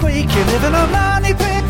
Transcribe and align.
this 0.00 0.14
week, 0.14 0.34
you 0.34 0.44
live 0.44 0.64
in 0.64 0.74
a 0.74 0.86
money 0.86 1.34
pit. 1.34 1.64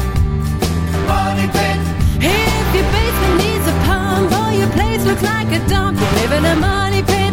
Money 1.06 1.46
pit. 1.48 1.79
If 2.22 2.75
your 2.75 2.84
basement 2.93 3.37
needs 3.38 3.66
a 3.66 3.77
pump 3.87 4.32
or 4.32 4.53
your 4.53 4.68
place 4.71 5.04
looks 5.04 5.22
like 5.22 5.48
a 5.53 5.66
dump, 5.68 5.98
you 5.98 6.06
live 6.21 6.32
in 6.32 6.45
a 6.45 6.56
money 6.56 7.03
pit. 7.03 7.32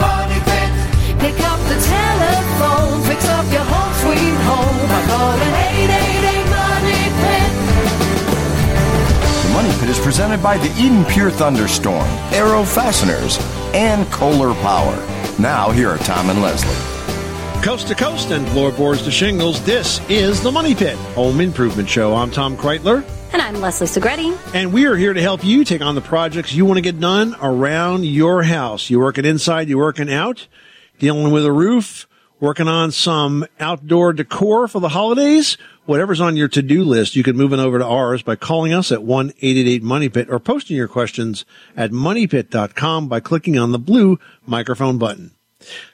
Money 0.00 0.40
pit. 0.48 0.70
Pick 1.20 1.40
up 1.40 1.60
the 1.68 1.78
telephone, 1.80 3.02
fix 3.02 3.28
up 3.28 3.46
your 3.52 3.64
home 3.64 3.94
sweet 4.02 4.36
home 4.48 4.88
by 4.88 5.00
calling 5.08 5.54
888 5.74 6.46
Money 6.58 7.04
Pit. 7.20 7.50
The 9.42 9.50
Money 9.52 9.72
Pit 9.80 9.88
is 9.88 9.98
presented 9.98 10.42
by 10.42 10.58
the 10.58 10.70
Eden 10.78 11.04
Pure 11.06 11.32
Thunderstorm, 11.32 12.06
Arrow 12.32 12.64
Fasteners, 12.64 13.38
and 13.74 14.10
Kohler 14.10 14.54
Power. 14.62 14.96
Now, 15.38 15.70
here 15.70 15.90
are 15.90 15.98
Tom 15.98 16.30
and 16.30 16.40
Leslie. 16.42 16.93
Coast 17.64 17.88
to 17.88 17.94
coast 17.94 18.30
and 18.30 18.46
floorboards 18.48 19.02
to 19.04 19.10
shingles, 19.10 19.64
this 19.64 19.98
is 20.10 20.42
the 20.42 20.52
Money 20.52 20.74
Pit 20.74 20.98
Home 21.14 21.40
Improvement 21.40 21.88
Show. 21.88 22.14
I'm 22.14 22.30
Tom 22.30 22.58
Kraeutler, 22.58 23.02
And 23.32 23.40
I'm 23.40 23.58
Leslie 23.62 23.86
Segrete. 23.86 24.38
and 24.54 24.70
we 24.70 24.84
are 24.84 24.96
here 24.96 25.14
to 25.14 25.22
help 25.22 25.42
you 25.42 25.64
take 25.64 25.80
on 25.80 25.94
the 25.94 26.02
projects 26.02 26.52
you 26.52 26.66
want 26.66 26.76
to 26.76 26.82
get 26.82 27.00
done 27.00 27.34
around 27.40 28.04
your 28.04 28.42
house. 28.42 28.90
You're 28.90 29.00
working 29.00 29.24
inside, 29.24 29.70
you're 29.70 29.78
working 29.78 30.12
out, 30.12 30.46
dealing 30.98 31.32
with 31.32 31.46
a 31.46 31.52
roof, 31.52 32.06
working 32.38 32.68
on 32.68 32.92
some 32.92 33.46
outdoor 33.58 34.12
decor 34.12 34.68
for 34.68 34.80
the 34.80 34.90
holidays. 34.90 35.56
Whatever's 35.86 36.20
on 36.20 36.36
your 36.36 36.48
to-do 36.48 36.84
list, 36.84 37.16
you 37.16 37.22
can 37.22 37.34
move 37.34 37.54
it 37.54 37.60
over 37.60 37.78
to 37.78 37.86
ours 37.86 38.22
by 38.22 38.36
calling 38.36 38.74
us 38.74 38.92
at 38.92 38.98
1-888-MONEYPIT 38.98 40.28
or 40.28 40.38
posting 40.38 40.76
your 40.76 40.88
questions 40.88 41.46
at 41.78 41.92
moneypit.com 41.92 43.08
by 43.08 43.20
clicking 43.20 43.58
on 43.58 43.72
the 43.72 43.78
blue 43.78 44.18
microphone 44.44 44.98
button. 44.98 45.30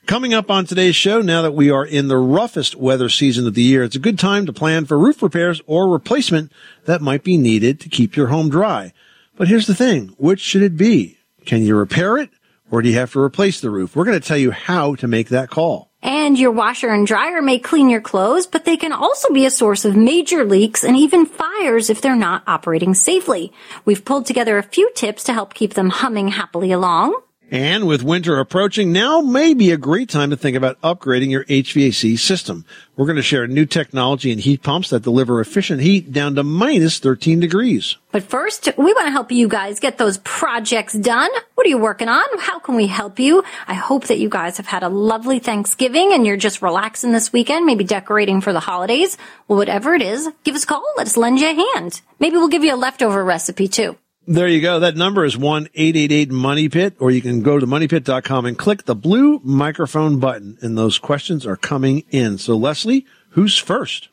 Coming 0.07 0.35
up 0.35 0.51
on 0.51 0.65
today's 0.65 0.97
show, 0.97 1.21
now 1.21 1.43
that 1.43 1.55
we 1.55 1.71
are 1.71 1.85
in 1.85 2.09
the 2.09 2.17
roughest 2.17 2.77
weather 2.77 3.09
season 3.09 3.47
of 3.47 3.55
the 3.55 3.63
year, 3.63 3.85
it's 3.85 3.97
a 3.97 4.01
good 4.01 4.19
time 4.19 4.47
to 4.47 4.53
plan 4.53 4.85
for 4.85 4.99
roof 4.99 5.23
repairs 5.23 5.61
or 5.67 5.89
replacement 5.89 6.53
that 6.85 7.03
might 7.03 7.25
be 7.25 7.37
needed 7.37 7.81
to 7.81 7.89
keep 7.89 8.17
your 8.17 8.29
home 8.29 8.49
dry. 8.49 8.93
But 9.37 9.49
here's 9.49 9.67
the 9.67 9.75
thing. 9.75 10.15
Which 10.19 10.41
should 10.41 10.63
it 10.63 10.77
be? 10.77 11.19
Can 11.47 11.63
you 11.63 11.77
repair 11.77 12.19
it 12.19 12.31
or 12.71 12.83
do 12.83 12.89
you 12.89 12.97
have 12.97 13.13
to 13.13 13.21
replace 13.21 13.61
the 13.61 13.71
roof? 13.71 13.97
We're 13.97 14.05
going 14.05 14.21
to 14.21 14.27
tell 14.27 14.37
you 14.39 14.51
how 14.51 14.95
to 14.97 15.09
make 15.09 15.29
that 15.29 15.51
call. 15.51 15.91
And 16.03 16.39
your 16.39 16.51
washer 16.51 16.89
and 16.89 17.07
dryer 17.07 17.43
may 17.43 17.59
clean 17.59 17.91
your 17.91 18.01
clothes, 18.01 18.47
but 18.47 18.65
they 18.65 18.77
can 18.77 18.93
also 18.93 19.33
be 19.33 19.45
a 19.45 19.51
source 19.51 19.85
of 19.85 19.97
major 19.97 20.45
leaks 20.45 20.83
and 20.83 20.97
even 20.97 21.27
fires 21.27 21.91
if 21.91 22.01
they're 22.01 22.17
not 22.17 22.43
operating 22.47 22.95
safely. 22.95 23.53
We've 23.85 24.05
pulled 24.05 24.25
together 24.25 24.57
a 24.57 24.63
few 24.63 24.91
tips 24.95 25.25
to 25.25 25.35
help 25.35 25.53
keep 25.53 25.75
them 25.75 25.91
humming 25.91 26.29
happily 26.29 26.73
along. 26.73 27.21
And 27.53 27.89
with 27.89 28.05
winter 28.05 28.39
approaching, 28.39 28.93
now 28.93 29.21
may 29.21 29.55
be 29.55 29.73
a 29.73 29.77
great 29.77 30.09
time 30.09 30.31
to 30.31 30.37
think 30.37 30.57
about 30.57 30.81
upgrading 30.83 31.31
your 31.31 31.45
HVAC 31.47 32.17
system. 32.17 32.65
We're 32.97 33.07
going 33.07 33.17
to 33.17 33.23
share 33.23 33.49
new 33.49 33.67
technology 33.67 34.31
and 34.31 34.41
heat 34.41 34.63
pumps 34.63 34.91
that 34.91 35.03
deliver 35.03 35.41
efficient 35.41 35.81
heat 35.81 36.13
down 36.13 36.37
to 36.37 36.45
minus 36.45 37.01
13 37.01 37.41
degrees. 37.41 37.97
But 38.13 38.23
first, 38.23 38.69
we 38.77 38.93
want 38.93 39.07
to 39.07 39.11
help 39.11 39.33
you 39.33 39.49
guys 39.49 39.81
get 39.81 39.99
those 39.99 40.19
projects 40.19 40.93
done. 40.93 41.31
What 41.57 41.67
are 41.67 41.71
you 41.71 41.79
working 41.79 42.09
on? 42.09 42.25
How 42.39 42.61
can 42.61 42.77
we 42.77 42.87
help 42.87 43.19
you? 43.19 43.43
I 43.67 43.75
hope 43.75 44.05
that 44.05 44.21
you 44.21 44.29
guys 44.29 44.57
have 44.59 44.67
had 44.67 44.85
a 44.85 44.89
lovely 44.89 45.41
Thanksgiving 45.41 46.13
and 46.13 46.25
you're 46.25 46.37
just 46.37 46.63
relaxing 46.63 47.11
this 47.11 47.33
weekend, 47.33 47.67
maybe 47.67 47.83
decorating 47.83 48.41
for 48.43 48.53
the 48.53 48.61
holidays. 48.61 49.19
Well, 49.49 49.59
whatever 49.59 49.95
it 49.95 50.03
is, 50.03 50.29
give 50.45 50.55
us 50.55 50.63
a 50.63 50.67
call. 50.69 50.85
Let 50.97 51.09
us 51.09 51.17
lend 51.17 51.41
you 51.41 51.49
a 51.49 51.75
hand. 51.75 52.01
Maybe 52.21 52.37
we'll 52.37 52.47
give 52.47 52.63
you 52.63 52.75
a 52.75 52.77
leftover 52.77 53.25
recipe 53.25 53.67
too. 53.67 53.97
There 54.31 54.47
you 54.47 54.61
go. 54.61 54.79
That 54.79 54.95
number 54.95 55.25
is 55.25 55.35
1-888-MONEYPIT, 55.35 56.99
or 57.01 57.11
you 57.11 57.21
can 57.21 57.43
go 57.43 57.59
to 57.59 57.67
moneypit.com 57.67 58.47
and 58.47 58.57
click 58.57 58.85
the 58.85 58.95
blue 58.95 59.41
microphone 59.43 60.21
button, 60.21 60.57
and 60.61 60.79
those 60.79 60.99
questions 60.99 61.45
are 61.45 61.57
coming 61.57 62.05
in. 62.13 62.39
So, 62.39 62.57
Leslie, 62.57 63.07
who's 63.31 63.59
first? 63.59 64.09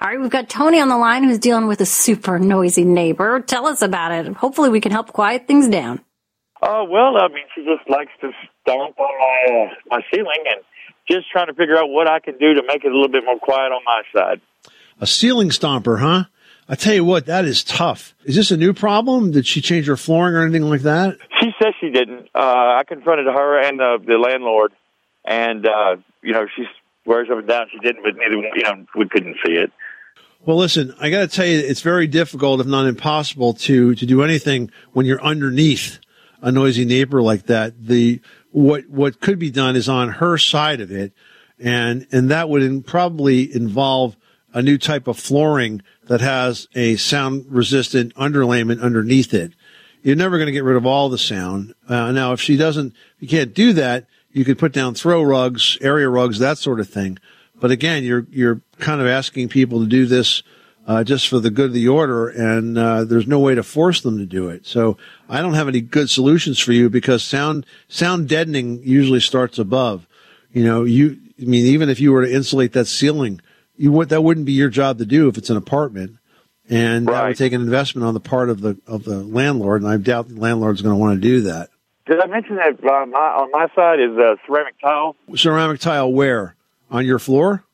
All 0.00 0.08
right, 0.08 0.18
we've 0.18 0.30
got 0.30 0.48
Tony 0.48 0.80
on 0.80 0.88
the 0.88 0.96
line 0.96 1.22
who's 1.22 1.38
dealing 1.38 1.66
with 1.66 1.82
a 1.82 1.84
super 1.84 2.38
noisy 2.38 2.82
neighbor. 2.82 3.40
Tell 3.40 3.66
us 3.66 3.82
about 3.82 4.12
it. 4.12 4.26
Hopefully 4.32 4.70
we 4.70 4.80
can 4.80 4.90
help 4.90 5.12
quiet 5.12 5.46
things 5.46 5.68
down. 5.68 5.98
Uh, 6.62 6.84
well, 6.88 7.18
I 7.18 7.28
mean, 7.28 7.44
she 7.54 7.62
just 7.62 7.86
likes 7.90 8.12
to 8.22 8.30
stomp 8.62 8.98
on 8.98 9.18
my 9.18 9.54
uh, 9.54 9.74
my 9.90 10.00
ceiling, 10.10 10.44
and 10.50 10.62
just 11.06 11.30
trying 11.30 11.48
to 11.48 11.54
figure 11.54 11.76
out 11.76 11.90
what 11.90 12.08
I 12.08 12.20
can 12.20 12.38
do 12.38 12.54
to 12.54 12.62
make 12.66 12.86
it 12.86 12.90
a 12.90 12.94
little 12.94 13.12
bit 13.12 13.26
more 13.26 13.38
quiet 13.38 13.70
on 13.70 13.82
my 13.84 14.00
side. 14.16 14.40
A 14.98 15.06
ceiling 15.06 15.50
stomper, 15.50 16.00
huh? 16.00 16.24
I 16.72 16.74
tell 16.74 16.94
you 16.94 17.04
what, 17.04 17.26
that 17.26 17.44
is 17.44 17.62
tough. 17.62 18.14
Is 18.24 18.34
this 18.34 18.50
a 18.50 18.56
new 18.56 18.72
problem? 18.72 19.30
Did 19.30 19.46
she 19.46 19.60
change 19.60 19.86
her 19.88 19.96
flooring 19.98 20.34
or 20.34 20.42
anything 20.42 20.62
like 20.62 20.80
that? 20.80 21.18
She 21.38 21.50
says 21.62 21.74
she 21.78 21.90
didn't. 21.90 22.30
Uh, 22.34 22.78
I 22.78 22.82
confronted 22.88 23.26
her 23.26 23.60
and 23.60 23.78
uh, 23.78 23.98
the 23.98 24.16
landlord, 24.16 24.72
and 25.22 25.66
uh, 25.66 25.96
you 26.22 26.32
know, 26.32 26.46
she 26.56 26.64
swears 27.04 27.28
up 27.30 27.36
and 27.36 27.46
down 27.46 27.66
she 27.70 27.78
didn't, 27.80 28.02
but 28.02 28.14
neither 28.16 28.36
you 28.56 28.62
know 28.62 28.86
we 28.96 29.06
couldn't 29.06 29.36
see 29.44 29.52
it. 29.52 29.70
Well, 30.46 30.56
listen, 30.56 30.94
I 30.98 31.10
got 31.10 31.20
to 31.20 31.28
tell 31.28 31.44
you, 31.44 31.58
it's 31.58 31.82
very 31.82 32.06
difficult, 32.06 32.62
if 32.62 32.66
not 32.66 32.86
impossible, 32.86 33.52
to 33.52 33.94
to 33.94 34.06
do 34.06 34.22
anything 34.22 34.70
when 34.92 35.04
you're 35.04 35.22
underneath 35.22 35.98
a 36.40 36.50
noisy 36.50 36.86
neighbor 36.86 37.20
like 37.20 37.48
that. 37.48 37.74
The 37.86 38.22
what 38.50 38.88
what 38.88 39.20
could 39.20 39.38
be 39.38 39.50
done 39.50 39.76
is 39.76 39.90
on 39.90 40.08
her 40.08 40.38
side 40.38 40.80
of 40.80 40.90
it, 40.90 41.12
and 41.58 42.06
and 42.12 42.30
that 42.30 42.48
would 42.48 42.62
in, 42.62 42.82
probably 42.82 43.54
involve 43.54 44.16
a 44.52 44.62
new 44.62 44.78
type 44.78 45.06
of 45.06 45.18
flooring 45.18 45.82
that 46.06 46.20
has 46.20 46.68
a 46.74 46.96
sound 46.96 47.46
resistant 47.48 48.14
underlayment 48.14 48.82
underneath 48.82 49.32
it. 49.32 49.52
You're 50.02 50.16
never 50.16 50.36
going 50.36 50.46
to 50.46 50.52
get 50.52 50.64
rid 50.64 50.76
of 50.76 50.84
all 50.84 51.08
the 51.08 51.18
sound. 51.18 51.74
Uh, 51.88 52.10
now, 52.12 52.32
if 52.32 52.40
she 52.40 52.56
doesn't, 52.56 52.94
you 53.20 53.28
can't 53.28 53.54
do 53.54 53.72
that. 53.74 54.06
You 54.32 54.44
could 54.44 54.58
put 54.58 54.72
down 54.72 54.94
throw 54.94 55.22
rugs, 55.22 55.78
area 55.80 56.08
rugs, 56.08 56.38
that 56.38 56.58
sort 56.58 56.80
of 56.80 56.88
thing. 56.88 57.18
But 57.54 57.70
again, 57.70 58.02
you're 58.02 58.26
you're 58.30 58.60
kind 58.78 59.00
of 59.00 59.06
asking 59.06 59.48
people 59.48 59.80
to 59.80 59.86
do 59.86 60.06
this 60.06 60.42
uh, 60.86 61.04
just 61.04 61.28
for 61.28 61.38
the 61.38 61.50
good 61.50 61.66
of 61.66 61.72
the 61.72 61.86
order, 61.86 62.28
and 62.28 62.76
uh, 62.76 63.04
there's 63.04 63.28
no 63.28 63.38
way 63.38 63.54
to 63.54 63.62
force 63.62 64.00
them 64.00 64.18
to 64.18 64.26
do 64.26 64.48
it. 64.48 64.66
So 64.66 64.96
I 65.28 65.40
don't 65.40 65.54
have 65.54 65.68
any 65.68 65.80
good 65.80 66.10
solutions 66.10 66.58
for 66.58 66.72
you 66.72 66.90
because 66.90 67.22
sound 67.22 67.64
sound 67.86 68.28
deadening 68.28 68.82
usually 68.82 69.20
starts 69.20 69.58
above. 69.60 70.08
You 70.52 70.64
know, 70.64 70.82
you 70.82 71.18
I 71.40 71.44
mean, 71.44 71.66
even 71.66 71.88
if 71.88 72.00
you 72.00 72.12
were 72.12 72.24
to 72.24 72.32
insulate 72.32 72.72
that 72.72 72.86
ceiling, 72.86 73.40
you 73.76 73.92
would 73.92 74.10
that 74.10 74.22
wouldn't 74.22 74.46
be 74.46 74.52
your 74.52 74.68
job 74.68 74.98
to 74.98 75.06
do 75.06 75.28
if 75.28 75.38
it's 75.38 75.50
an 75.50 75.56
apartment, 75.56 76.16
and 76.68 77.08
that 77.08 77.26
would 77.26 77.36
take 77.36 77.52
an 77.52 77.60
investment 77.60 78.06
on 78.06 78.14
the 78.14 78.20
part 78.20 78.50
of 78.50 78.60
the 78.60 78.78
of 78.86 79.04
the 79.04 79.22
landlord, 79.22 79.82
and 79.82 79.90
I 79.90 79.96
doubt 79.96 80.28
the 80.28 80.40
landlord's 80.40 80.82
going 80.82 80.94
to 80.94 80.98
want 80.98 81.20
to 81.20 81.20
do 81.20 81.42
that. 81.42 81.70
Did 82.06 82.20
I 82.20 82.26
mention 82.26 82.56
that 82.56 82.82
uh, 82.84 83.06
my, 83.06 83.18
on 83.18 83.50
my 83.52 83.68
side 83.76 84.00
is 84.00 84.18
uh, 84.18 84.34
ceramic 84.46 84.74
tile 84.80 85.16
Ceramic 85.36 85.80
tile 85.80 86.12
where 86.12 86.56
on 86.90 87.06
your 87.06 87.18
floor? 87.18 87.64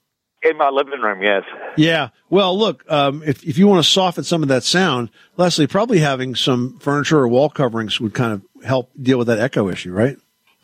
in 0.42 0.56
my 0.56 0.68
living 0.68 1.00
room? 1.00 1.22
Yes. 1.22 1.42
Yeah. 1.76 2.10
Well, 2.30 2.56
look, 2.56 2.90
um, 2.90 3.22
if, 3.24 3.42
if 3.44 3.58
you 3.58 3.66
want 3.66 3.84
to 3.84 3.90
soften 3.90 4.24
some 4.24 4.42
of 4.42 4.48
that 4.48 4.62
sound, 4.62 5.10
Leslie, 5.36 5.66
probably 5.66 5.98
having 5.98 6.34
some 6.34 6.78
furniture 6.78 7.18
or 7.18 7.28
wall 7.28 7.50
coverings 7.50 8.00
would 8.00 8.14
kind 8.14 8.32
of 8.32 8.64
help 8.64 8.90
deal 9.00 9.18
with 9.18 9.26
that 9.28 9.38
echo 9.38 9.68
issue, 9.68 9.92
right? 9.92 10.16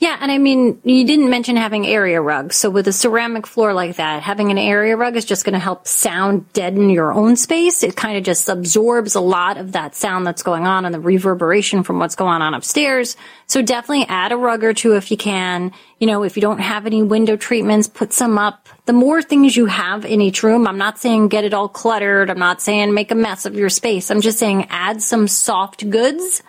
Yeah, 0.05 0.19
and 0.21 0.31
I 0.31 0.37
mean, 0.37 0.83
you 0.85 1.07
didn't 1.07 1.31
mention 1.31 1.57
having 1.57 1.87
area 1.87 2.21
rugs. 2.21 2.57
So 2.57 2.69
with 2.69 2.87
a 2.87 2.93
ceramic 2.93 3.47
floor 3.47 3.73
like 3.73 3.97
that, 3.97 4.23
having 4.23 4.51
an 4.51 4.59
area 4.59 4.99
rug 4.99 5.17
is 5.17 5.25
just 5.25 5.47
going 5.47 5.55
to 5.55 5.59
help 5.59 5.89
sound 5.89 6.53
deaden 6.53 6.91
your 6.91 7.15
own 7.15 7.37
space. 7.37 7.83
It 7.83 7.97
kind 7.97 8.19
of 8.19 8.23
just 8.23 8.47
absorbs 8.51 9.15
a 9.15 9.23
lot 9.23 9.57
of 9.57 9.73
that 9.73 9.95
sound 9.95 10.27
that's 10.27 10.43
going 10.43 10.67
on 10.67 10.85
and 10.85 10.95
the 10.95 11.01
reverberation 11.01 11.85
from 11.85 12.01
what's 12.01 12.17
going 12.17 12.43
on 12.43 12.53
upstairs. 12.53 13.17
So 13.47 13.63
definitely 13.63 14.05
add 14.07 14.33
a 14.33 14.37
rug 14.37 14.63
or 14.63 14.75
two 14.75 14.95
if 14.95 15.11
you 15.11 15.17
can. 15.17 15.73
You 15.99 16.07
know, 16.07 16.23
if 16.23 16.37
you 16.37 16.43
don't 16.43 16.61
have 16.61 16.85
any 16.85 17.03
window 17.03 17.39
treatments, 17.39 17.89
put 17.89 18.13
some 18.13 18.37
up. 18.37 18.69
The 18.85 18.93
more 18.93 19.23
things 19.23 19.57
you 19.57 19.65
have 19.65 20.05
in 20.05 20.21
each 20.21 20.43
room, 20.43 20.67
I'm 20.67 20.77
not 20.77 20.99
saying 20.99 21.29
get 21.29 21.45
it 21.45 21.55
all 21.55 21.71
cluttered. 21.71 22.29
I'm 22.29 22.39
not 22.39 22.61
saying 22.61 22.93
make 22.93 23.11
a 23.11 23.15
mess 23.15 23.47
of 23.47 23.55
your 23.55 23.71
space. 23.71 24.11
I'm 24.11 24.21
just 24.21 24.39
saying 24.39 24.67
add 24.69 25.01
some 25.01 25.29
soft 25.29 25.89
goods 25.89 26.43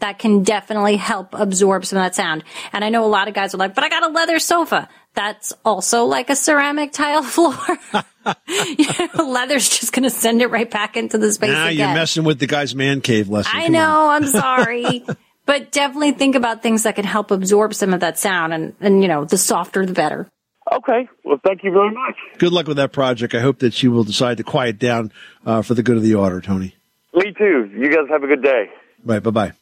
that 0.00 0.18
can 0.18 0.42
definitely 0.42 0.96
help 0.96 1.28
absorb 1.34 1.84
some 1.86 1.98
of 1.98 2.02
that 2.04 2.14
sound. 2.14 2.42
And 2.72 2.84
I 2.84 2.88
know 2.88 3.04
a 3.04 3.06
lot 3.08 3.28
of 3.28 3.34
guys 3.34 3.54
are 3.54 3.58
like, 3.58 3.74
but 3.74 3.84
I 3.84 3.88
got 3.88 4.02
a 4.02 4.08
leather 4.08 4.38
sofa. 4.38 4.88
That's 5.14 5.52
also 5.64 6.04
like 6.04 6.30
a 6.30 6.36
ceramic 6.36 6.92
tile 6.92 7.22
floor. 7.22 7.54
you 8.48 8.86
know, 9.14 9.28
leather's 9.30 9.68
just 9.68 9.92
going 9.92 10.02
to 10.04 10.10
send 10.10 10.42
it 10.42 10.48
right 10.48 10.70
back 10.70 10.96
into 10.96 11.18
the 11.18 11.32
space 11.32 11.50
now 11.50 11.66
again. 11.66 11.78
you're 11.78 11.94
messing 11.94 12.24
with 12.24 12.38
the 12.38 12.46
guy's 12.46 12.74
man 12.74 13.00
cave, 13.00 13.28
Leslie. 13.28 13.50
I 13.58 13.64
Come 13.64 13.72
know, 13.72 14.08
I'm 14.10 14.26
sorry. 14.26 15.04
but 15.46 15.72
definitely 15.72 16.12
think 16.12 16.34
about 16.34 16.62
things 16.62 16.82
that 16.84 16.96
can 16.96 17.04
help 17.04 17.30
absorb 17.30 17.74
some 17.74 17.92
of 17.94 18.00
that 18.00 18.18
sound 18.18 18.52
and, 18.54 18.74
and 18.80 19.02
you 19.02 19.08
know, 19.08 19.24
the 19.24 19.38
softer 19.38 19.84
the 19.86 19.92
better. 19.92 20.28
Okay. 20.72 21.08
Well, 21.24 21.40
thank 21.44 21.64
you 21.64 21.72
very 21.72 21.90
much. 21.90 22.14
Good 22.38 22.52
luck 22.52 22.68
with 22.68 22.76
that 22.76 22.92
project. 22.92 23.34
I 23.34 23.40
hope 23.40 23.58
that 23.58 23.82
you 23.82 23.90
will 23.90 24.04
decide 24.04 24.36
to 24.36 24.44
quiet 24.44 24.78
down 24.78 25.10
uh, 25.44 25.62
for 25.62 25.74
the 25.74 25.82
good 25.82 25.96
of 25.96 26.02
the 26.04 26.14
order, 26.14 26.40
Tony. 26.40 26.74
Me 27.12 27.32
too. 27.36 27.68
You 27.74 27.90
guys 27.90 28.06
have 28.08 28.22
a 28.22 28.28
good 28.28 28.42
day. 28.42 28.70
Right. 29.04 29.20
Bye 29.22 29.30
bye. 29.30 29.52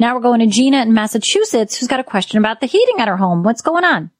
Now 0.00 0.14
we're 0.14 0.22
going 0.22 0.40
to 0.40 0.46
Gina 0.46 0.80
in 0.80 0.94
Massachusetts 0.94 1.76
who's 1.76 1.86
got 1.86 2.00
a 2.00 2.04
question 2.04 2.38
about 2.38 2.62
the 2.62 2.66
heating 2.66 3.00
at 3.00 3.08
her 3.08 3.18
home. 3.18 3.42
What's 3.42 3.60
going 3.60 3.84
on? 3.84 4.10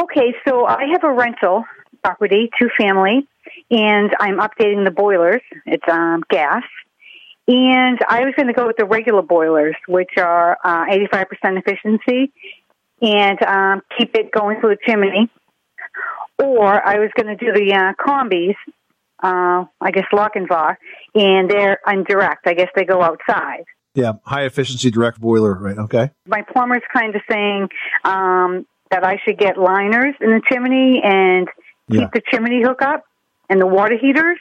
Okay, 0.00 0.32
so 0.46 0.64
I 0.64 0.84
have 0.92 1.02
a 1.02 1.12
rental 1.12 1.64
property, 2.04 2.50
two 2.56 2.68
family, 2.78 3.26
and 3.68 4.14
I'm 4.20 4.38
updating 4.38 4.84
the 4.84 4.92
boilers. 4.92 5.42
It's 5.66 5.82
um, 5.90 6.22
gas. 6.30 6.62
And 7.48 7.98
I 8.08 8.20
was 8.20 8.34
going 8.36 8.46
to 8.46 8.52
go 8.52 8.64
with 8.68 8.76
the 8.76 8.84
regular 8.84 9.22
boilers, 9.22 9.74
which 9.88 10.10
are 10.18 10.56
uh, 10.64 10.84
85% 11.12 11.26
efficiency, 11.42 12.32
and 13.02 13.42
um, 13.42 13.82
keep 13.98 14.14
it 14.14 14.30
going 14.30 14.60
through 14.60 14.76
the 14.76 14.78
chimney. 14.86 15.28
or 16.38 16.86
I 16.86 17.00
was 17.00 17.10
going 17.16 17.36
to 17.36 17.44
do 17.44 17.52
the 17.52 17.74
uh, 17.74 17.92
combis. 18.00 18.54
Uh, 19.20 19.64
I 19.80 19.90
guess 19.90 20.04
Lochinvar, 20.12 20.76
and 21.16 21.50
they're 21.50 21.80
indirect. 21.88 22.46
I 22.46 22.54
guess 22.54 22.68
they 22.76 22.84
go 22.84 23.02
outside. 23.02 23.64
Yeah, 23.94 24.12
high 24.24 24.42
efficiency 24.44 24.90
direct 24.90 25.20
boiler, 25.20 25.54
right? 25.54 25.78
Okay. 25.78 26.10
My 26.26 26.42
plumber's 26.42 26.82
kind 26.92 27.14
of 27.14 27.22
saying 27.30 27.68
um, 28.04 28.66
that 28.90 29.04
I 29.04 29.20
should 29.24 29.38
get 29.38 29.56
liners 29.56 30.14
in 30.20 30.30
the 30.30 30.42
chimney 30.50 31.00
and 31.02 31.46
keep 31.90 32.00
Yeah. 32.00 32.08
the 32.12 32.22
chimney 32.30 32.62
hook 32.62 32.82
up 32.82 33.04
and 33.48 33.60
the 33.60 33.66
water 33.66 33.96
heaters. 34.00 34.38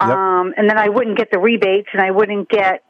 Yep. 0.00 0.10
Um, 0.10 0.54
and 0.56 0.68
then 0.68 0.78
I 0.78 0.88
wouldn't 0.90 1.16
get 1.18 1.30
the 1.32 1.38
rebates 1.38 1.88
and 1.92 2.02
I 2.02 2.10
wouldn't 2.12 2.48
get, 2.48 2.82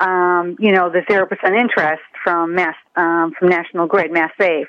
um, 0.00 0.56
you 0.58 0.72
know, 0.72 0.88
the 0.88 1.00
0% 1.10 1.28
interest 1.54 2.02
from 2.22 2.54
Mass, 2.54 2.76
um, 2.94 3.32
from 3.38 3.48
National 3.48 3.86
Grid, 3.86 4.12
Mass 4.12 4.30
Save. 4.40 4.68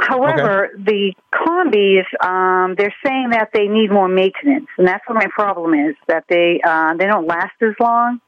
However, 0.00 0.70
the 0.76 1.12
combis, 1.34 2.04
um, 2.24 2.74
they're 2.76 2.94
saying 3.04 3.30
that 3.30 3.50
they 3.52 3.66
need 3.66 3.90
more 3.90 4.06
maintenance, 4.08 4.66
and 4.78 4.86
that's 4.86 5.02
what 5.08 5.16
my 5.16 5.26
problem 5.34 5.74
is. 5.74 5.96
That 6.06 6.24
they 6.28 6.60
uh, 6.64 6.94
they 6.96 7.06
don't 7.06 7.26
last 7.26 7.54
as 7.60 7.74
long, 7.80 8.20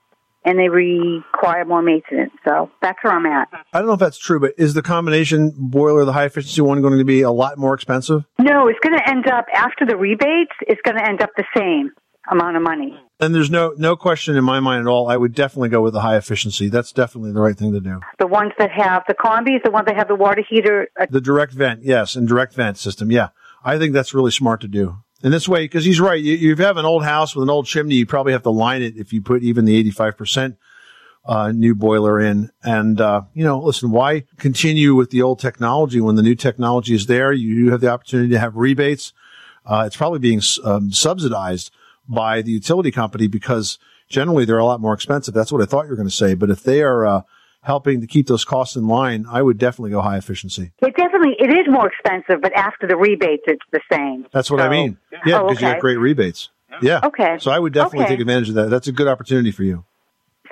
and 0.44 0.58
they 0.58 0.68
require 0.68 1.64
more 1.64 1.82
maintenance. 1.82 2.32
So 2.46 2.70
that's 2.80 2.98
where 3.02 3.12
I'm 3.12 3.26
at. 3.26 3.48
I 3.72 3.78
don't 3.78 3.86
know 3.86 3.94
if 3.94 4.00
that's 4.00 4.18
true, 4.18 4.40
but 4.40 4.54
is 4.56 4.74
the 4.74 4.82
combination 4.82 5.52
boiler, 5.56 6.04
the 6.04 6.12
high 6.12 6.24
efficiency 6.24 6.60
one, 6.62 6.80
going 6.80 6.98
to 6.98 7.04
be 7.04 7.22
a 7.22 7.30
lot 7.30 7.58
more 7.58 7.74
expensive? 7.74 8.24
No, 8.38 8.68
it's 8.68 8.78
going 8.80 8.98
to 8.98 9.08
end 9.08 9.26
up 9.26 9.46
after 9.54 9.84
the 9.86 9.96
rebates. 9.96 10.52
It's 10.62 10.80
going 10.82 10.96
to 10.96 11.06
end 11.06 11.22
up 11.22 11.30
the 11.36 11.44
same 11.56 11.90
amount 12.30 12.56
of 12.56 12.62
money. 12.62 12.98
And 13.18 13.34
there's 13.34 13.50
no 13.50 13.74
no 13.76 13.96
question 13.96 14.36
in 14.36 14.44
my 14.44 14.60
mind 14.60 14.86
at 14.86 14.90
all. 14.90 15.08
I 15.10 15.16
would 15.16 15.34
definitely 15.34 15.68
go 15.68 15.82
with 15.82 15.92
the 15.92 16.00
high 16.00 16.16
efficiency. 16.16 16.68
That's 16.70 16.90
definitely 16.92 17.32
the 17.32 17.40
right 17.40 17.56
thing 17.56 17.72
to 17.72 17.80
do. 17.80 18.00
The 18.18 18.26
ones 18.26 18.52
that 18.58 18.70
have 18.70 19.02
the 19.08 19.14
combis, 19.14 19.62
the 19.62 19.70
ones 19.70 19.86
that 19.86 19.96
have 19.96 20.08
the 20.08 20.14
water 20.14 20.42
heater. 20.48 20.88
Uh, 20.98 21.06
The 21.10 21.20
direct 21.20 21.52
vent, 21.52 21.82
yes, 21.82 22.16
and 22.16 22.26
direct 22.26 22.54
vent 22.54 22.78
system, 22.78 23.10
yeah. 23.10 23.28
I 23.62 23.78
think 23.78 23.92
that's 23.92 24.14
really 24.14 24.30
smart 24.30 24.62
to 24.62 24.68
do. 24.68 24.96
And 25.22 25.32
this 25.32 25.48
way, 25.48 25.64
because 25.64 25.84
he's 25.84 26.00
right, 26.00 26.20
you, 26.20 26.34
you 26.34 26.56
have 26.56 26.76
an 26.76 26.86
old 26.86 27.04
house 27.04 27.36
with 27.36 27.42
an 27.42 27.50
old 27.50 27.66
chimney, 27.66 27.96
you 27.96 28.06
probably 28.06 28.32
have 28.32 28.42
to 28.44 28.50
line 28.50 28.82
it 28.82 28.96
if 28.96 29.12
you 29.12 29.20
put 29.20 29.42
even 29.42 29.64
the 29.64 29.82
85% 29.92 30.56
uh, 31.26 31.52
new 31.52 31.74
boiler 31.74 32.18
in. 32.20 32.50
And, 32.62 33.00
uh, 33.00 33.22
you 33.34 33.44
know, 33.44 33.58
listen, 33.60 33.90
why 33.90 34.24
continue 34.38 34.94
with 34.94 35.10
the 35.10 35.22
old 35.22 35.38
technology 35.38 36.00
when 36.00 36.16
the 36.16 36.22
new 36.22 36.34
technology 36.34 36.94
is 36.94 37.06
there? 37.06 37.32
You 37.32 37.70
have 37.70 37.80
the 37.80 37.90
opportunity 37.90 38.30
to 38.30 38.38
have 38.38 38.56
rebates. 38.56 39.12
Uh, 39.66 39.84
it's 39.86 39.96
probably 39.96 40.18
being 40.18 40.40
um, 40.64 40.90
subsidized 40.90 41.70
by 42.08 42.40
the 42.42 42.50
utility 42.50 42.90
company 42.90 43.26
because 43.26 43.78
generally 44.08 44.44
they're 44.44 44.58
a 44.58 44.64
lot 44.64 44.80
more 44.80 44.94
expensive. 44.94 45.34
That's 45.34 45.52
what 45.52 45.62
I 45.62 45.66
thought 45.66 45.84
you 45.84 45.90
were 45.90 45.96
going 45.96 46.08
to 46.08 46.14
say. 46.14 46.34
But 46.34 46.50
if 46.50 46.62
they 46.62 46.82
are, 46.82 47.06
uh, 47.06 47.22
helping 47.62 48.00
to 48.00 48.06
keep 48.06 48.26
those 48.26 48.44
costs 48.44 48.76
in 48.76 48.86
line, 48.88 49.26
I 49.30 49.42
would 49.42 49.58
definitely 49.58 49.90
go 49.90 50.00
high 50.00 50.16
efficiency. 50.16 50.72
it 50.80 50.96
definitely 50.96 51.36
it 51.38 51.50
is 51.50 51.66
more 51.70 51.88
expensive, 51.88 52.40
but 52.40 52.52
after 52.54 52.86
the 52.86 52.96
rebates, 52.96 53.42
it's 53.46 53.62
the 53.72 53.80
same. 53.92 54.26
That's 54.32 54.50
what 54.50 54.60
I 54.60 54.68
mean. 54.68 54.98
Yeah, 55.26 55.40
Oh, 55.40 55.46
because 55.48 55.60
you 55.60 55.66
okay. 55.68 55.74
got 55.74 55.80
great 55.80 55.96
rebates. 55.98 56.50
Yeah. 56.82 57.00
Okay. 57.04 57.36
So 57.38 57.50
I 57.50 57.58
would 57.58 57.72
definitely 57.74 58.04
Okay. 58.04 58.14
take 58.14 58.20
advantage 58.20 58.48
of 58.50 58.54
that. 58.54 58.70
That's 58.70 58.88
a 58.88 58.92
good 58.92 59.08
opportunity 59.08 59.50
for 59.50 59.64
you. 59.64 59.84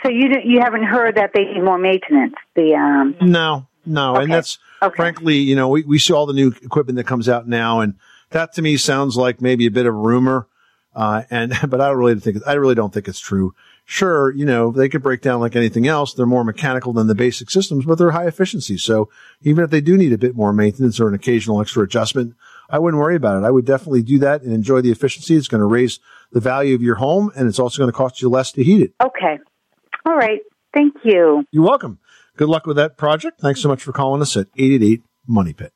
So 0.03 0.11
you 0.11 0.29
you 0.45 0.61
haven't 0.61 0.85
heard 0.85 1.17
that 1.17 1.31
they 1.35 1.45
need 1.45 1.63
more 1.63 1.79
maintenance. 1.79 2.35
The 2.55 2.75
um. 2.75 3.17
No, 3.21 3.67
no. 3.87 4.17
And 4.17 4.31
that's 4.33 4.59
Okay. 4.83 4.95
frankly, 4.97 5.37
you 5.39 5.57
know, 5.57 5.69
we, 5.69 5.83
we 5.83 5.99
see 5.99 6.13
all 6.13 6.27
the 6.27 6.33
new 6.35 6.49
equipment 6.63 6.97
that 6.99 7.05
comes 7.07 7.29
out 7.29 7.49
now 7.49 7.81
and 7.81 7.95
that 8.31 8.53
to 8.55 8.63
me 8.63 8.77
sounds 8.77 9.17
like 9.17 9.41
maybe 9.41 9.67
a 9.67 9.71
bit 9.71 9.87
of 9.87 9.95
a 9.95 9.99
rumor. 9.99 10.47
Uh, 10.95 11.23
and, 11.31 11.53
but 11.69 11.81
I 11.81 11.89
don't 11.89 11.97
really 11.97 12.19
think, 12.21 12.39
I 12.47 12.53
really 12.55 12.75
don't 12.77 12.93
think 12.93 13.09
it's 13.09 13.19
true. 13.21 13.55
Sure, 13.91 14.31
you 14.35 14.45
know, 14.45 14.71
they 14.71 14.87
could 14.87 15.03
break 15.03 15.23
down 15.23 15.41
like 15.41 15.57
anything 15.57 15.89
else. 15.89 16.13
They're 16.13 16.27
more 16.27 16.45
mechanical 16.45 16.93
than 16.93 17.07
the 17.07 17.15
basic 17.15 17.49
systems, 17.49 17.87
but 17.87 17.97
they're 17.97 18.11
high 18.11 18.27
efficiency. 18.27 18.77
So 18.77 19.09
even 19.41 19.65
if 19.65 19.71
they 19.71 19.81
do 19.81 19.97
need 19.97 20.13
a 20.13 20.19
bit 20.19 20.37
more 20.37 20.53
maintenance 20.53 21.01
or 21.01 21.09
an 21.09 21.15
occasional 21.15 21.63
extra 21.63 21.85
adjustment, 21.85 22.35
I 22.69 22.81
wouldn't 22.81 23.01
worry 23.01 23.17
about 23.17 23.43
it. 23.43 23.47
I 23.47 23.51
would 23.51 23.65
definitely 23.65 24.03
do 24.03 24.19
that 24.19 24.43
and 24.43 24.53
enjoy 24.53 24.83
the 24.83 24.91
efficiency. 24.91 25.37
It's 25.37 25.49
going 25.49 25.63
to 25.63 25.67
raise 25.67 26.01
the 26.33 26.39
value 26.39 26.75
of 26.75 26.83
your 26.83 26.97
home 26.97 27.33
and 27.35 27.49
it's 27.49 27.59
also 27.59 27.79
going 27.79 27.91
to 27.91 27.97
cost 27.97 28.21
you 28.21 28.29
less 28.29 28.53
to 28.53 28.63
heat 28.63 28.83
it. 28.83 28.93
Okay. 29.03 29.39
All 30.05 30.17
right. 30.17 30.41
Thank 30.75 30.97
you. 31.03 31.45
You're 31.51 31.65
welcome. 31.65 31.99
Good 32.37 32.51
luck 32.51 32.67
with 32.67 32.77
that 32.77 32.99
project. 32.99 33.41
Thanks 33.41 33.63
so 33.63 33.69
much 33.69 33.83
for 33.83 33.93
calling 33.93 34.21
us 34.21 34.37
at 34.37 34.49
888 34.55 35.03
Money 35.27 35.55
Pit. 35.55 35.73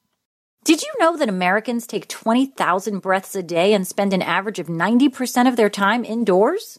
Did 0.64 0.82
you 0.82 0.92
know 1.00 1.16
that 1.16 1.30
Americans 1.30 1.86
take 1.86 2.08
20,000 2.08 2.98
breaths 2.98 3.34
a 3.34 3.42
day 3.42 3.72
and 3.72 3.86
spend 3.86 4.12
an 4.12 4.20
average 4.20 4.58
of 4.58 4.66
90% 4.66 5.48
of 5.48 5.56
their 5.56 5.70
time 5.70 6.04
indoors? 6.04 6.78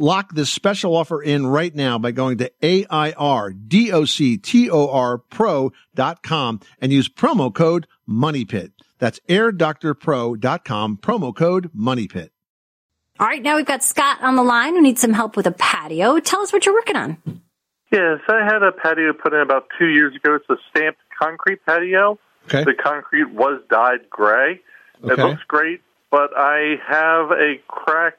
Lock 0.00 0.32
this 0.32 0.48
special 0.48 0.96
offer 0.96 1.20
in 1.20 1.44
right 1.44 1.74
now 1.74 1.98
by 1.98 2.12
going 2.12 2.38
to 2.38 2.52
A-I-R-D-O-C-T-O-R 2.62 3.18
pro.com 5.18 6.60
and 6.80 6.92
use 6.92 7.08
promo 7.08 7.52
code 7.52 7.88
MONEYPIT. 8.08 8.70
That's 9.00 9.18
airdoctorpro.com, 9.28 10.98
promo 10.98 11.34
code 11.34 11.70
MONEYPIT. 11.76 12.30
All 13.20 13.26
right, 13.26 13.42
now 13.42 13.56
we've 13.56 13.66
got 13.66 13.82
Scott 13.82 14.22
on 14.22 14.36
the 14.36 14.44
line 14.44 14.74
who 14.74 14.82
needs 14.82 15.00
some 15.00 15.12
help 15.12 15.36
with 15.36 15.48
a 15.48 15.52
patio. 15.52 16.20
Tell 16.20 16.42
us 16.42 16.52
what 16.52 16.64
you're 16.64 16.74
working 16.76 16.94
on. 16.94 17.16
Yes, 17.90 18.20
I 18.28 18.44
had 18.44 18.62
a 18.62 18.70
patio 18.70 19.12
put 19.12 19.32
in 19.32 19.40
about 19.40 19.66
two 19.76 19.88
years 19.88 20.14
ago. 20.14 20.36
It's 20.36 20.48
a 20.48 20.56
stamped 20.70 21.00
concrete 21.20 21.64
patio. 21.66 22.20
Okay. 22.44 22.62
The 22.62 22.74
concrete 22.74 23.30
was 23.32 23.60
dyed 23.68 24.08
gray. 24.08 24.60
Okay. 25.02 25.12
It 25.12 25.18
looks 25.18 25.42
great, 25.48 25.80
but 26.10 26.30
I 26.36 26.76
have 26.86 27.32
a 27.32 27.56
crack 27.66 28.14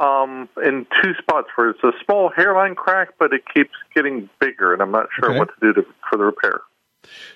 um, 0.00 0.48
in 0.64 0.86
two 1.02 1.14
spots 1.18 1.48
where 1.56 1.70
it's 1.70 1.82
a 1.82 1.92
small 2.04 2.28
hairline 2.28 2.74
crack, 2.74 3.10
but 3.18 3.32
it 3.32 3.42
keeps 3.52 3.72
getting 3.94 4.28
bigger, 4.40 4.72
and 4.72 4.82
I'm 4.82 4.90
not 4.92 5.08
sure 5.18 5.30
Okay. 5.30 5.38
what 5.38 5.48
to 5.48 5.54
do 5.60 5.72
to, 5.74 5.86
for 6.08 6.16
the 6.18 6.24
repair. 6.24 6.60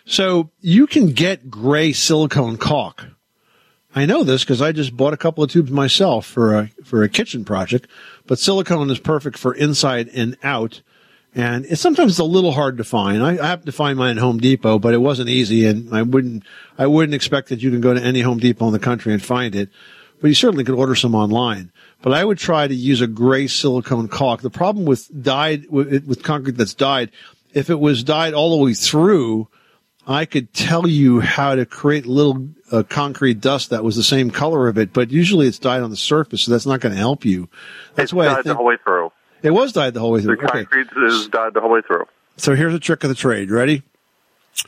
So 0.04 0.50
you 0.60 0.86
can 0.86 1.08
get 1.12 1.50
gray 1.50 1.92
silicone 1.92 2.56
caulk. 2.56 3.06
I 3.94 4.06
know 4.06 4.22
this 4.24 4.44
because 4.44 4.62
I 4.62 4.72
just 4.72 4.96
bought 4.96 5.12
a 5.14 5.16
couple 5.16 5.42
of 5.42 5.50
tubes 5.50 5.70
myself 5.70 6.26
for 6.26 6.56
a 6.56 6.70
for 6.84 7.02
a 7.02 7.08
kitchen 7.08 7.44
project. 7.44 7.88
But 8.26 8.38
silicone 8.38 8.90
is 8.90 8.98
perfect 9.00 9.36
for 9.36 9.52
inside 9.54 10.08
and 10.14 10.36
out, 10.44 10.82
and 11.34 11.64
it's 11.66 11.80
sometimes 11.80 12.18
a 12.18 12.24
little 12.24 12.52
hard 12.52 12.76
to 12.78 12.84
find. 12.84 13.22
I, 13.22 13.30
I 13.42 13.46
happened 13.46 13.66
to 13.66 13.72
find 13.72 13.98
mine 13.98 14.16
at 14.16 14.22
Home 14.22 14.38
Depot, 14.38 14.78
but 14.78 14.94
it 14.94 14.98
wasn't 14.98 15.28
easy, 15.28 15.66
and 15.66 15.92
I 15.94 16.02
wouldn't 16.02 16.44
I 16.78 16.86
wouldn't 16.86 17.14
expect 17.14 17.48
that 17.48 17.62
you 17.62 17.70
can 17.70 17.80
go 17.80 17.92
to 17.94 18.00
any 18.02 18.20
Home 18.20 18.38
Depot 18.38 18.66
in 18.66 18.72
the 18.72 18.78
country 18.78 19.12
and 19.12 19.22
find 19.22 19.54
it. 19.56 19.70
But 20.20 20.28
you 20.28 20.34
certainly 20.34 20.64
could 20.64 20.74
order 20.74 20.94
some 20.94 21.14
online. 21.14 21.72
But 22.02 22.12
I 22.12 22.24
would 22.24 22.38
try 22.38 22.66
to 22.68 22.74
use 22.74 23.00
a 23.00 23.06
gray 23.06 23.46
silicone 23.46 24.08
caulk. 24.08 24.42
The 24.42 24.50
problem 24.50 24.84
with 24.84 25.08
dyed 25.22 25.66
with, 25.70 26.04
with 26.06 26.22
concrete 26.22 26.56
that's 26.56 26.74
dyed, 26.74 27.10
if 27.54 27.70
it 27.70 27.80
was 27.80 28.04
dyed 28.04 28.34
all 28.34 28.50
the 28.56 28.64
way 28.64 28.74
through, 28.74 29.48
I 30.06 30.24
could 30.24 30.52
tell 30.52 30.86
you 30.86 31.20
how 31.20 31.54
to 31.54 31.66
create 31.66 32.06
little 32.06 32.48
uh, 32.72 32.82
concrete 32.82 33.40
dust 33.40 33.70
that 33.70 33.84
was 33.84 33.96
the 33.96 34.02
same 34.02 34.30
color 34.30 34.68
of 34.68 34.78
it, 34.78 34.92
but 34.92 35.10
usually 35.10 35.46
it's 35.46 35.58
dyed 35.58 35.82
on 35.82 35.90
the 35.90 35.96
surface, 35.96 36.44
so 36.44 36.50
that's 36.52 36.66
not 36.66 36.80
going 36.80 36.94
to 36.94 36.98
help 36.98 37.24
you. 37.24 37.48
That's 37.94 38.06
it's 38.06 38.12
why 38.12 38.24
I 38.26 38.28
dyed 38.28 38.38
the 38.38 38.42
think 38.44 38.56
whole 38.56 38.66
way 38.66 38.76
through. 38.82 39.12
it 39.42 39.50
was 39.50 39.72
dyed 39.72 39.94
the 39.94 40.00
whole 40.00 40.12
way 40.12 40.20
The 40.20 40.36
through. 40.36 40.38
Okay, 40.48 40.64
concrete 40.64 40.88
is 41.06 41.28
dyed 41.28 41.54
the 41.54 41.60
whole 41.60 41.70
way 41.70 41.80
through. 41.86 42.06
so 42.36 42.54
here's 42.54 42.74
a 42.74 42.80
trick 42.80 43.04
of 43.04 43.08
the 43.08 43.14
trade. 43.14 43.50
Ready? 43.50 43.82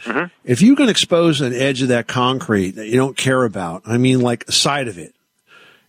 Mm-hmm. 0.05 0.27
If 0.45 0.63
you 0.63 0.77
can 0.77 0.89
expose 0.89 1.41
an 1.41 1.53
edge 1.53 1.83
of 1.83 1.89
that 1.89 2.07
concrete 2.07 2.73
that 2.73 2.87
you 2.89 2.97
don't 2.97 3.17
care 3.17 3.45
about, 3.45 3.83
I 3.87 3.99
mean 3.99 4.21
like 4.21 4.45
a 4.49 4.53
side 4.53 4.87
of 4.89 4.97
it, 4.99 5.15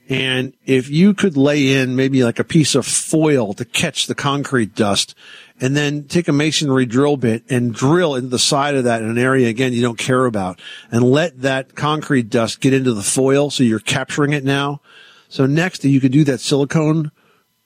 and 0.10 0.54
if 0.66 0.90
you 0.90 1.14
could 1.14 1.38
lay 1.38 1.74
in 1.74 1.96
maybe 1.96 2.24
like 2.24 2.40
a 2.40 2.44
piece 2.44 2.76
of 2.76 2.86
foil 2.86 3.54
to 3.54 3.64
catch 3.64 4.08
the 4.08 4.16
concrete 4.16 4.76
dust 4.76 5.16
and 5.62 5.78
then 5.78 6.04
take 6.04 6.28
a 6.28 6.34
masonry 6.34 6.86
drill 6.86 7.16
bit 7.16 7.44
and 7.50 7.74
drill 7.74 8.16
into 8.16 8.30
the 8.30 8.40
side 8.40 8.76
of 8.76 8.84
that 8.84 9.02
in 9.02 9.10
an 9.10 9.18
area 9.18 9.48
again 9.48 9.72
you 9.72 9.82
don't 9.82 9.98
care 9.98 10.26
about 10.26 10.60
and 10.92 11.04
let 11.04 11.42
that 11.42 11.76
concrete 11.76 12.30
dust 12.30 12.60
get 12.60 12.74
into 12.74 12.94
the 12.94 13.04
foil 13.04 13.50
so 13.50 13.64
you're 13.64 13.80
capturing 13.80 14.34
it 14.34 14.44
now. 14.44 14.82
So 15.30 15.46
next 15.46 15.84
you 15.84 16.00
could 16.00 16.12
do 16.12 16.24
that 16.26 16.40
silicone 16.40 17.12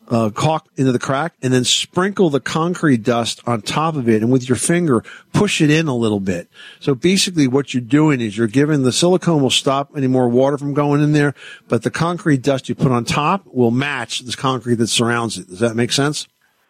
uh, 0.09 0.29
caulk 0.29 0.67
into 0.75 0.91
the 0.91 0.99
crack 0.99 1.33
and 1.41 1.53
then 1.53 1.63
sprinkle 1.63 2.29
the 2.29 2.39
concrete 2.39 3.03
dust 3.03 3.41
on 3.45 3.61
top 3.61 3.95
of 3.95 4.07
it 4.07 4.21
and 4.21 4.31
with 4.31 4.47
your 4.47 4.55
finger 4.55 5.03
push 5.33 5.61
it 5.61 5.69
in 5.69 5.87
a 5.87 5.95
little 5.95 6.19
bit. 6.19 6.49
So 6.79 6.95
basically 6.95 7.47
what 7.47 7.73
you're 7.73 7.81
doing 7.81 8.21
is 8.21 8.37
you're 8.37 8.47
giving 8.47 8.83
the 8.83 8.91
silicone 8.91 9.41
will 9.41 9.49
stop 9.49 9.91
any 9.95 10.07
more 10.07 10.29
water 10.29 10.57
from 10.57 10.73
going 10.73 11.01
in 11.01 11.13
there, 11.13 11.33
but 11.67 11.83
the 11.83 11.91
concrete 11.91 12.41
dust 12.41 12.69
you 12.69 12.75
put 12.75 12.91
on 12.91 13.05
top 13.05 13.45
will 13.47 13.71
match 13.71 14.19
this 14.21 14.35
concrete 14.35 14.75
that 14.75 14.87
surrounds 14.87 15.37
it. 15.37 15.47
Does 15.47 15.59
that 15.59 15.75
make 15.75 15.91
sense? 15.91 16.27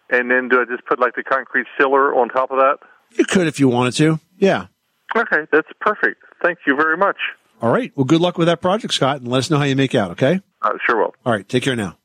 And 0.10 0.32
then 0.32 0.48
do 0.50 0.62
I 0.62 0.65
just 0.65 0.86
put 0.86 1.00
like 1.00 1.15
the 1.15 1.24
concrete 1.24 1.67
sealer 1.77 2.15
on 2.15 2.29
top 2.29 2.51
of 2.51 2.58
that? 2.58 2.77
You 3.17 3.25
could 3.25 3.48
if 3.48 3.60
you 3.60 3.67
wanted 3.67 3.94
to. 3.96 4.20
Yeah. 4.38 4.67
Okay, 5.15 5.48
that's 5.51 5.67
perfect. 5.79 6.24
Thank 6.41 6.60
you 6.65 6.75
very 6.75 6.98
much. 6.98 7.17
All 7.62 7.72
right. 7.72 7.91
Well, 7.96 8.06
good 8.06 8.22
luck 8.22 8.38
with 8.38 8.48
that 8.48 8.62
project, 8.62 8.94
Scott, 8.94 9.17
and 9.17 9.27
let 9.27 9.39
us 9.39 9.50
know 9.50 9.58
how 9.58 9.63
you 9.63 9.75
make 9.75 9.96
out, 9.96 10.12
okay? 10.12 10.41
Uh, 10.62 10.72
sure 10.86 10.98
will. 10.98 11.15
All 11.25 11.34
right. 11.34 11.48
Take 11.48 11.63
care 11.63 11.75
now. 11.75 11.98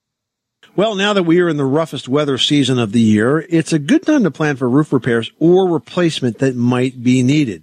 Well, 0.74 0.94
now 0.94 1.12
that 1.12 1.24
we 1.24 1.38
are 1.40 1.50
in 1.50 1.58
the 1.58 1.66
roughest 1.66 2.08
weather 2.08 2.38
season 2.38 2.78
of 2.78 2.92
the 2.92 3.00
year, 3.00 3.44
it's 3.50 3.74
a 3.74 3.78
good 3.78 4.06
time 4.06 4.24
to 4.24 4.30
plan 4.30 4.56
for 4.56 4.70
roof 4.70 4.90
repairs 4.90 5.30
or 5.38 5.68
replacement 5.68 6.38
that 6.38 6.56
might 6.56 7.02
be 7.02 7.22
needed. 7.22 7.62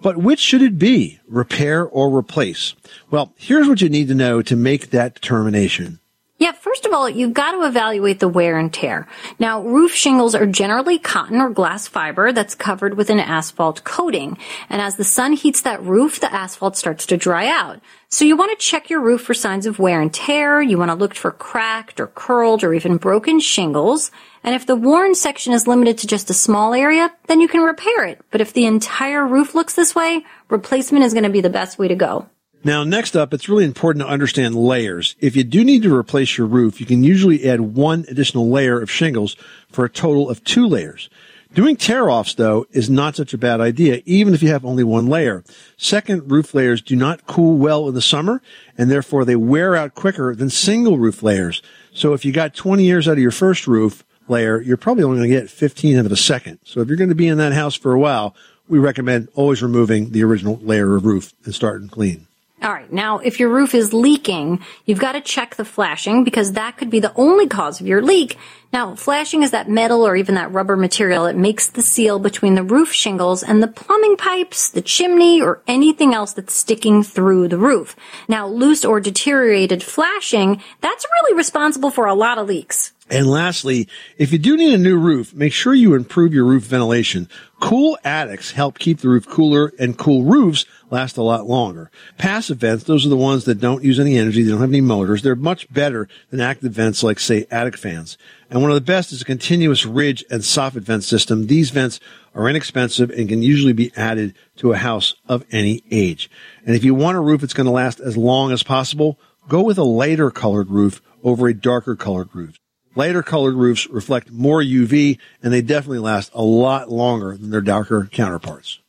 But 0.00 0.16
which 0.16 0.40
should 0.40 0.62
it 0.62 0.78
be? 0.78 1.20
Repair 1.28 1.84
or 1.84 2.16
replace? 2.16 2.74
Well, 3.10 3.34
here's 3.36 3.68
what 3.68 3.82
you 3.82 3.90
need 3.90 4.08
to 4.08 4.14
know 4.14 4.40
to 4.40 4.56
make 4.56 4.88
that 4.88 5.16
determination. 5.16 6.00
Yeah, 6.38 6.52
first 6.52 6.84
of 6.84 6.92
all, 6.92 7.08
you've 7.08 7.32
got 7.32 7.52
to 7.52 7.66
evaluate 7.66 8.20
the 8.20 8.28
wear 8.28 8.58
and 8.58 8.70
tear. 8.70 9.08
Now, 9.38 9.62
roof 9.62 9.94
shingles 9.94 10.34
are 10.34 10.44
generally 10.44 10.98
cotton 10.98 11.40
or 11.40 11.48
glass 11.48 11.88
fiber 11.88 12.30
that's 12.30 12.54
covered 12.54 12.94
with 12.94 13.08
an 13.08 13.20
asphalt 13.20 13.84
coating. 13.84 14.36
And 14.68 14.82
as 14.82 14.96
the 14.96 15.04
sun 15.04 15.32
heats 15.32 15.62
that 15.62 15.82
roof, 15.82 16.20
the 16.20 16.30
asphalt 16.30 16.76
starts 16.76 17.06
to 17.06 17.16
dry 17.16 17.48
out. 17.48 17.80
So 18.10 18.26
you 18.26 18.36
want 18.36 18.58
to 18.58 18.62
check 18.62 18.90
your 18.90 19.00
roof 19.00 19.22
for 19.22 19.32
signs 19.32 19.64
of 19.64 19.78
wear 19.78 20.02
and 20.02 20.12
tear. 20.12 20.60
You 20.60 20.76
want 20.76 20.90
to 20.90 20.94
look 20.94 21.14
for 21.14 21.30
cracked 21.30 22.00
or 22.00 22.08
curled 22.08 22.62
or 22.62 22.74
even 22.74 22.98
broken 22.98 23.40
shingles. 23.40 24.10
And 24.44 24.54
if 24.54 24.66
the 24.66 24.76
worn 24.76 25.14
section 25.14 25.54
is 25.54 25.66
limited 25.66 25.96
to 25.98 26.06
just 26.06 26.28
a 26.28 26.34
small 26.34 26.74
area, 26.74 27.10
then 27.28 27.40
you 27.40 27.48
can 27.48 27.62
repair 27.62 28.04
it. 28.04 28.20
But 28.30 28.42
if 28.42 28.52
the 28.52 28.66
entire 28.66 29.26
roof 29.26 29.54
looks 29.54 29.74
this 29.74 29.94
way, 29.94 30.22
replacement 30.50 31.06
is 31.06 31.14
going 31.14 31.24
to 31.24 31.30
be 31.30 31.40
the 31.40 31.48
best 31.48 31.78
way 31.78 31.88
to 31.88 31.96
go. 31.96 32.28
Now, 32.64 32.82
next 32.82 33.16
up, 33.16 33.32
it's 33.32 33.48
really 33.48 33.64
important 33.64 34.04
to 34.04 34.10
understand 34.10 34.54
layers. 34.54 35.14
If 35.20 35.36
you 35.36 35.44
do 35.44 35.62
need 35.64 35.82
to 35.82 35.94
replace 35.94 36.36
your 36.36 36.46
roof, 36.48 36.80
you 36.80 36.86
can 36.86 37.04
usually 37.04 37.48
add 37.48 37.60
one 37.60 38.04
additional 38.08 38.50
layer 38.50 38.80
of 38.80 38.90
shingles 38.90 39.36
for 39.70 39.84
a 39.84 39.90
total 39.90 40.28
of 40.28 40.42
two 40.42 40.66
layers. 40.66 41.08
Doing 41.54 41.76
tear 41.76 42.10
offs, 42.10 42.34
though, 42.34 42.66
is 42.72 42.90
not 42.90 43.16
such 43.16 43.32
a 43.32 43.38
bad 43.38 43.60
idea, 43.60 44.02
even 44.04 44.34
if 44.34 44.42
you 44.42 44.50
have 44.50 44.64
only 44.64 44.84
one 44.84 45.06
layer. 45.06 45.44
Second, 45.76 46.30
roof 46.30 46.54
layers 46.54 46.82
do 46.82 46.96
not 46.96 47.26
cool 47.26 47.56
well 47.56 47.88
in 47.88 47.94
the 47.94 48.02
summer, 48.02 48.42
and 48.76 48.90
therefore 48.90 49.24
they 49.24 49.36
wear 49.36 49.76
out 49.76 49.94
quicker 49.94 50.34
than 50.34 50.50
single 50.50 50.98
roof 50.98 51.22
layers. 51.22 51.62
So 51.94 52.12
if 52.14 52.24
you 52.24 52.32
got 52.32 52.54
20 52.54 52.84
years 52.84 53.08
out 53.08 53.12
of 53.12 53.20
your 53.20 53.30
first 53.30 53.66
roof 53.66 54.04
layer, 54.28 54.60
you're 54.60 54.76
probably 54.76 55.04
only 55.04 55.18
going 55.18 55.30
to 55.30 55.40
get 55.40 55.48
15 55.48 55.98
out 55.98 56.06
of 56.06 56.12
a 56.12 56.16
second. 56.16 56.58
So 56.64 56.80
if 56.80 56.88
you're 56.88 56.96
going 56.96 57.08
to 57.08 57.14
be 57.14 57.28
in 57.28 57.38
that 57.38 57.52
house 57.52 57.74
for 57.74 57.92
a 57.92 57.98
while, 57.98 58.34
we 58.68 58.78
recommend 58.78 59.28
always 59.34 59.62
removing 59.62 60.10
the 60.10 60.24
original 60.24 60.58
layer 60.60 60.96
of 60.96 61.06
roof 61.06 61.32
and 61.44 61.54
starting 61.54 61.88
clean. 61.88 62.25
All 62.62 62.72
right. 62.72 62.90
Now, 62.90 63.18
if 63.18 63.38
your 63.38 63.50
roof 63.50 63.74
is 63.74 63.92
leaking, 63.92 64.64
you've 64.86 64.98
got 64.98 65.12
to 65.12 65.20
check 65.20 65.56
the 65.56 65.64
flashing 65.64 66.24
because 66.24 66.52
that 66.52 66.78
could 66.78 66.88
be 66.88 67.00
the 67.00 67.12
only 67.14 67.46
cause 67.46 67.80
of 67.80 67.86
your 67.86 68.00
leak. 68.00 68.38
Now, 68.72 68.94
flashing 68.94 69.42
is 69.42 69.50
that 69.50 69.68
metal 69.68 70.06
or 70.06 70.16
even 70.16 70.36
that 70.36 70.52
rubber 70.52 70.76
material. 70.76 71.24
that 71.24 71.36
makes 71.36 71.66
the 71.66 71.82
seal 71.82 72.18
between 72.18 72.54
the 72.54 72.62
roof 72.62 72.92
shingles 72.92 73.42
and 73.42 73.62
the 73.62 73.68
plumbing 73.68 74.16
pipes, 74.16 74.70
the 74.70 74.80
chimney, 74.80 75.40
or 75.40 75.62
anything 75.66 76.14
else 76.14 76.32
that's 76.32 76.56
sticking 76.56 77.02
through 77.02 77.48
the 77.48 77.58
roof. 77.58 77.94
Now, 78.26 78.48
loose 78.48 78.86
or 78.86 79.00
deteriorated 79.00 79.82
flashing, 79.82 80.62
that's 80.80 81.06
really 81.12 81.36
responsible 81.36 81.90
for 81.90 82.06
a 82.06 82.14
lot 82.14 82.38
of 82.38 82.48
leaks. 82.48 82.92
And 83.08 83.28
lastly, 83.28 83.88
if 84.18 84.32
you 84.32 84.38
do 84.38 84.56
need 84.56 84.74
a 84.74 84.78
new 84.78 84.98
roof, 84.98 85.32
make 85.32 85.52
sure 85.52 85.72
you 85.72 85.94
improve 85.94 86.34
your 86.34 86.44
roof 86.44 86.64
ventilation. 86.64 87.28
Cool 87.60 87.96
attics 88.02 88.50
help 88.50 88.80
keep 88.80 88.98
the 88.98 89.08
roof 89.08 89.28
cooler 89.28 89.72
and 89.78 89.96
cool 89.96 90.24
roofs 90.24 90.66
last 90.90 91.16
a 91.16 91.22
lot 91.22 91.46
longer. 91.46 91.88
Passive 92.18 92.58
vents, 92.58 92.82
those 92.82 93.06
are 93.06 93.08
the 93.08 93.16
ones 93.16 93.44
that 93.44 93.60
don't 93.60 93.84
use 93.84 94.00
any 94.00 94.18
energy, 94.18 94.42
they 94.42 94.50
don't 94.50 94.60
have 94.60 94.70
any 94.70 94.80
motors. 94.80 95.22
They're 95.22 95.36
much 95.36 95.72
better 95.72 96.08
than 96.30 96.40
active 96.40 96.72
vents 96.72 97.04
like 97.04 97.20
say 97.20 97.46
attic 97.48 97.76
fans. 97.76 98.18
And 98.50 98.60
one 98.60 98.72
of 98.72 98.74
the 98.74 98.80
best 98.80 99.12
is 99.12 99.22
a 99.22 99.24
continuous 99.26 99.86
ridge 99.86 100.24
and 100.28 100.42
soffit 100.42 100.82
vent 100.82 101.04
system. 101.04 101.46
These 101.46 101.70
vents 101.70 102.00
are 102.34 102.48
inexpensive 102.48 103.10
and 103.10 103.28
can 103.28 103.40
usually 103.40 103.72
be 103.72 103.92
added 103.96 104.34
to 104.56 104.72
a 104.72 104.78
house 104.78 105.14
of 105.28 105.44
any 105.52 105.84
age. 105.92 106.28
And 106.64 106.74
if 106.74 106.82
you 106.82 106.94
want 106.94 107.16
a 107.16 107.20
roof 107.20 107.40
that's 107.40 107.54
going 107.54 107.66
to 107.66 107.70
last 107.70 108.00
as 108.00 108.16
long 108.16 108.50
as 108.50 108.64
possible, 108.64 109.20
go 109.48 109.62
with 109.62 109.78
a 109.78 109.84
lighter 109.84 110.32
colored 110.32 110.70
roof 110.70 111.00
over 111.22 111.46
a 111.46 111.54
darker 111.54 111.94
colored 111.94 112.34
roof. 112.34 112.58
Lighter 112.96 113.22
colored 113.22 113.54
roofs 113.54 113.86
reflect 113.88 114.32
more 114.32 114.60
UV 114.60 115.18
and 115.42 115.52
they 115.52 115.62
definitely 115.62 115.98
last 116.00 116.32
a 116.34 116.42
lot 116.42 116.90
longer 116.90 117.36
than 117.36 117.50
their 117.50 117.60
darker 117.60 118.08
counterparts. 118.10 118.80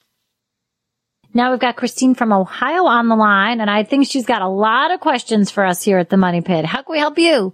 Now 1.34 1.52
we've 1.52 1.60
got 1.60 1.76
Christine 1.76 2.16
from 2.16 2.34
Ohio 2.34 2.86
on 2.86 3.10
the 3.10 3.16
line, 3.16 3.62
and 3.62 3.70
I 3.70 3.84
think 3.84 4.08
she's 4.08 4.26
got 4.26 4.42
a 4.42 4.48
lot 4.48 4.92
of 4.92 5.02
questions 5.02 5.52
for 5.52 5.64
us 5.64 5.84
here 5.84 6.00
at 6.00 6.10
the 6.10 6.18
Money 6.18 6.42
Pit. 6.42 6.66
How 6.66 6.82
can 6.82 6.94
we 6.94 7.00
help 7.00 7.20
you? 7.20 7.54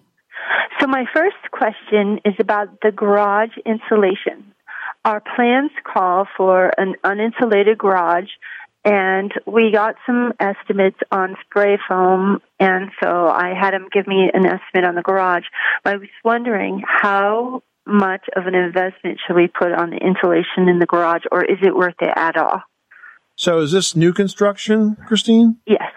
So 0.80 0.88
my 0.88 1.06
first 1.14 1.36
question 1.52 2.20
is 2.24 2.36
about 2.40 2.80
the 2.82 2.92
garage 2.92 3.58
insulation. 3.66 4.54
Our 5.04 5.22
plans 5.36 5.72
call 5.84 6.28
for 6.38 6.72
an 6.78 6.96
uninsulated 7.04 7.78
garage 7.78 8.30
and 8.86 9.34
we 9.46 9.72
got 9.72 9.96
some 10.06 10.34
estimates 10.40 11.00
on 11.12 11.36
spray 11.46 11.78
foam 11.88 12.42
and 12.60 12.92
so 13.02 13.28
I 13.28 13.54
had 13.58 13.74
him 13.74 13.88
give 13.92 14.08
me 14.08 14.30
an 14.34 14.46
estimate 14.46 14.86
on 14.86 14.96
the 14.96 15.02
garage. 15.02 15.46
I 15.86 15.98
was 15.98 16.10
wondering 16.24 16.82
how 16.86 17.64
much 17.86 18.26
of 18.36 18.48
an 18.48 18.56
investment 18.56 19.20
should 19.26 19.36
we 19.36 19.48
put 19.48 19.72
on 19.74 19.90
the 19.90 19.98
insulation 19.98 20.70
in 20.70 20.80
the 20.80 20.86
garage 20.86 21.24
or 21.32 21.44
is 21.44 21.58
it 21.62 21.76
worth 21.76 21.96
it 22.02 22.14
at 22.16 22.38
all? 22.38 22.62
So 23.36 23.60
is 23.60 23.72
this 23.72 23.96
new 23.96 24.14
construction, 24.14 24.96
Christine? 25.08 25.58
Yes. 25.66 25.92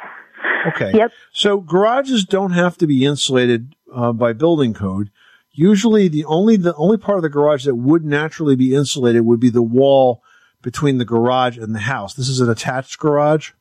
Okay. 0.69 0.93
Yep. 0.95 1.12
So 1.33 1.61
garages 1.61 2.25
don't 2.25 2.52
have 2.52 2.76
to 2.78 2.87
be 2.87 3.05
insulated 3.05 3.75
uh, 3.95 4.12
by 4.12 4.33
building 4.33 4.75
code. 4.75 5.11
Usually, 5.52 6.09
the 6.09 6.25
only 6.25 6.57
the 6.57 6.75
only 6.75 6.99
part 6.99 7.19
of 7.19 7.23
the 7.23 7.31
garage 7.31 7.64
that 7.64 7.76
would 7.76 8.05
naturally 8.05 8.57
be 8.57 8.75
insulated 8.75 9.25
would 9.25 9.40
be 9.40 9.49
the 9.49 9.62
wall 9.62 10.23
between 10.61 10.99
the 10.99 11.05
garage 11.05 11.57
and 11.57 11.75
the 11.75 11.81
house. 11.81 12.14
This 12.14 12.28
is 12.28 12.40
an 12.40 12.50
attached 12.50 12.99
garage. 12.99 13.52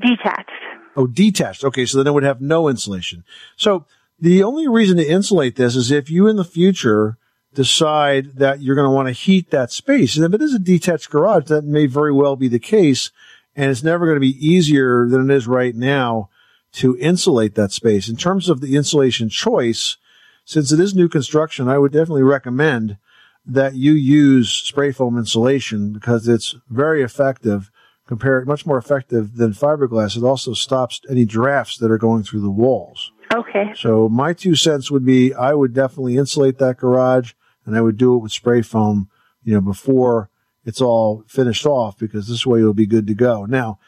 Detached. 0.00 0.50
Oh, 0.96 1.06
detached. 1.06 1.64
Okay, 1.64 1.84
so 1.84 1.98
then 1.98 2.06
it 2.06 2.12
would 2.12 2.22
have 2.22 2.40
no 2.40 2.68
insulation. 2.68 3.24
So 3.56 3.84
the 4.20 4.42
only 4.42 4.68
reason 4.68 4.96
to 4.98 5.08
insulate 5.08 5.56
this 5.56 5.76
is 5.76 5.90
if 5.90 6.10
you 6.10 6.26
in 6.26 6.36
the 6.36 6.44
future 6.44 7.16
decide 7.54 8.36
that 8.36 8.60
you're 8.60 8.76
going 8.76 8.88
to 8.88 8.94
want 8.94 9.08
to 9.08 9.12
heat 9.12 9.50
that 9.50 9.72
space. 9.72 10.16
And 10.16 10.24
if 10.24 10.34
it 10.34 10.42
is 10.42 10.54
a 10.54 10.58
detached 10.58 11.10
garage, 11.10 11.46
that 11.46 11.64
may 11.64 11.86
very 11.86 12.12
well 12.12 12.36
be 12.36 12.48
the 12.48 12.58
case. 12.58 13.10
And 13.56 13.70
it's 13.70 13.82
never 13.82 14.06
going 14.06 14.16
to 14.16 14.20
be 14.20 14.46
easier 14.46 15.08
than 15.08 15.28
it 15.28 15.34
is 15.34 15.46
right 15.46 15.74
now 15.74 16.30
to 16.74 16.96
insulate 16.98 17.56
that 17.56 17.72
space. 17.72 18.08
In 18.08 18.16
terms 18.16 18.48
of 18.48 18.60
the 18.60 18.76
insulation 18.76 19.28
choice, 19.28 19.96
since 20.44 20.70
it 20.70 20.78
is 20.78 20.94
new 20.94 21.08
construction, 21.08 21.68
I 21.68 21.78
would 21.78 21.92
definitely 21.92 22.22
recommend 22.22 22.98
that 23.44 23.74
you 23.74 23.92
use 23.92 24.50
spray 24.50 24.92
foam 24.92 25.18
insulation 25.18 25.92
because 25.92 26.28
it's 26.28 26.54
very 26.68 27.02
effective 27.02 27.70
compared, 28.06 28.46
much 28.46 28.66
more 28.66 28.78
effective 28.78 29.36
than 29.36 29.52
fiberglass. 29.52 30.16
It 30.16 30.24
also 30.24 30.52
stops 30.52 31.00
any 31.08 31.24
drafts 31.24 31.78
that 31.78 31.90
are 31.90 31.98
going 31.98 32.22
through 32.22 32.42
the 32.42 32.50
walls. 32.50 33.10
Okay. 33.32 33.72
So 33.76 34.08
my 34.08 34.32
two 34.32 34.54
cents 34.54 34.90
would 34.90 35.04
be 35.04 35.32
I 35.34 35.54
would 35.54 35.72
definitely 35.72 36.16
insulate 36.16 36.58
that 36.58 36.78
garage 36.78 37.32
and 37.64 37.76
I 37.76 37.80
would 37.80 37.96
do 37.96 38.14
it 38.14 38.18
with 38.18 38.32
spray 38.32 38.62
foam, 38.62 39.08
you 39.44 39.54
know, 39.54 39.60
before 39.60 40.30
it's 40.64 40.80
all 40.80 41.24
finished 41.26 41.66
off 41.66 41.98
because 41.98 42.28
this 42.28 42.44
way 42.44 42.58
you'll 42.58 42.74
be 42.74 42.86
good 42.86 43.06
to 43.06 43.14
go. 43.14 43.44
Now, 43.46 43.78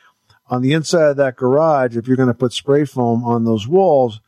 on 0.48 0.62
the 0.62 0.72
inside 0.72 1.10
of 1.10 1.16
that 1.16 1.36
garage, 1.36 1.96
if 1.96 2.06
you're 2.06 2.16
going 2.16 2.28
to 2.28 2.34
put 2.34 2.52
spray 2.52 2.84
foam 2.84 3.24
on 3.24 3.44
those 3.44 3.66
walls, 3.66 4.20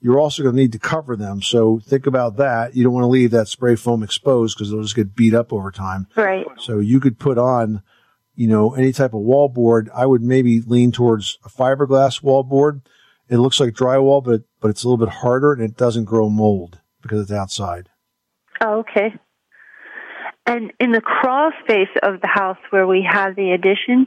you're 0.00 0.18
also 0.18 0.42
going 0.42 0.54
to 0.54 0.60
need 0.60 0.72
to 0.72 0.78
cover 0.78 1.16
them. 1.16 1.42
So 1.42 1.78
think 1.78 2.06
about 2.06 2.36
that. 2.36 2.74
You 2.74 2.82
don't 2.84 2.92
want 2.92 3.04
to 3.04 3.08
leave 3.08 3.30
that 3.30 3.48
spray 3.48 3.76
foam 3.76 4.02
exposed 4.02 4.56
because 4.56 4.70
it'll 4.70 4.82
just 4.82 4.96
get 4.96 5.14
beat 5.14 5.34
up 5.34 5.52
over 5.52 5.70
time. 5.70 6.08
Right. 6.16 6.46
So 6.58 6.80
you 6.80 6.98
could 6.98 7.18
put 7.18 7.38
on, 7.38 7.82
you 8.34 8.48
know, 8.48 8.74
any 8.74 8.92
type 8.92 9.14
of 9.14 9.20
wall 9.20 9.48
board. 9.48 9.90
I 9.94 10.06
would 10.06 10.22
maybe 10.22 10.60
lean 10.60 10.92
towards 10.92 11.38
a 11.44 11.48
fiberglass 11.48 12.22
wall 12.22 12.42
board. 12.42 12.82
It 13.28 13.38
looks 13.38 13.60
like 13.60 13.74
drywall, 13.74 14.22
but, 14.22 14.42
but 14.60 14.68
it's 14.68 14.84
a 14.84 14.88
little 14.88 15.04
bit 15.04 15.14
harder 15.14 15.52
and 15.52 15.62
it 15.62 15.76
doesn't 15.76 16.04
grow 16.04 16.28
mold 16.28 16.80
because 17.00 17.22
it's 17.22 17.32
outside. 17.32 17.88
Oh, 18.60 18.80
okay. 18.80 19.14
And 20.46 20.72
in 20.80 20.92
the 20.92 21.00
crawl 21.00 21.52
space 21.62 21.88
of 22.02 22.20
the 22.20 22.26
house 22.26 22.58
where 22.70 22.86
we 22.86 23.06
have 23.08 23.36
the 23.36 23.52
addition, 23.52 24.06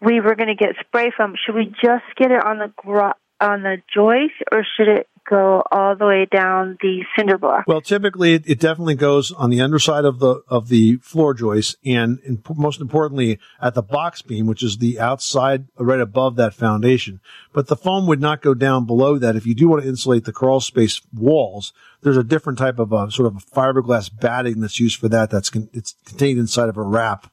we 0.00 0.20
were 0.20 0.34
going 0.34 0.48
to 0.48 0.54
get 0.54 0.76
spray 0.80 1.10
foam. 1.16 1.34
Should 1.44 1.54
we 1.54 1.66
just 1.66 2.04
get 2.16 2.30
it 2.30 2.44
on 2.44 2.58
the 2.58 3.14
on 3.40 3.62
the 3.62 3.78
joist, 3.92 4.34
or 4.52 4.64
should 4.76 4.88
it 4.88 5.08
go 5.28 5.62
all 5.70 5.96
the 5.96 6.06
way 6.06 6.26
down 6.30 6.76
the 6.80 7.04
cinder 7.16 7.38
block? 7.38 7.64
Well, 7.66 7.80
typically 7.80 8.34
it, 8.34 8.44
it 8.46 8.60
definitely 8.60 8.94
goes 8.94 9.32
on 9.32 9.50
the 9.50 9.60
underside 9.60 10.04
of 10.04 10.18
the 10.18 10.42
of 10.48 10.68
the 10.68 10.96
floor 10.96 11.34
joist, 11.34 11.76
and, 11.84 12.18
p- 12.24 12.54
most 12.56 12.80
importantly 12.80 13.38
at 13.60 13.74
the 13.74 13.82
box 13.82 14.22
beam, 14.22 14.46
which 14.46 14.62
is 14.62 14.78
the 14.78 15.00
outside 15.00 15.66
right 15.78 16.00
above 16.00 16.36
that 16.36 16.54
foundation. 16.54 17.20
But 17.52 17.68
the 17.68 17.76
foam 17.76 18.06
would 18.06 18.20
not 18.20 18.42
go 18.42 18.54
down 18.54 18.86
below 18.86 19.18
that. 19.18 19.36
If 19.36 19.46
you 19.46 19.54
do 19.54 19.68
want 19.68 19.82
to 19.82 19.88
insulate 19.88 20.24
the 20.24 20.32
crawl 20.32 20.60
space 20.60 21.00
walls, 21.12 21.72
there's 22.02 22.16
a 22.16 22.24
different 22.24 22.58
type 22.58 22.78
of 22.78 22.92
a 22.92 23.10
sort 23.10 23.26
of 23.26 23.36
a 23.36 23.40
fiberglass 23.40 24.10
batting 24.14 24.60
that's 24.60 24.80
used 24.80 24.98
for 24.98 25.08
that. 25.08 25.30
That's 25.30 25.50
con- 25.50 25.70
it's 25.72 25.94
contained 26.04 26.38
inside 26.38 26.68
of 26.68 26.76
a 26.76 26.82
wrap. 26.82 27.30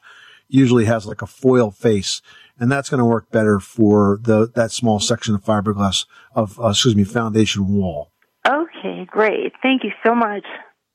Usually 0.48 0.86
has 0.86 1.06
like 1.06 1.22
a 1.22 1.28
foil 1.28 1.72
face, 1.72 2.22
and 2.62 2.72
that's 2.72 2.90
going 2.90 3.00
to 3.00 3.06
work 3.06 3.30
better 3.32 3.60
for 3.60 4.20
the 4.22 4.50
that 4.56 4.72
small 4.72 5.00
section 5.00 5.36
of 5.36 5.44
fiberglass 5.44 6.06
of 6.34 6.58
uh, 6.60 6.70
excuse 6.70 6.96
me 6.96 7.04
foundation 7.04 7.68
wall. 7.68 8.12
Okay, 8.48 9.06
great. 9.06 9.52
Thank 9.62 9.84
you 9.84 9.92
so 10.06 10.16
much. 10.16 10.46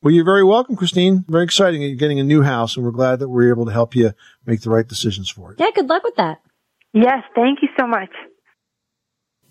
Well, 0.01 0.13
you're 0.13 0.25
very 0.25 0.43
welcome, 0.43 0.75
Christine. 0.75 1.25
Very 1.27 1.43
exciting. 1.43 1.81
that 1.81 1.87
You're 1.87 1.97
getting 1.97 2.19
a 2.19 2.23
new 2.23 2.41
house, 2.41 2.75
and 2.75 2.85
we're 2.85 2.91
glad 2.91 3.19
that 3.19 3.29
we're 3.29 3.49
able 3.49 3.65
to 3.65 3.71
help 3.71 3.95
you 3.95 4.13
make 4.45 4.61
the 4.61 4.69
right 4.69 4.87
decisions 4.87 5.29
for 5.29 5.51
it. 5.51 5.59
Yeah, 5.59 5.69
good 5.75 5.87
luck 5.87 6.03
with 6.03 6.15
that. 6.15 6.39
Yes, 6.93 7.23
thank 7.35 7.61
you 7.61 7.67
so 7.79 7.85
much. 7.85 8.09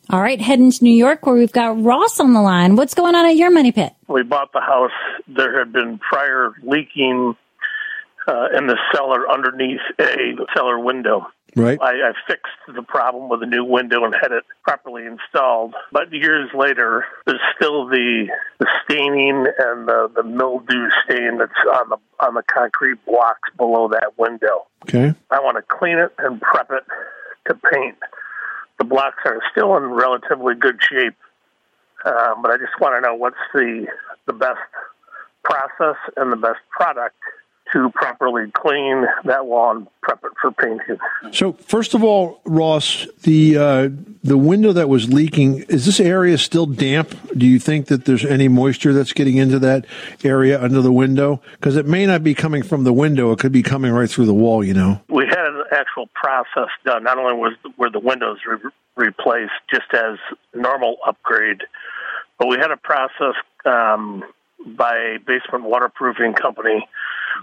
All 0.08 0.20
right, 0.20 0.40
heading 0.40 0.70
to 0.70 0.84
New 0.84 0.94
York 0.94 1.26
where 1.26 1.34
we've 1.34 1.52
got 1.52 1.82
Ross 1.82 2.20
on 2.20 2.32
the 2.32 2.40
line. 2.40 2.76
What's 2.76 2.94
going 2.94 3.14
on 3.14 3.26
at 3.26 3.36
your 3.36 3.50
money 3.50 3.72
pit? 3.72 3.92
we 4.08 4.22
bought 4.22 4.52
the 4.52 4.60
house, 4.60 4.92
there 5.26 5.58
had 5.58 5.72
been 5.72 5.98
prior 5.98 6.54
leaking 6.62 7.36
uh, 8.28 8.46
in 8.56 8.68
the 8.68 8.78
cellar 8.94 9.28
underneath 9.28 9.80
a 10.00 10.34
cellar 10.54 10.78
window. 10.78 11.26
Right. 11.56 11.78
I, 11.80 12.10
I 12.10 12.12
fixed 12.28 12.52
the 12.74 12.82
problem 12.82 13.30
with 13.30 13.42
a 13.42 13.46
new 13.46 13.64
window 13.64 14.04
and 14.04 14.14
had 14.14 14.30
it 14.30 14.44
properly 14.62 15.06
installed. 15.06 15.74
But 15.90 16.12
years 16.12 16.50
later, 16.54 17.06
there's 17.24 17.40
still 17.56 17.88
the, 17.88 18.28
the 18.58 18.66
staining 18.84 19.46
and 19.58 19.88
the, 19.88 20.10
the 20.14 20.22
mildew 20.22 20.90
stain 21.04 21.38
that's 21.38 21.52
on 21.80 21.88
the 21.88 21.96
on 22.20 22.34
the 22.34 22.42
concrete 22.42 23.04
blocks 23.06 23.48
below 23.56 23.88
that 23.88 24.18
window. 24.18 24.66
Okay. 24.82 25.14
I 25.30 25.40
want 25.40 25.56
to 25.56 25.62
clean 25.62 25.98
it 25.98 26.12
and 26.18 26.40
prep 26.40 26.70
it 26.70 26.84
to 27.48 27.54
paint. 27.72 27.96
The 28.78 28.84
blocks 28.84 29.22
are 29.24 29.40
still 29.50 29.76
in 29.78 29.84
relatively 29.84 30.54
good 30.54 30.78
shape, 30.82 31.16
um, 32.04 32.42
but 32.42 32.50
I 32.50 32.58
just 32.58 32.78
want 32.80 32.96
to 32.96 33.00
know 33.00 33.14
what's 33.14 33.36
the 33.54 33.86
the 34.26 34.32
best 34.34 34.60
process 35.42 35.96
and 36.16 36.32
the 36.32 36.36
best 36.36 36.60
product 36.70 37.16
to 37.72 37.90
properly 37.90 38.50
clean 38.52 39.06
that 39.24 39.46
wall 39.46 39.76
and 39.76 39.86
prep 40.02 40.22
it 40.24 40.32
for 40.40 40.52
painting. 40.52 40.98
So 41.32 41.52
first 41.54 41.94
of 41.94 42.04
all, 42.04 42.40
Ross, 42.44 43.06
the 43.22 43.56
uh, 43.56 43.88
the 44.22 44.38
window 44.38 44.72
that 44.72 44.88
was 44.88 45.12
leaking 45.12 45.62
is 45.62 45.86
this 45.86 46.00
area 46.00 46.38
still 46.38 46.66
damp? 46.66 47.14
Do 47.36 47.46
you 47.46 47.58
think 47.58 47.86
that 47.86 48.04
there's 48.04 48.24
any 48.24 48.48
moisture 48.48 48.92
that's 48.92 49.12
getting 49.12 49.36
into 49.36 49.58
that 49.60 49.86
area 50.22 50.62
under 50.62 50.80
the 50.80 50.92
window? 50.92 51.42
Because 51.52 51.76
it 51.76 51.86
may 51.86 52.06
not 52.06 52.22
be 52.22 52.34
coming 52.34 52.62
from 52.62 52.84
the 52.84 52.92
window; 52.92 53.32
it 53.32 53.38
could 53.38 53.52
be 53.52 53.62
coming 53.62 53.92
right 53.92 54.08
through 54.08 54.26
the 54.26 54.34
wall. 54.34 54.64
You 54.64 54.74
know. 54.74 55.00
We 55.08 55.24
had 55.26 55.38
an 55.38 55.64
actual 55.72 56.08
process 56.14 56.68
done. 56.84 57.02
Not 57.02 57.18
only 57.18 57.34
was 57.34 57.54
were 57.76 57.90
the 57.90 58.00
windows 58.00 58.38
re- 58.46 58.70
replaced 58.96 59.52
just 59.72 59.92
as 59.92 60.18
normal 60.54 60.96
upgrade, 61.06 61.62
but 62.38 62.48
we 62.48 62.56
had 62.58 62.70
a 62.70 62.76
process 62.76 63.34
um, 63.64 64.24
by 64.64 64.96
a 64.96 65.18
basement 65.18 65.64
waterproofing 65.64 66.34
company 66.34 66.88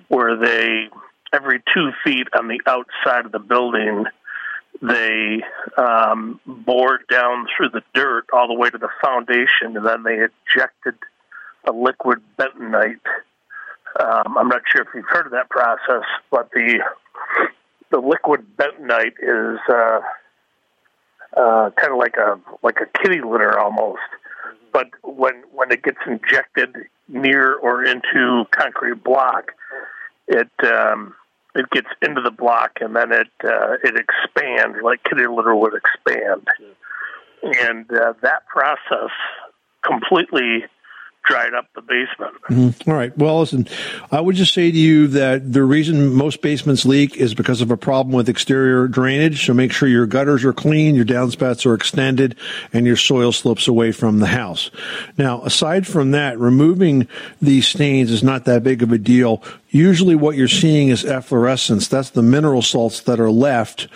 where 0.08 0.36
they 0.38 0.90
every 1.34 1.62
two 1.74 1.92
feet 2.04 2.28
on 2.38 2.48
the 2.48 2.62
outside 2.68 3.26
of 3.26 3.32
the 3.32 3.40
building 3.40 4.06
they 4.82 5.42
um, 5.78 6.40
bored 6.46 7.06
down 7.10 7.48
through 7.56 7.70
the 7.70 7.82
dirt 7.94 8.26
all 8.34 8.48
the 8.48 8.54
way 8.54 8.70
to 8.70 8.78
the 8.78 8.90
foundation, 9.02 9.78
and 9.78 9.86
then 9.86 10.04
they 10.04 10.16
ejected 10.18 10.96
a 11.66 11.72
liquid 11.72 12.22
bentonite. 12.38 13.00
Um, 14.00 14.38
I'm 14.38 14.50
not 14.50 14.62
sure 14.70 14.82
if 14.82 14.90
you've 14.94 15.06
heard 15.08 15.26
of 15.26 15.32
that 15.32 15.50
process, 15.50 16.04
but 16.32 16.50
the 16.52 16.80
the 17.92 18.00
liquid 18.00 18.46
bentonite 18.58 19.14
is 19.22 19.60
uh, 19.70 20.02
uh, 21.38 21.70
kind 21.78 21.92
of 21.92 21.98
like 21.98 22.18
a 22.18 22.40
like 22.64 22.78
a 22.82 22.98
kitty 23.00 23.22
litter 23.22 23.58
almost. 23.58 24.02
But 24.74 24.88
when 25.04 25.44
when 25.54 25.72
it 25.72 25.84
gets 25.84 26.00
injected 26.06 26.76
near 27.08 27.56
or 27.56 27.84
into 27.84 28.46
concrete 28.52 29.04
block, 29.04 29.52
it 30.28 30.50
um, 30.64 31.14
it 31.56 31.70
gets 31.70 31.88
into 32.02 32.22
the 32.22 32.32
block 32.32 32.72
and 32.82 32.96
then 32.96 33.12
it 33.12 33.28
uh, 33.44 33.74
it 33.84 33.96
expands 33.96 34.78
like 34.84 35.04
kitty 35.04 35.28
litter 35.28 35.56
would 35.56 35.74
expand, 35.74 36.48
and 37.44 37.92
uh, 37.92 38.14
that 38.22 38.48
process 38.48 39.12
completely 39.86 40.66
dried 41.26 41.54
up 41.54 41.68
the 41.74 41.82
basement. 41.82 42.34
Mhm. 42.50 42.88
All 42.88 42.94
right. 42.96 43.18
Well, 43.18 43.40
listen, 43.40 43.68
I 44.12 44.20
would 44.20 44.36
just 44.36 44.54
say 44.54 44.72
to 44.72 44.78
you 44.78 45.08
that 45.08 45.54
the 45.54 45.64
reason 45.64 46.14
most 46.14 46.42
basements 46.42 46.86
leak 46.86 47.16
is 47.16 47.34
because 47.34 47.62
of 47.62 47.72
a 47.72 47.78
problem 47.78 48.14
with 48.14 48.28
exterior 48.28 48.88
drainage. 48.88 49.46
So 49.46 49.54
make 49.54 49.72
sure 49.72 49.88
your 49.88 50.06
gutters 50.06 50.44
are 50.44 50.54
clean, 50.54 50.96
your 50.96 51.06
downspouts 51.06 51.66
are 51.66 51.74
extended, 51.74 52.36
and 52.74 52.86
your 52.86 52.98
soil 52.98 53.32
slopes 53.32 53.68
away 53.68 53.92
from 53.94 54.20
the 54.20 54.28
house. 54.28 54.70
Now, 55.18 55.42
aside 55.44 55.88
from 55.88 56.12
that, 56.12 56.38
removing 56.40 57.08
these 57.42 57.68
stains 57.68 58.12
is 58.12 58.24
not 58.24 58.46
that 58.46 58.64
big 58.64 58.84
of 58.84 58.92
a 58.92 58.98
deal. 58.98 59.42
Usually 59.70 60.16
what 60.16 60.36
you're 60.36 60.48
seeing 60.48 60.90
is 60.90 61.06
efflorescence. 61.06 61.88
That's 61.88 62.12
the 62.12 62.22
mineral 62.22 62.62
salts 62.62 63.00
that 63.02 63.20
are 63.20 63.32
left 63.32 63.88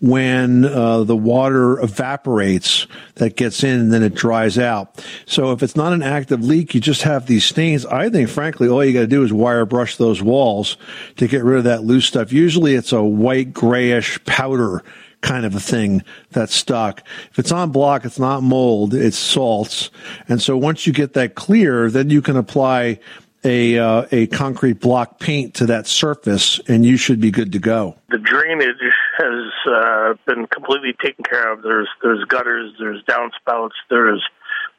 when 0.00 0.64
uh, 0.64 1.04
the 1.04 1.16
water 1.16 1.80
evaporates 1.80 2.86
that 3.14 3.36
gets 3.36 3.64
in 3.64 3.80
and 3.80 3.92
then 3.92 4.02
it 4.02 4.14
dries 4.14 4.58
out. 4.58 5.04
So 5.24 5.52
if 5.52 5.62
it's 5.62 5.76
not 5.76 5.92
an 5.92 6.02
active 6.02 6.44
leak, 6.44 6.74
you 6.74 6.80
just 6.80 7.02
have 7.02 7.26
these 7.26 7.44
stains. 7.44 7.86
I 7.86 8.10
think, 8.10 8.28
frankly, 8.28 8.68
all 8.68 8.84
you 8.84 8.92
got 8.92 9.00
to 9.00 9.06
do 9.06 9.22
is 9.22 9.32
wire 9.32 9.64
brush 9.64 9.96
those 9.96 10.22
walls 10.22 10.76
to 11.16 11.26
get 11.26 11.44
rid 11.44 11.58
of 11.58 11.64
that 11.64 11.84
loose 11.84 12.06
stuff. 12.06 12.32
Usually 12.32 12.74
it's 12.74 12.92
a 12.92 13.02
white 13.02 13.52
grayish 13.52 14.22
powder 14.24 14.82
kind 15.22 15.46
of 15.46 15.54
a 15.54 15.60
thing 15.60 16.04
that's 16.30 16.54
stuck. 16.54 17.02
If 17.30 17.38
it's 17.38 17.50
on 17.50 17.72
block, 17.72 18.04
it's 18.04 18.18
not 18.18 18.42
mold, 18.42 18.94
it's 18.94 19.18
salts. 19.18 19.90
And 20.28 20.40
so 20.40 20.56
once 20.56 20.86
you 20.86 20.92
get 20.92 21.14
that 21.14 21.34
clear, 21.34 21.90
then 21.90 22.10
you 22.10 22.22
can 22.22 22.36
apply 22.36 23.00
a 23.44 23.78
uh, 23.78 24.06
a 24.10 24.26
concrete 24.28 24.80
block 24.80 25.18
paint 25.20 25.54
to 25.54 25.66
that 25.66 25.86
surface, 25.86 26.60
and 26.68 26.84
you 26.84 26.96
should 26.96 27.20
be 27.20 27.30
good 27.30 27.52
to 27.52 27.58
go. 27.58 27.96
The 28.10 28.18
drainage 28.18 28.76
has 29.16 29.52
uh, 29.66 30.14
been 30.26 30.46
completely 30.46 30.94
taken 31.02 31.24
care 31.24 31.52
of. 31.52 31.62
There's 31.62 31.88
there's 32.02 32.24
gutters, 32.24 32.72
there's 32.78 33.02
downspouts, 33.04 33.72
there's 33.90 34.22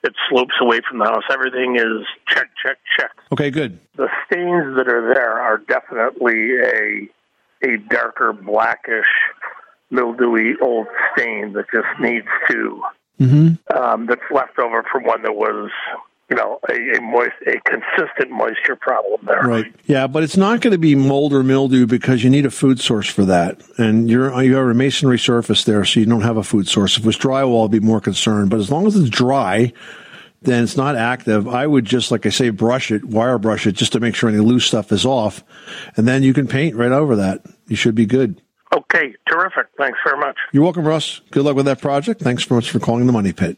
it 0.04 0.14
slopes 0.30 0.54
away 0.62 0.80
from 0.88 1.00
the 1.00 1.06
house. 1.06 1.24
Everything 1.32 1.76
is 1.76 2.06
check, 2.28 2.50
check, 2.64 2.78
check. 2.98 3.12
Okay, 3.32 3.50
good. 3.50 3.80
The 3.96 4.10
stains 4.26 4.78
that 4.78 4.88
are 4.88 5.14
there 5.14 5.40
are 5.40 5.58
definitely 5.58 6.58
a 6.60 7.10
a 7.64 7.78
darker 7.90 8.34
blackish, 8.34 9.06
mildewy 9.90 10.54
old 10.62 10.88
stain 11.14 11.54
that 11.54 11.66
just 11.74 12.00
needs 12.00 12.28
to 12.50 12.82
Mm-hmm. 13.20 13.76
um, 13.76 14.06
that's 14.06 14.22
left 14.30 14.60
over 14.60 14.86
from 14.92 15.04
when 15.04 15.24
there 15.24 15.32
was 15.32 15.72
you 16.30 16.36
know 16.36 16.60
a, 16.70 16.98
a 16.98 17.02
moist 17.02 17.36
a 17.46 17.60
consistent 17.70 18.32
moisture 18.32 18.76
problem 18.76 19.22
there. 19.26 19.42
Right. 19.42 19.74
Yeah, 19.86 20.08
but 20.08 20.24
it's 20.24 20.38
not 20.38 20.62
going 20.62 20.72
to 20.72 20.78
be 20.78 20.96
mold 20.96 21.34
or 21.34 21.44
mildew 21.44 21.86
because 21.86 22.24
you 22.24 22.30
need 22.30 22.46
a 22.46 22.52
food 22.52 22.80
source 22.80 23.10
for 23.10 23.26
that. 23.26 23.62
And 23.78 24.10
you're 24.10 24.42
you 24.42 24.56
have 24.56 24.68
a 24.68 24.74
masonry 24.74 25.20
surface 25.20 25.64
there, 25.64 25.86
so 25.86 26.00
you 26.00 26.06
don't 26.06 26.22
have 26.22 26.38
a 26.38 26.44
food 26.44 26.68
source. 26.68 26.98
If 26.98 27.04
it 27.04 27.06
was 27.06 27.18
drywall, 27.18 27.66
I'd 27.66 27.72
be 27.72 27.80
more 27.80 28.02
concerned. 28.02 28.50
But 28.50 28.60
as 28.60 28.70
long 28.70 28.88
as 28.88 28.96
it's 28.96 29.10
dry, 29.10 29.72
then 30.42 30.64
it's 30.64 30.78
not 30.78 30.96
active. 30.96 31.48
I 31.48 31.66
would 31.66 31.86
just, 31.86 32.12
like 32.12 32.26
I 32.26 32.30
say, 32.30 32.50
brush 32.50 32.92
it, 32.92 33.06
wire 33.06 33.38
brush 33.38 33.66
it, 33.66 33.74
just 33.74 33.94
to 33.94 34.00
make 34.00 34.16
sure 34.16 34.30
any 34.30 34.40
loose 34.40 34.66
stuff 34.66 34.92
is 34.92 35.06
off, 35.06 35.44
and 35.96 36.08
then 36.08 36.24
you 36.24 36.34
can 36.34 36.48
paint 36.48 36.76
right 36.76 36.92
over 36.92 37.16
that. 37.18 37.42
You 37.68 37.76
should 37.76 37.96
be 37.96 38.06
good. 38.06 38.42
Okay, 38.76 39.16
terrific. 39.30 39.68
Thanks 39.78 39.98
very 40.06 40.20
much. 40.20 40.36
You're 40.52 40.64
welcome, 40.64 40.86
Russ. 40.86 41.22
Good 41.32 41.44
luck 41.44 41.56
with 41.56 41.66
that 41.66 41.82
project. 41.82 42.22
Thanks 42.22 42.46
so 42.46 42.56
much 42.56 42.70
for 42.70 42.80
calling 42.80 43.06
the 43.08 43.14
Money 43.14 43.32
Pit. 43.32 43.58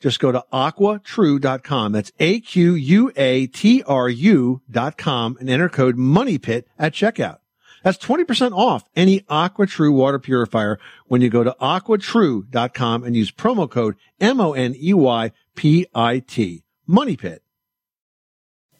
Just 0.00 0.20
go 0.20 0.30
to 0.32 0.44
aquatru.com. 0.52 1.92
That's 1.92 2.12
A-Q-U-A-T-R-U 2.20 3.12
dot 4.70 4.96
com 4.98 5.36
and 5.40 5.50
enter 5.50 5.68
code 5.68 5.96
MONEYPIT 5.96 6.64
at 6.78 6.92
checkout. 6.92 7.38
That's 7.82 7.98
20% 7.98 8.52
off 8.52 8.84
any 8.96 9.20
AquaTru 9.20 9.92
water 9.92 10.18
purifier 10.18 10.78
when 11.06 11.20
you 11.20 11.30
go 11.30 11.44
to 11.44 11.54
aquatru.com 11.60 13.04
and 13.04 13.14
use 13.16 13.30
promo 13.30 13.70
code 13.70 13.94
M-O-N-E-Y-P-I-T. 14.20 15.34
Money 16.86 17.16
Pit. 17.16 17.42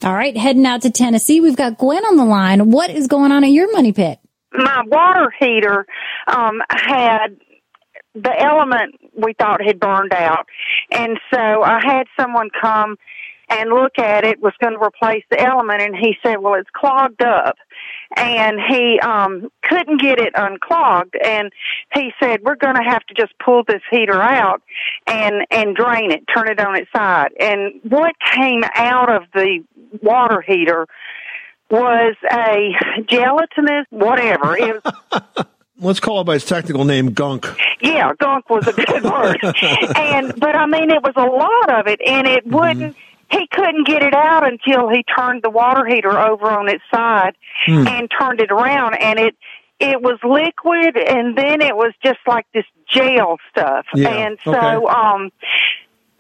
All 0.04 0.14
right, 0.14 0.37
heading 0.37 0.64
out 0.64 0.83
to 0.83 0.90
Tennessee. 0.90 1.40
We've 1.40 1.57
got 1.57 1.76
Gwen 1.76 2.04
on 2.04 2.16
the 2.16 2.24
line. 2.24 2.70
What 2.70 2.90
is 2.90 3.09
going 3.09 3.33
on 3.33 3.42
at 3.42 3.50
your 3.50 3.72
money 3.72 3.92
pit? 3.92 4.20
My 4.52 4.83
water 4.87 5.35
heater 5.38 5.87
um, 6.28 6.62
had 6.70 7.37
the 8.22 8.35
element 8.38 8.94
we 9.14 9.35
thought 9.35 9.62
had 9.62 9.81
burned 9.81 10.12
out. 10.12 10.46
And 10.90 11.18
so 11.33 11.62
I 11.62 11.81
had 11.83 12.07
someone 12.18 12.50
come 12.61 12.96
and 13.50 13.70
look 13.70 13.98
at 13.98 14.24
it, 14.24 14.40
was 14.40 14.52
going 14.61 14.74
to 14.74 14.85
replace 14.85 15.24
the 15.31 15.40
element, 15.40 15.81
and 15.81 15.96
he 15.96 16.16
said, 16.22 16.37
well, 16.37 16.54
it's 16.54 16.68
clogged 16.74 17.22
up. 17.22 17.57
And 18.16 18.59
he 18.68 18.98
um 19.00 19.50
couldn't 19.62 20.00
get 20.00 20.18
it 20.18 20.33
unclogged 20.35 21.14
and 21.22 21.52
he 21.94 22.11
said 22.18 22.40
we're 22.42 22.57
going 22.57 22.74
to 22.74 22.83
have 22.83 23.04
to 23.04 23.14
just 23.14 23.33
pull 23.38 23.64
this 23.68 23.83
heater 23.90 24.20
out 24.20 24.62
and 25.07 25.46
and 25.50 25.76
drain 25.76 26.11
it 26.11 26.24
turn 26.35 26.48
it 26.48 26.59
on 26.59 26.74
its 26.74 26.90
side 26.90 27.33
and 27.38 27.81
what 27.83 28.14
came 28.35 28.62
out 28.74 29.14
of 29.14 29.24
the 29.35 29.62
water 30.02 30.40
heater 30.40 30.87
was 31.70 32.16
a 32.33 32.72
gelatinous 33.07 33.87
whatever 33.90 34.57
it 34.57 34.83
was 34.83 35.46
Let's 35.81 36.01
call 36.01 36.21
it 36.21 36.25
by 36.25 36.35
its 36.37 36.45
technical 36.45 36.85
name, 36.85 37.12
gunk. 37.12 37.47
yeah, 37.81 38.12
gunk 38.19 38.51
was 38.51 38.67
a 38.67 38.73
good 38.73 39.03
word. 39.05 39.38
and 39.97 40.38
but 40.41 40.55
I 40.57 40.67
mean 40.67 40.91
it 40.91 41.03
was 41.03 41.14
a 41.17 41.25
lot 41.27 41.81
of 41.81 41.87
it 41.87 42.01
and 42.07 42.27
it 42.27 42.47
wouldn't 42.47 42.97
he 43.31 43.47
couldn't 43.53 43.87
get 43.87 44.03
it 44.03 44.14
out 44.14 44.47
until 44.51 44.88
he 44.88 45.05
turned 45.05 45.43
the 45.43 45.51
water 45.51 45.85
heater 45.87 46.19
over 46.19 46.51
on 46.51 46.69
its 46.69 46.83
side 46.93 47.37
Hmm. 47.67 47.87
and 47.88 48.11
turned 48.11 48.41
it 48.41 48.51
around 48.51 48.95
and 48.95 49.19
it 49.19 49.37
it 49.81 50.01
was 50.03 50.19
liquid 50.25 50.97
and 50.97 51.37
then 51.38 51.61
it 51.61 51.77
was 51.77 51.93
just 52.05 52.19
like 52.27 52.47
this 52.55 52.64
gel 52.93 53.38
stuff. 53.51 53.85
Yeah, 53.95 54.09
And 54.09 54.38
so 54.45 54.53
okay. 54.53 54.87
um 54.87 55.31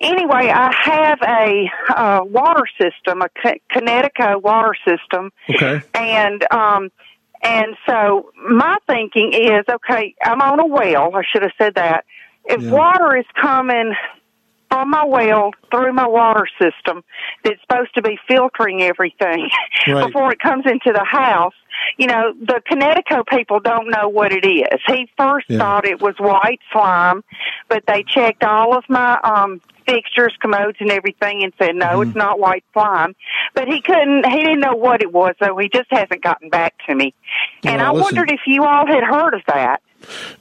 anyway, 0.00 0.50
I 0.54 0.72
have 0.84 1.18
a 1.22 1.70
uh 1.96 2.24
water 2.24 2.64
system, 2.80 3.22
a 3.22 3.28
Connecticut 3.70 4.42
water 4.42 4.74
system 4.86 5.32
Okay. 5.50 5.80
and 5.94 6.46
um 6.52 6.90
and 7.42 7.76
so 7.88 8.30
my 8.50 8.76
thinking 8.88 9.32
is 9.32 9.64
okay 9.72 10.14
i'm 10.24 10.40
on 10.40 10.60
a 10.60 10.66
well 10.66 11.14
i 11.14 11.22
should 11.32 11.42
have 11.42 11.52
said 11.58 11.74
that 11.74 12.04
if 12.44 12.60
Yeah. 12.62 12.70
water 12.70 13.16
is 13.16 13.26
coming 13.40 13.94
from 14.70 14.90
my 14.90 15.04
well 15.04 15.52
through 15.70 15.92
my 15.92 16.06
water 16.06 16.46
system 16.60 17.02
that's 17.44 17.60
supposed 17.62 17.94
to 17.94 18.02
be 18.02 18.18
filtering 18.28 18.82
everything 18.82 19.48
Right. 19.86 20.06
before 20.06 20.32
it 20.32 20.40
comes 20.40 20.64
into 20.66 20.92
the 20.92 21.04
house 21.04 21.54
you 21.96 22.06
know 22.06 22.32
the 22.40 22.60
connecticut 22.66 23.26
people 23.28 23.60
don't 23.60 23.88
know 23.90 24.08
what 24.08 24.32
it 24.32 24.44
is 24.46 24.80
he 24.86 25.08
first 25.18 25.46
Yeah. 25.48 25.58
thought 25.58 25.86
it 25.86 26.00
was 26.00 26.14
white 26.18 26.60
slime 26.72 27.22
but 27.68 27.84
they 27.86 28.04
checked 28.06 28.44
all 28.44 28.76
of 28.76 28.84
my 28.88 29.18
um 29.22 29.60
fixtures 29.88 30.34
commodes 30.40 30.76
and 30.80 30.90
everything 30.90 31.42
and 31.42 31.52
said 31.58 31.74
no 31.74 31.86
Mm-hmm. 31.86 32.10
it's 32.10 32.16
not 32.16 32.38
white 32.38 32.64
slime 32.74 33.14
but 33.54 33.66
he 33.66 33.80
couldn't 33.80 34.26
he 34.30 34.38
didn't 34.44 34.60
know 34.60 34.74
what 34.74 35.00
it 35.02 35.10
was 35.12 35.34
so 35.42 35.56
he 35.56 35.68
just 35.68 35.88
hasn't 35.90 36.22
gotten 36.22 36.50
back 36.50 36.74
to 36.86 36.94
me 36.94 37.14
and 37.64 37.80
Well, 37.80 37.86
i 37.86 37.90
listen. 37.98 38.16
wondered 38.16 38.30
if 38.30 38.40
you 38.46 38.64
all 38.64 38.86
had 38.86 39.02
heard 39.02 39.32
of 39.34 39.40
that 39.46 39.80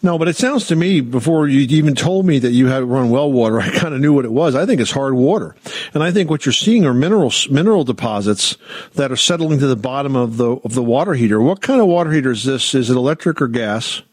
No, 0.04 0.20
but 0.20 0.28
it 0.28 0.36
sounds 0.36 0.68
to 0.68 0.76
me 0.76 1.02
before 1.02 1.48
you 1.48 1.62
even 1.78 1.96
told 1.96 2.26
me 2.28 2.38
that 2.40 2.52
you 2.52 2.68
had 2.68 2.84
run 2.84 3.10
well 3.10 3.32
water, 3.32 3.60
I 3.68 3.70
kind 3.72 3.94
of 3.96 4.00
knew 4.02 4.14
what 4.14 4.26
it 4.26 4.32
was. 4.32 4.54
I 4.54 4.66
think 4.68 4.80
it's 4.82 4.92
hard 4.92 5.16
water, 5.16 5.56
and 5.96 6.04
I 6.04 6.12
think 6.12 6.30
what 6.30 6.46
you're 6.46 6.54
seeing 6.54 6.86
are 6.86 6.94
minerals, 6.94 7.50
mineral 7.50 7.84
deposits 7.84 8.56
that 8.94 9.12
are 9.12 9.16
settling 9.16 9.58
to 9.60 9.68
the 9.68 9.76
bottom 9.76 10.16
of 10.16 10.38
the 10.38 10.52
of 10.64 10.76
the 10.76 10.84
water 10.84 11.14
heater. 11.16 11.42
What 11.42 11.62
kind 11.62 11.82
of 11.82 11.88
water 11.88 12.12
heater 12.12 12.32
is 12.32 12.44
this? 12.44 12.76
Is 12.76 12.90
it 12.92 12.96
electric 12.98 13.42
or 13.42 13.48
gas? 13.48 14.04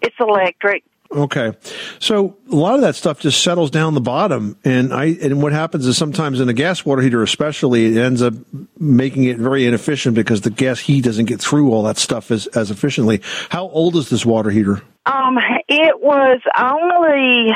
it's 0.00 0.14
electric 0.20 0.84
Okay, 1.12 1.52
so 2.00 2.36
a 2.50 2.56
lot 2.56 2.74
of 2.74 2.80
that 2.80 2.96
stuff 2.96 3.20
just 3.20 3.40
settles 3.42 3.70
down 3.70 3.94
the 3.94 4.00
bottom, 4.00 4.56
and 4.64 4.92
I 4.92 5.04
and 5.22 5.40
what 5.40 5.52
happens 5.52 5.86
is 5.86 5.96
sometimes 5.96 6.40
in 6.40 6.48
a 6.48 6.52
gas 6.52 6.84
water 6.84 7.02
heater, 7.02 7.22
especially, 7.22 7.86
it 7.96 7.96
ends 7.98 8.20
up 8.20 8.34
making 8.80 9.24
it 9.24 9.38
very 9.38 9.64
inefficient 9.64 10.16
because 10.16 10.40
the 10.40 10.50
gas 10.50 10.80
heat 10.80 11.04
doesn't 11.04 11.26
get 11.26 11.40
through 11.40 11.70
all 11.72 11.84
that 11.84 11.98
stuff 11.98 12.32
as 12.32 12.48
as 12.48 12.72
efficiently. 12.72 13.20
How 13.50 13.68
old 13.68 13.94
is 13.96 14.10
this 14.10 14.26
water 14.26 14.50
heater? 14.50 14.82
um 15.06 15.36
it 15.68 16.00
was 16.00 16.40
only 16.58 17.52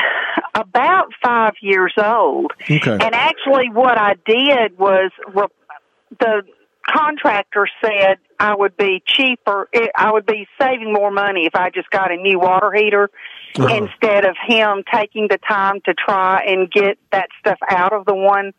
about 0.53 1.07
five 1.23 1.53
years 1.61 1.91
old 1.97 2.51
Okay. 2.69 2.91
and 2.91 3.15
actually 3.15 3.71
what 3.71 3.97
i 3.97 4.13
did 4.23 4.77
was 4.77 5.09
re- 5.33 5.47
the 6.19 6.43
contractor 6.87 7.67
said 7.83 8.17
i 8.39 8.53
would 8.55 8.77
be 8.77 9.01
cheaper 9.03 9.67
i 9.95 10.11
would 10.11 10.27
be 10.27 10.47
saving 10.61 10.93
more 10.93 11.09
money 11.09 11.47
if 11.47 11.55
i 11.55 11.71
just 11.71 11.89
got 11.89 12.11
a 12.11 12.17
new 12.17 12.37
water 12.39 12.71
heater 12.71 13.09
Uh-huh. 13.57 13.67
instead 13.83 14.25
of 14.25 14.35
him 14.47 14.83
taking 14.93 15.27
the 15.27 15.39
time 15.47 15.81
to 15.85 15.93
try 15.93 16.43
and 16.47 16.69
get 16.71 16.97
that 17.11 17.29
stuff 17.39 17.57
out 17.69 17.93
of 17.93 18.05
the 18.05 18.13
one 18.13 18.53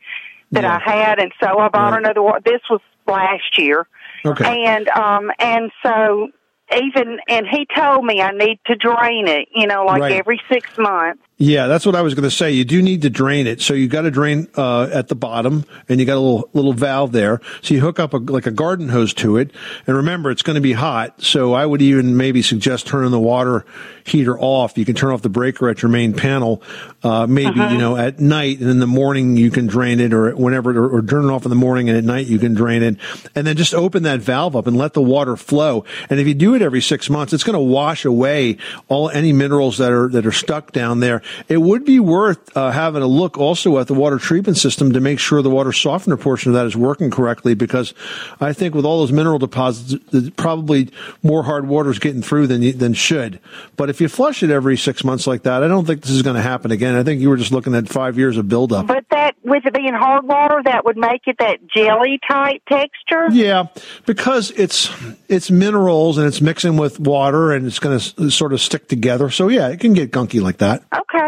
that 0.51 0.65
Yeah. 0.65 0.79
I 0.85 0.91
had, 0.91 1.19
and 1.21 1.33
so 1.43 1.59
I 1.59 1.69
bought 1.69 1.97
another 1.97 2.23
one. 2.23 2.41
This 2.45 2.61
was 2.69 2.81
last 3.07 3.57
year, 3.57 3.87
Okay. 4.27 4.65
and 4.67 4.89
um, 4.89 5.31
and 5.39 5.71
so 5.83 6.29
even 6.77 7.19
and 7.29 7.47
he 7.49 7.67
told 7.75 8.05
me 8.05 8.21
I 8.21 8.33
need 8.33 8.59
to 8.67 8.75
drain 8.75 9.29
it, 9.29 9.49
you 9.55 9.67
know, 9.69 9.85
like 9.85 10.03
Right. 10.03 10.13
every 10.13 10.41
six 10.51 10.69
months. 10.77 11.23
Yeah, 11.43 11.69
that's 11.69 11.87
what 11.87 11.97
I 11.97 12.03
was 12.03 12.13
going 12.13 12.29
to 12.29 12.31
say. 12.31 12.51
You 12.51 12.67
do 12.67 12.83
need 12.83 13.01
to 13.01 13.09
drain 13.09 13.47
it. 13.47 13.63
So 13.63 13.73
you 13.73 13.89
got 13.89 14.03
to 14.03 14.11
drain 14.11 14.47
uh, 14.59 14.91
at 14.93 15.09
the 15.09 15.15
bottom, 15.15 15.65
and 15.89 15.99
you 15.99 16.05
got 16.05 16.19
a 16.19 16.21
little 16.21 16.51
little 16.53 16.75
valve 16.75 17.13
there. 17.13 17.41
So 17.63 17.73
you 17.73 17.81
hook 17.81 17.99
up 17.99 18.13
a, 18.13 18.19
like 18.19 18.45
a 18.45 18.51
garden 18.51 18.91
hose 18.91 19.15
to 19.15 19.39
it, 19.39 19.51
and 19.87 19.97
remember 19.97 20.31
it's 20.31 20.43
going 20.43 20.57
to 20.57 20.61
be 20.61 20.75
hot. 20.75 21.23
So 21.23 21.55
I 21.55 21.65
would 21.65 21.81
even 21.81 22.19
maybe 22.19 22.43
suggest 22.43 22.87
turning 22.87 23.11
the 23.11 23.19
water 23.19 23.65
heater 24.05 24.39
off. 24.39 24.77
You 24.77 24.85
can 24.85 24.95
turn 24.95 25.13
off 25.15 25.23
the 25.23 25.31
breaker 25.31 25.71
at 25.71 25.81
your 25.81 25.91
main 25.91 26.13
panel, 26.13 26.63
uh, 27.03 27.27
maybe 27.27 27.59
Uh-huh. 27.59 27.73
you 27.73 27.79
know 27.79 27.97
at 27.97 28.21
night, 28.21 28.61
and 28.61 28.69
in 28.69 28.79
the 28.79 28.87
morning 28.87 29.39
you 29.39 29.51
can 29.51 29.67
drain 29.67 29.99
it, 29.99 30.13
or 30.13 30.37
whenever, 30.37 30.77
or, 30.77 30.99
or 30.99 31.03
turn 31.03 31.25
it 31.25 31.33
off 31.33 31.47
in 31.47 31.51
the 31.51 31.57
morning, 31.57 31.89
and 31.89 31.97
at 31.97 32.05
night 32.05 32.27
you 32.27 32.39
can 32.39 32.53
drain 32.53 32.83
it, 32.83 32.99
and 33.35 33.47
then 33.47 33.57
just 33.57 33.73
open 33.73 34.03
that 34.03 34.21
valve 34.21 34.55
up 34.57 34.67
and 34.67 34.77
let 34.77 34.93
the 34.93 35.01
water 35.01 35.37
flow. 35.39 35.87
And 36.11 36.21
if 36.21 36.27
you 36.27 36.35
do 36.35 36.55
it 36.55 36.61
every 36.61 36.83
six 36.83 37.09
months, 37.09 37.33
it's 37.33 37.45
going 37.45 37.55
to 37.55 37.61
wash 37.61 38.05
away 38.05 38.59
all 38.89 39.09
any 39.09 39.33
minerals 39.33 39.79
that 39.79 39.91
are 39.91 40.09
that 40.11 40.27
are 40.27 40.33
stuck 40.33 40.73
down 40.73 41.01
there. 41.01 41.23
It 41.49 41.59
would 41.59 41.85
be 41.85 42.01
worth 42.01 42.57
uh, 42.57 42.71
having 42.71 43.03
a 43.03 43.07
look 43.07 43.39
also 43.39 43.79
at 43.79 43.87
the 43.87 43.95
water 43.95 44.19
treatment 44.19 44.59
system 44.59 44.93
to 44.93 45.01
make 45.01 45.19
sure 45.19 45.43
the 45.43 45.51
water 45.51 45.73
softener 45.73 46.17
portion 46.17 46.51
of 46.51 46.55
that 46.55 46.67
is 46.67 46.77
working 46.77 47.11
correctly, 47.11 47.55
because 47.55 47.95
I 48.41 48.53
think 48.53 48.75
with 48.75 48.85
all 48.85 49.01
those 49.01 49.13
mineral 49.13 49.39
deposits, 49.39 50.03
probably 50.37 50.91
more 51.23 51.43
hard 51.43 51.69
water 51.69 51.91
is 51.91 51.99
getting 51.99 52.23
through 52.23 52.47
than 52.47 52.79
than 52.79 52.95
should. 52.95 53.41
But 53.77 53.91
if 53.91 54.01
you 54.01 54.09
flush 54.09 54.43
it 54.43 54.51
every 54.51 54.77
six 54.77 55.05
months 55.05 55.27
like 55.27 55.43
that, 55.43 55.63
I 55.63 55.69
don't 55.69 55.87
think 55.87 56.03
this 56.03 56.11
is 56.11 56.23
going 56.23 56.37
to 56.37 56.43
happen 56.43 56.71
again. 56.71 56.95
I 56.95 57.03
think 57.03 57.21
you 57.21 57.29
were 57.29 57.37
just 57.37 57.53
looking 57.53 57.75
at 57.75 57.89
five 57.89 58.19
years 58.19 58.37
of 58.37 58.49
buildup. 58.49 58.87
But 58.87 59.05
that 59.11 59.35
with 59.43 59.67
it 59.67 59.75
being 59.75 59.95
hard 59.95 60.27
water, 60.27 60.61
that 60.65 60.85
would 60.85 60.97
make 60.97 61.23
it 61.27 61.37
that 61.39 61.67
jelly 61.67 62.19
type 62.29 62.63
texture. 62.69 63.29
Yeah, 63.31 63.69
because 64.07 64.51
it's 64.53 64.91
it's 65.29 65.51
minerals 65.51 66.19
and 66.19 66.27
it's 66.27 66.41
mixing 66.41 66.77
with 66.77 66.99
water 67.01 67.53
and 67.53 67.67
it's 67.67 67.79
going 67.79 67.99
to 67.99 68.31
sort 68.31 68.53
of 68.53 68.61
stick 68.61 68.89
together. 68.89 69.31
So 69.31 69.49
yeah, 69.49 69.69
it 69.69 69.81
can 69.81 69.95
get 69.95 70.11
gunky 70.11 70.41
like 70.41 70.59
that. 70.59 70.83
Okay. 70.95 71.20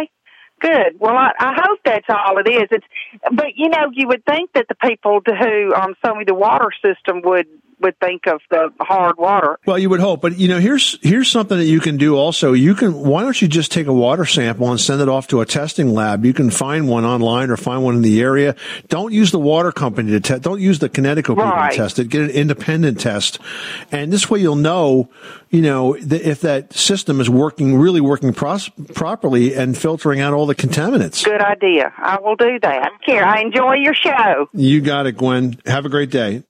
Good. 0.62 1.00
Well, 1.00 1.16
I, 1.16 1.32
I 1.40 1.54
hope 1.56 1.80
that's 1.84 2.06
all 2.08 2.38
it 2.38 2.48
is. 2.48 2.68
It's, 2.70 2.86
but 3.32 3.56
you 3.56 3.68
know, 3.68 3.90
you 3.92 4.06
would 4.06 4.24
think 4.24 4.52
that 4.54 4.66
the 4.68 4.76
people 4.76 5.20
who 5.26 5.74
um, 5.74 5.94
sold 6.04 6.18
me 6.18 6.24
the 6.24 6.34
water 6.34 6.70
system 6.84 7.20
would 7.24 7.48
would 7.82 7.98
think 7.98 8.26
of 8.26 8.40
the 8.50 8.70
hard 8.80 9.16
water. 9.18 9.58
Well, 9.66 9.78
you 9.78 9.90
would 9.90 10.00
hope, 10.00 10.20
but 10.22 10.38
you 10.38 10.48
know, 10.48 10.58
here's 10.58 10.98
here's 11.02 11.28
something 11.28 11.58
that 11.58 11.66
you 11.66 11.80
can 11.80 11.96
do. 11.96 12.16
Also, 12.16 12.52
you 12.52 12.74
can. 12.74 12.94
Why 12.94 13.22
don't 13.22 13.40
you 13.40 13.48
just 13.48 13.72
take 13.72 13.86
a 13.86 13.92
water 13.92 14.24
sample 14.24 14.70
and 14.70 14.80
send 14.80 15.00
it 15.00 15.08
off 15.08 15.28
to 15.28 15.40
a 15.40 15.46
testing 15.46 15.92
lab? 15.92 16.24
You 16.24 16.32
can 16.32 16.50
find 16.50 16.88
one 16.88 17.04
online 17.04 17.50
or 17.50 17.56
find 17.56 17.82
one 17.82 17.96
in 17.96 18.02
the 18.02 18.20
area. 18.20 18.54
Don't 18.88 19.12
use 19.12 19.30
the 19.30 19.38
water 19.38 19.72
company 19.72 20.12
to 20.12 20.20
test. 20.20 20.42
Don't 20.42 20.60
use 20.60 20.78
the 20.78 20.88
Connecticut 20.88 21.36
people 21.36 21.50
to 21.50 21.76
test 21.76 21.98
it. 21.98 22.08
Get 22.08 22.22
an 22.22 22.30
independent 22.30 23.00
test, 23.00 23.38
and 23.90 24.12
this 24.12 24.30
way 24.30 24.40
you'll 24.40 24.56
know, 24.56 25.10
you 25.50 25.62
know, 25.62 25.94
th- 25.94 26.22
if 26.22 26.40
that 26.42 26.72
system 26.72 27.20
is 27.20 27.28
working 27.28 27.76
really 27.76 28.00
working 28.00 28.32
pros- 28.32 28.70
properly 28.94 29.54
and 29.54 29.76
filtering 29.76 30.20
out 30.20 30.32
all 30.32 30.46
the 30.46 30.54
contaminants. 30.54 31.24
Good 31.24 31.40
idea. 31.40 31.92
I 31.96 32.18
will 32.20 32.36
do 32.36 32.58
that. 32.62 32.90
Here, 33.04 33.24
I 33.24 33.40
enjoy 33.40 33.74
your 33.74 33.94
show. 33.94 34.48
You 34.52 34.80
got 34.80 35.06
it, 35.06 35.16
Gwen. 35.16 35.58
Have 35.66 35.86
a 35.86 35.88
great 35.88 36.10
day. 36.10 36.42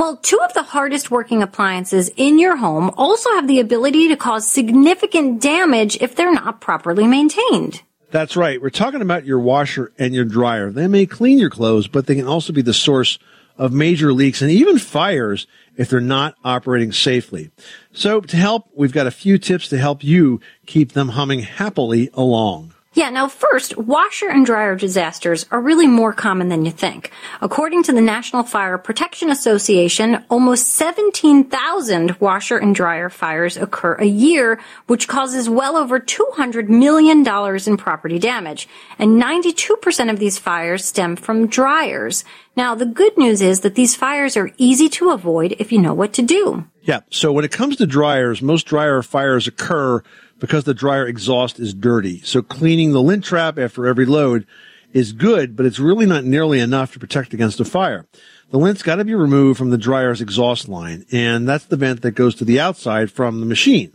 Well, 0.00 0.16
two 0.16 0.40
of 0.40 0.54
the 0.54 0.62
hardest 0.62 1.10
working 1.10 1.42
appliances 1.42 2.10
in 2.16 2.38
your 2.38 2.56
home 2.56 2.90
also 2.96 3.28
have 3.34 3.46
the 3.46 3.60
ability 3.60 4.08
to 4.08 4.16
cause 4.16 4.50
significant 4.50 5.42
damage 5.42 5.98
if 6.00 6.16
they're 6.16 6.32
not 6.32 6.62
properly 6.62 7.06
maintained. 7.06 7.82
That's 8.10 8.34
right. 8.34 8.62
We're 8.62 8.70
talking 8.70 9.02
about 9.02 9.26
your 9.26 9.40
washer 9.40 9.92
and 9.98 10.14
your 10.14 10.24
dryer. 10.24 10.70
They 10.70 10.88
may 10.88 11.04
clean 11.04 11.38
your 11.38 11.50
clothes, 11.50 11.86
but 11.86 12.06
they 12.06 12.14
can 12.14 12.26
also 12.26 12.50
be 12.54 12.62
the 12.62 12.72
source 12.72 13.18
of 13.58 13.74
major 13.74 14.14
leaks 14.14 14.40
and 14.40 14.50
even 14.50 14.78
fires 14.78 15.46
if 15.76 15.90
they're 15.90 16.00
not 16.00 16.34
operating 16.42 16.92
safely. 16.92 17.50
So 17.92 18.22
to 18.22 18.36
help, 18.38 18.70
we've 18.74 18.94
got 18.94 19.06
a 19.06 19.10
few 19.10 19.36
tips 19.36 19.68
to 19.68 19.76
help 19.76 20.02
you 20.02 20.40
keep 20.64 20.92
them 20.92 21.10
humming 21.10 21.40
happily 21.40 22.08
along. 22.14 22.72
Yeah, 22.92 23.10
now 23.10 23.28
first, 23.28 23.78
washer 23.78 24.28
and 24.28 24.44
dryer 24.44 24.74
disasters 24.74 25.46
are 25.52 25.60
really 25.60 25.86
more 25.86 26.12
common 26.12 26.48
than 26.48 26.64
you 26.64 26.72
think. 26.72 27.12
According 27.40 27.84
to 27.84 27.92
the 27.92 28.00
National 28.00 28.42
Fire 28.42 28.78
Protection 28.78 29.30
Association, 29.30 30.24
almost 30.28 30.66
17,000 30.74 32.16
washer 32.18 32.58
and 32.58 32.74
dryer 32.74 33.08
fires 33.08 33.56
occur 33.56 33.94
a 33.94 34.06
year, 34.06 34.58
which 34.88 35.06
causes 35.06 35.48
well 35.48 35.76
over 35.76 36.00
$200 36.00 36.68
million 36.68 37.24
in 37.64 37.76
property 37.76 38.18
damage. 38.18 38.68
And 38.98 39.22
92% 39.22 40.10
of 40.10 40.18
these 40.18 40.40
fires 40.40 40.84
stem 40.84 41.14
from 41.14 41.46
dryers. 41.46 42.24
Now, 42.56 42.74
the 42.74 42.86
good 42.86 43.16
news 43.16 43.40
is 43.40 43.60
that 43.60 43.76
these 43.76 43.94
fires 43.94 44.36
are 44.36 44.50
easy 44.58 44.88
to 44.88 45.10
avoid 45.10 45.54
if 45.60 45.70
you 45.70 45.80
know 45.80 45.94
what 45.94 46.12
to 46.14 46.22
do. 46.22 46.66
Yeah. 46.82 47.00
So 47.08 47.30
when 47.30 47.44
it 47.44 47.52
comes 47.52 47.76
to 47.76 47.86
dryers, 47.86 48.42
most 48.42 48.66
dryer 48.66 49.00
fires 49.02 49.46
occur 49.46 50.02
because 50.40 50.64
the 50.64 50.74
dryer 50.74 51.06
exhaust 51.06 51.60
is 51.60 51.74
dirty. 51.74 52.20
So 52.22 52.42
cleaning 52.42 52.92
the 52.92 53.02
lint 53.02 53.24
trap 53.24 53.58
after 53.58 53.86
every 53.86 54.06
load 54.06 54.46
is 54.92 55.12
good, 55.12 55.54
but 55.56 55.66
it's 55.66 55.78
really 55.78 56.06
not 56.06 56.24
nearly 56.24 56.58
enough 56.58 56.92
to 56.92 56.98
protect 56.98 57.32
against 57.32 57.60
a 57.60 57.64
fire. 57.64 58.06
The 58.50 58.58
lint's 58.58 58.82
got 58.82 58.96
to 58.96 59.04
be 59.04 59.14
removed 59.14 59.58
from 59.58 59.70
the 59.70 59.78
dryer's 59.78 60.20
exhaust 60.20 60.68
line, 60.68 61.06
and 61.12 61.48
that's 61.48 61.66
the 61.66 61.76
vent 61.76 62.02
that 62.02 62.12
goes 62.12 62.34
to 62.36 62.44
the 62.44 62.58
outside 62.58 63.12
from 63.12 63.38
the 63.38 63.46
machine. 63.46 63.92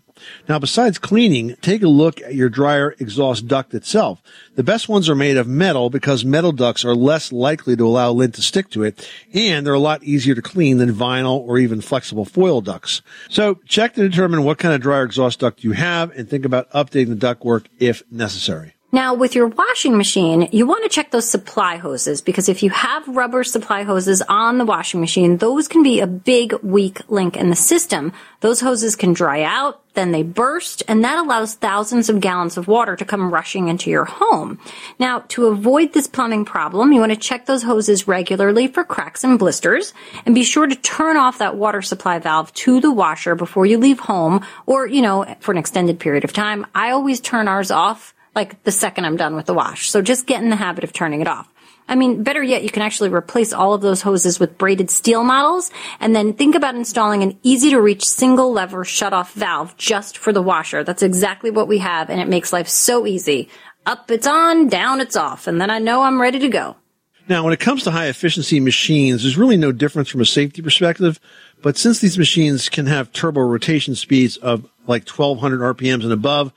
Now, 0.47 0.59
besides 0.59 0.97
cleaning, 0.97 1.55
take 1.61 1.83
a 1.83 1.87
look 1.87 2.21
at 2.21 2.35
your 2.35 2.49
dryer 2.49 2.95
exhaust 2.99 3.47
duct 3.47 3.73
itself. 3.73 4.21
The 4.55 4.63
best 4.63 4.87
ones 4.87 5.09
are 5.09 5.15
made 5.15 5.37
of 5.37 5.47
metal 5.47 5.89
because 5.89 6.23
metal 6.23 6.51
ducts 6.51 6.85
are 6.85 6.95
less 6.95 7.31
likely 7.31 7.75
to 7.75 7.85
allow 7.85 8.11
lint 8.11 8.35
to 8.35 8.41
stick 8.41 8.69
to 8.71 8.83
it, 8.83 9.09
and 9.33 9.65
they're 9.65 9.73
a 9.73 9.79
lot 9.79 10.03
easier 10.03 10.35
to 10.35 10.41
clean 10.41 10.77
than 10.77 10.93
vinyl 10.93 11.39
or 11.39 11.57
even 11.57 11.81
flexible 11.81 12.25
foil 12.25 12.61
ducts. 12.61 13.01
So 13.29 13.59
check 13.65 13.95
to 13.95 14.07
determine 14.07 14.43
what 14.43 14.57
kind 14.57 14.73
of 14.73 14.81
dryer 14.81 15.03
exhaust 15.03 15.39
duct 15.39 15.63
you 15.63 15.73
have 15.73 16.11
and 16.11 16.29
think 16.29 16.45
about 16.45 16.69
updating 16.71 17.19
the 17.19 17.35
ductwork 17.35 17.65
if 17.79 18.03
necessary. 18.11 18.74
Now, 18.95 19.13
with 19.13 19.35
your 19.35 19.47
washing 19.47 19.97
machine, 19.97 20.47
you 20.53 20.65
want 20.65 20.83
to 20.83 20.89
check 20.89 21.11
those 21.11 21.29
supply 21.29 21.75
hoses 21.75 22.21
because 22.21 22.47
if 22.47 22.63
you 22.63 22.69
have 22.69 23.05
rubber 23.09 23.43
supply 23.43 23.83
hoses 23.83 24.21
on 24.21 24.57
the 24.57 24.63
washing 24.63 25.01
machine, 25.01 25.35
those 25.35 25.67
can 25.67 25.83
be 25.83 25.99
a 25.99 26.07
big 26.07 26.53
weak 26.63 27.01
link 27.09 27.35
in 27.35 27.49
the 27.49 27.57
system. 27.57 28.13
Those 28.39 28.61
hoses 28.61 28.95
can 28.95 29.11
dry 29.11 29.43
out, 29.43 29.81
then 29.95 30.13
they 30.13 30.23
burst, 30.23 30.81
and 30.87 31.03
that 31.03 31.17
allows 31.17 31.55
thousands 31.55 32.07
of 32.07 32.21
gallons 32.21 32.55
of 32.55 32.69
water 32.69 32.95
to 32.95 33.03
come 33.03 33.33
rushing 33.33 33.67
into 33.67 33.89
your 33.89 34.05
home. 34.05 34.59
Now, 34.97 35.25
to 35.27 35.47
avoid 35.47 35.91
this 35.91 36.07
plumbing 36.07 36.45
problem, 36.45 36.93
you 36.93 37.01
want 37.01 37.11
to 37.11 37.17
check 37.17 37.47
those 37.47 37.63
hoses 37.63 38.07
regularly 38.07 38.69
for 38.69 38.85
cracks 38.85 39.25
and 39.25 39.37
blisters, 39.37 39.93
and 40.25 40.33
be 40.33 40.45
sure 40.45 40.67
to 40.67 40.75
turn 40.77 41.17
off 41.17 41.39
that 41.39 41.57
water 41.57 41.81
supply 41.81 42.19
valve 42.19 42.53
to 42.53 42.79
the 42.79 42.93
washer 42.93 43.35
before 43.35 43.65
you 43.65 43.77
leave 43.77 43.99
home, 43.99 44.45
or, 44.65 44.87
you 44.87 45.01
know, 45.01 45.25
for 45.41 45.51
an 45.51 45.57
extended 45.57 45.99
period 45.99 46.23
of 46.23 46.31
time. 46.31 46.65
I 46.73 46.91
always 46.91 47.19
turn 47.19 47.49
ours 47.49 47.71
off 47.71 48.14
like 48.35 48.61
the 48.63 48.71
second 48.71 49.05
I'm 49.05 49.17
done 49.17 49.35
with 49.35 49.45
the 49.45 49.53
wash. 49.53 49.89
So 49.89 50.01
just 50.01 50.27
get 50.27 50.43
in 50.43 50.49
the 50.49 50.55
habit 50.55 50.83
of 50.83 50.93
turning 50.93 51.21
it 51.21 51.27
off. 51.27 51.49
I 51.87 51.95
mean, 51.95 52.23
better 52.23 52.41
yet, 52.41 52.63
you 52.63 52.69
can 52.69 52.81
actually 52.81 53.09
replace 53.09 53.53
all 53.53 53.73
of 53.73 53.81
those 53.81 54.01
hoses 54.01 54.39
with 54.39 54.57
braided 54.57 54.89
steel 54.89 55.23
models 55.23 55.69
and 55.99 56.15
then 56.15 56.33
think 56.33 56.55
about 56.55 56.75
installing 56.75 57.21
an 57.21 57.37
easy 57.43 57.69
to 57.69 57.79
reach 57.79 58.03
single 58.03 58.51
lever 58.51 58.83
shut 58.83 59.13
off 59.13 59.33
valve 59.33 59.77
just 59.77 60.17
for 60.17 60.33
the 60.33 60.41
washer. 60.41 60.83
That's 60.83 61.03
exactly 61.03 61.51
what 61.51 61.67
we 61.67 61.77
have 61.77 62.09
and 62.09 62.19
it 62.19 62.27
makes 62.27 62.51
life 62.51 62.67
so 62.67 63.05
easy. 63.05 63.49
Up 63.85 64.09
it's 64.09 64.25
on, 64.25 64.67
down 64.67 64.99
it's 64.99 65.15
off, 65.15 65.45
and 65.45 65.61
then 65.61 65.69
I 65.69 65.77
know 65.77 66.01
I'm 66.01 66.19
ready 66.19 66.39
to 66.39 66.49
go. 66.49 66.75
Now, 67.27 67.43
when 67.43 67.53
it 67.53 67.59
comes 67.59 67.83
to 67.83 67.91
high 67.91 68.07
efficiency 68.07 68.59
machines, 68.59 69.21
there's 69.21 69.37
really 69.37 69.57
no 69.57 69.71
difference 69.71 70.09
from 70.09 70.21
a 70.21 70.25
safety 70.25 70.63
perspective. 70.63 71.19
But 71.61 71.77
since 71.77 71.99
these 71.99 72.17
machines 72.17 72.67
can 72.67 72.87
have 72.87 73.11
turbo 73.11 73.41
rotation 73.41 73.95
speeds 73.95 74.37
of 74.37 74.67
like 74.87 75.07
1200 75.07 75.77
RPMs 75.77 76.03
and 76.03 76.13
above, 76.13 76.51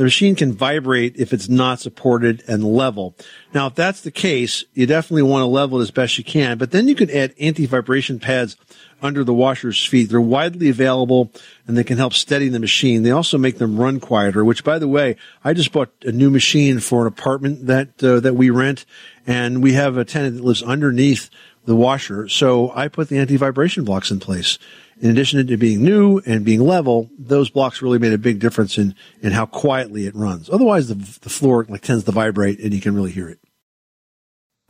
the 0.00 0.04
machine 0.04 0.34
can 0.34 0.54
vibrate 0.54 1.14
if 1.18 1.34
it's 1.34 1.50
not 1.50 1.78
supported 1.78 2.42
and 2.48 2.64
level. 2.64 3.14
Now, 3.52 3.66
if 3.66 3.74
that's 3.74 4.00
the 4.00 4.10
case, 4.10 4.64
you 4.72 4.86
definitely 4.86 5.24
want 5.24 5.42
to 5.42 5.46
level 5.46 5.78
it 5.78 5.82
as 5.82 5.90
best 5.90 6.16
you 6.16 6.24
can, 6.24 6.56
but 6.56 6.70
then 6.70 6.88
you 6.88 6.94
can 6.94 7.10
add 7.10 7.34
anti-vibration 7.38 8.18
pads 8.18 8.56
under 9.02 9.24
the 9.24 9.34
washer's 9.34 9.84
feet. 9.84 10.08
They're 10.08 10.18
widely 10.18 10.70
available 10.70 11.30
and 11.66 11.76
they 11.76 11.84
can 11.84 11.98
help 11.98 12.14
steady 12.14 12.48
the 12.48 12.58
machine. 12.58 13.02
They 13.02 13.10
also 13.10 13.36
make 13.36 13.58
them 13.58 13.78
run 13.78 14.00
quieter, 14.00 14.42
which 14.42 14.64
by 14.64 14.78
the 14.78 14.88
way, 14.88 15.16
I 15.44 15.52
just 15.52 15.70
bought 15.70 15.92
a 16.00 16.12
new 16.12 16.30
machine 16.30 16.80
for 16.80 17.02
an 17.02 17.06
apartment 17.06 17.66
that, 17.66 18.02
uh, 18.02 18.20
that 18.20 18.36
we 18.36 18.48
rent 18.48 18.86
and 19.26 19.62
we 19.62 19.74
have 19.74 19.98
a 19.98 20.06
tenant 20.06 20.36
that 20.36 20.44
lives 20.44 20.62
underneath 20.62 21.28
the 21.66 21.76
washer. 21.76 22.26
So 22.26 22.72
I 22.74 22.88
put 22.88 23.10
the 23.10 23.18
anti-vibration 23.18 23.84
blocks 23.84 24.10
in 24.10 24.18
place. 24.18 24.58
In 25.00 25.10
addition 25.10 25.46
to 25.46 25.56
being 25.56 25.82
new 25.82 26.18
and 26.26 26.44
being 26.44 26.60
level, 26.60 27.10
those 27.18 27.48
blocks 27.48 27.80
really 27.80 27.98
made 27.98 28.12
a 28.12 28.18
big 28.18 28.38
difference 28.38 28.76
in, 28.76 28.94
in 29.22 29.32
how 29.32 29.46
quietly 29.46 30.06
it 30.06 30.14
runs. 30.14 30.50
Otherwise, 30.50 30.88
the, 30.88 30.94
the 31.22 31.30
floor 31.30 31.64
like 31.68 31.80
tends 31.80 32.04
to 32.04 32.12
vibrate 32.12 32.60
and 32.60 32.74
you 32.74 32.82
can 32.82 32.94
really 32.94 33.10
hear 33.10 33.28
it. 33.28 33.38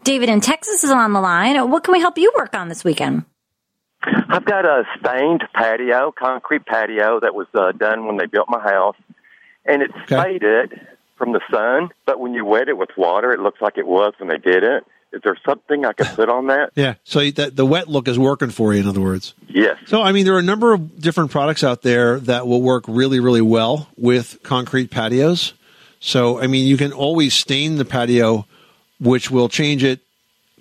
David 0.05 0.29
in 0.29 0.41
Texas 0.41 0.85
is 0.85 0.91
on 0.91 1.13
the 1.13 1.21
line. 1.21 1.71
What 1.71 1.85
can 1.85 1.93
we 1.93 2.01
help 2.01 2.17
you 2.17 2.33
work 2.37 2.55
on 2.55 2.69
this 2.69 2.85
weekend? 2.85 3.25
I've 4.03 4.45
got 4.45 4.65
a 4.65 4.85
stained 4.99 5.43
patio, 5.53 6.13
concrete 6.17 6.65
patio 6.65 7.21
that 7.21 7.35
was 7.35 7.49
uh, 7.55 7.73
done 7.73 8.07
when 8.07 8.17
they 8.17 8.27
built 8.27 8.49
my 8.49 8.61
house, 8.61 8.97
and 9.67 9.83
it's 9.83 9.93
faded 10.09 10.81
from 11.19 11.33
the 11.33 11.41
sun. 11.51 11.91
But 12.07 12.19
when 12.19 12.33
you 12.33 12.45
wet 12.45 12.69
it 12.69 12.79
with 12.79 12.91
water, 12.97 13.33
it 13.33 13.41
looks 13.41 13.61
like 13.61 13.77
it 13.77 13.87
was 13.87 14.15
when 14.19 14.29
they 14.29 14.39
did 14.39 14.63
it. 14.63 14.85
Is 15.13 15.21
there 15.25 15.37
something 15.45 15.85
I 15.85 15.93
could 15.93 16.07
put 16.07 16.29
on 16.29 16.47
that? 16.47 16.71
Yeah. 16.77 16.95
So 17.05 17.29
that 17.33 17.57
the 17.57 17.67
wet 17.67 17.89
look 17.89 18.09
is 18.09 18.19
working 18.19 18.51
for 18.51 18.73
you, 18.73 18.81
in 18.81 18.87
other 18.87 19.01
words. 19.01 19.35
Yes. 19.53 19.79
So, 19.87 20.01
I 20.01 20.13
mean, 20.13 20.25
there 20.25 20.35
are 20.35 20.39
a 20.39 20.43
number 20.43 20.73
of 20.73 21.01
different 21.01 21.31
products 21.31 21.65
out 21.65 21.83
there 21.83 22.21
that 22.21 22.47
will 22.47 22.63
work 22.63 22.85
really, 22.87 23.21
really 23.21 23.41
well 23.41 23.89
with 23.97 24.39
concrete 24.43 24.91
patios. 24.91 25.55
So, 25.99 26.41
I 26.41 26.47
mean, 26.47 26.67
you 26.67 26.77
can 26.77 26.93
always 26.93 27.35
stain 27.35 27.77
the 27.77 27.85
patio, 27.85 28.47
which 29.01 29.31
will 29.31 29.49
change 29.49 29.83
it, 29.83 30.01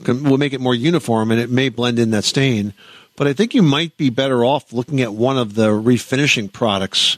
will 0.06 0.38
make 0.38 0.54
it 0.54 0.62
more 0.62 0.76
uniform, 0.76 1.30
and 1.32 1.40
it 1.40 1.50
may 1.50 1.70
blend 1.70 2.00
in 2.00 2.12
that 2.12 2.24
stain. 2.24 2.74
But 3.16 3.28
I 3.28 3.34
think 3.34 3.54
you 3.54 3.62
might 3.62 3.96
be 3.98 4.10
better 4.10 4.44
off 4.44 4.74
looking 4.74 5.02
at 5.02 5.14
one 5.14 5.38
of 5.38 5.56
the 5.56 5.70
refinishing 5.70 6.52
products. 6.52 7.18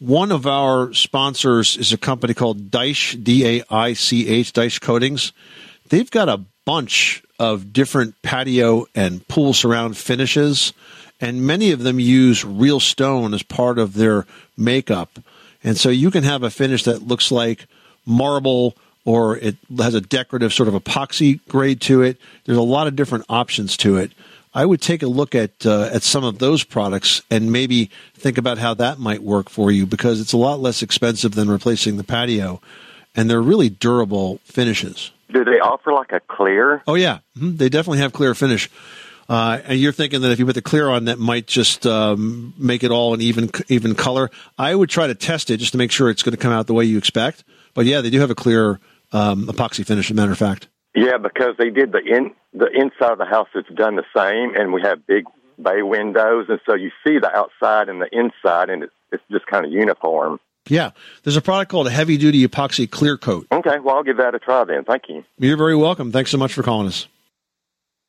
One 0.00 0.32
of 0.32 0.46
our 0.46 0.92
sponsors 0.92 1.76
is 1.76 1.92
a 1.92 1.98
company 1.98 2.34
called 2.34 2.70
Daich, 2.70 3.22
D 3.22 3.46
A 3.46 3.64
I 3.70 3.92
C 3.92 4.28
H, 4.28 4.52
Daich 4.52 4.80
Coatings. 4.80 5.32
They've 5.90 6.10
got 6.10 6.28
a 6.28 6.40
bunch 6.64 7.22
of 7.38 7.72
different 7.72 8.20
patio 8.22 8.86
and 8.94 9.26
pool 9.28 9.52
surround 9.52 9.96
finishes, 9.96 10.72
and 11.20 11.42
many 11.46 11.70
of 11.72 11.82
them 11.82 11.98
use 12.00 12.44
real 12.44 12.80
stone 12.80 13.34
as 13.34 13.42
part 13.42 13.78
of 13.78 13.94
their 13.94 14.26
makeup. 14.56 15.18
And 15.62 15.76
so 15.78 15.88
you 15.88 16.10
can 16.10 16.24
have 16.24 16.42
a 16.42 16.50
finish 16.50 16.84
that 16.84 17.06
looks 17.06 17.30
like 17.30 17.66
marble 18.06 18.74
or 19.06 19.36
it 19.36 19.56
has 19.78 19.94
a 19.94 20.00
decorative 20.00 20.52
sort 20.52 20.68
of 20.68 20.74
epoxy 20.74 21.40
grade 21.48 21.80
to 21.82 22.02
it. 22.02 22.16
There's 22.44 22.58
a 22.58 22.62
lot 22.62 22.86
of 22.86 22.96
different 22.96 23.24
options 23.28 23.76
to 23.78 23.96
it. 23.96 24.12
I 24.54 24.64
would 24.64 24.80
take 24.80 25.02
a 25.02 25.06
look 25.08 25.34
at 25.34 25.66
uh, 25.66 25.90
at 25.92 26.02
some 26.04 26.22
of 26.22 26.38
those 26.38 26.62
products 26.62 27.20
and 27.30 27.50
maybe 27.50 27.90
think 28.14 28.38
about 28.38 28.58
how 28.58 28.72
that 28.74 28.98
might 29.00 29.22
work 29.22 29.50
for 29.50 29.72
you 29.72 29.84
because 29.84 30.20
it's 30.20 30.32
a 30.32 30.36
lot 30.36 30.60
less 30.60 30.80
expensive 30.80 31.34
than 31.34 31.50
replacing 31.50 31.96
the 31.96 32.04
patio, 32.04 32.60
and 33.16 33.28
they're 33.28 33.42
really 33.42 33.68
durable 33.68 34.38
finishes. 34.44 35.10
Do 35.32 35.44
they 35.44 35.58
offer 35.58 35.92
like 35.92 36.12
a 36.12 36.20
clear? 36.20 36.82
Oh 36.86 36.94
yeah, 36.94 37.18
Mhm. 37.36 37.58
they 37.58 37.68
definitely 37.68 37.98
have 37.98 38.12
clear 38.12 38.32
finish. 38.34 38.70
Uh, 39.28 39.60
and 39.64 39.78
you're 39.78 39.92
thinking 39.92 40.20
that 40.20 40.30
if 40.30 40.38
you 40.38 40.46
put 40.46 40.54
the 40.54 40.62
clear 40.62 40.88
on, 40.88 41.06
that 41.06 41.18
might 41.18 41.46
just 41.46 41.86
um, 41.86 42.54
make 42.58 42.84
it 42.84 42.90
all 42.90 43.14
an 43.14 43.20
even 43.20 43.50
even 43.68 43.94
color. 43.94 44.30
I 44.58 44.74
would 44.74 44.90
try 44.90 45.06
to 45.06 45.14
test 45.14 45.50
it 45.50 45.58
just 45.58 45.72
to 45.72 45.78
make 45.78 45.90
sure 45.90 46.10
it's 46.10 46.22
going 46.22 46.36
to 46.36 46.40
come 46.40 46.52
out 46.52 46.66
the 46.66 46.74
way 46.74 46.84
you 46.84 46.98
expect. 46.98 47.44
But 47.74 47.86
yeah, 47.86 48.00
they 48.00 48.10
do 48.10 48.20
have 48.20 48.30
a 48.30 48.34
clear 48.34 48.80
um, 49.12 49.46
epoxy 49.46 49.84
finish. 49.86 50.06
As 50.06 50.10
a 50.10 50.14
matter 50.14 50.32
of 50.32 50.38
fact. 50.38 50.68
Yeah, 50.94 51.18
because 51.18 51.56
they 51.58 51.70
did 51.70 51.92
the 51.92 51.98
in 51.98 52.32
the 52.52 52.68
inside 52.72 53.12
of 53.12 53.18
the 53.18 53.24
house. 53.24 53.48
It's 53.54 53.68
done 53.70 53.96
the 53.96 54.04
same, 54.14 54.54
and 54.60 54.72
we 54.72 54.82
have 54.82 55.06
big 55.06 55.24
bay 55.60 55.82
windows, 55.82 56.46
and 56.48 56.60
so 56.66 56.74
you 56.74 56.90
see 57.06 57.18
the 57.18 57.30
outside 57.34 57.88
and 57.88 58.00
the 58.00 58.08
inside, 58.12 58.70
and 58.70 58.84
it's 58.84 58.92
it's 59.10 59.22
just 59.30 59.46
kind 59.46 59.64
of 59.64 59.72
uniform. 59.72 60.38
Yeah, 60.66 60.90
there's 61.22 61.36
a 61.36 61.42
product 61.42 61.70
called 61.70 61.86
a 61.86 61.90
heavy 61.90 62.16
duty 62.16 62.46
epoxy 62.46 62.90
clear 62.90 63.18
coat. 63.18 63.46
Okay, 63.52 63.78
well 63.80 63.96
I'll 63.96 64.02
give 64.02 64.16
that 64.18 64.34
a 64.34 64.38
try 64.38 64.64
then. 64.64 64.84
Thank 64.84 65.04
you. 65.08 65.24
You're 65.38 65.56
very 65.56 65.76
welcome. 65.76 66.12
Thanks 66.12 66.30
so 66.30 66.38
much 66.38 66.54
for 66.54 66.62
calling 66.62 66.86
us. 66.86 67.06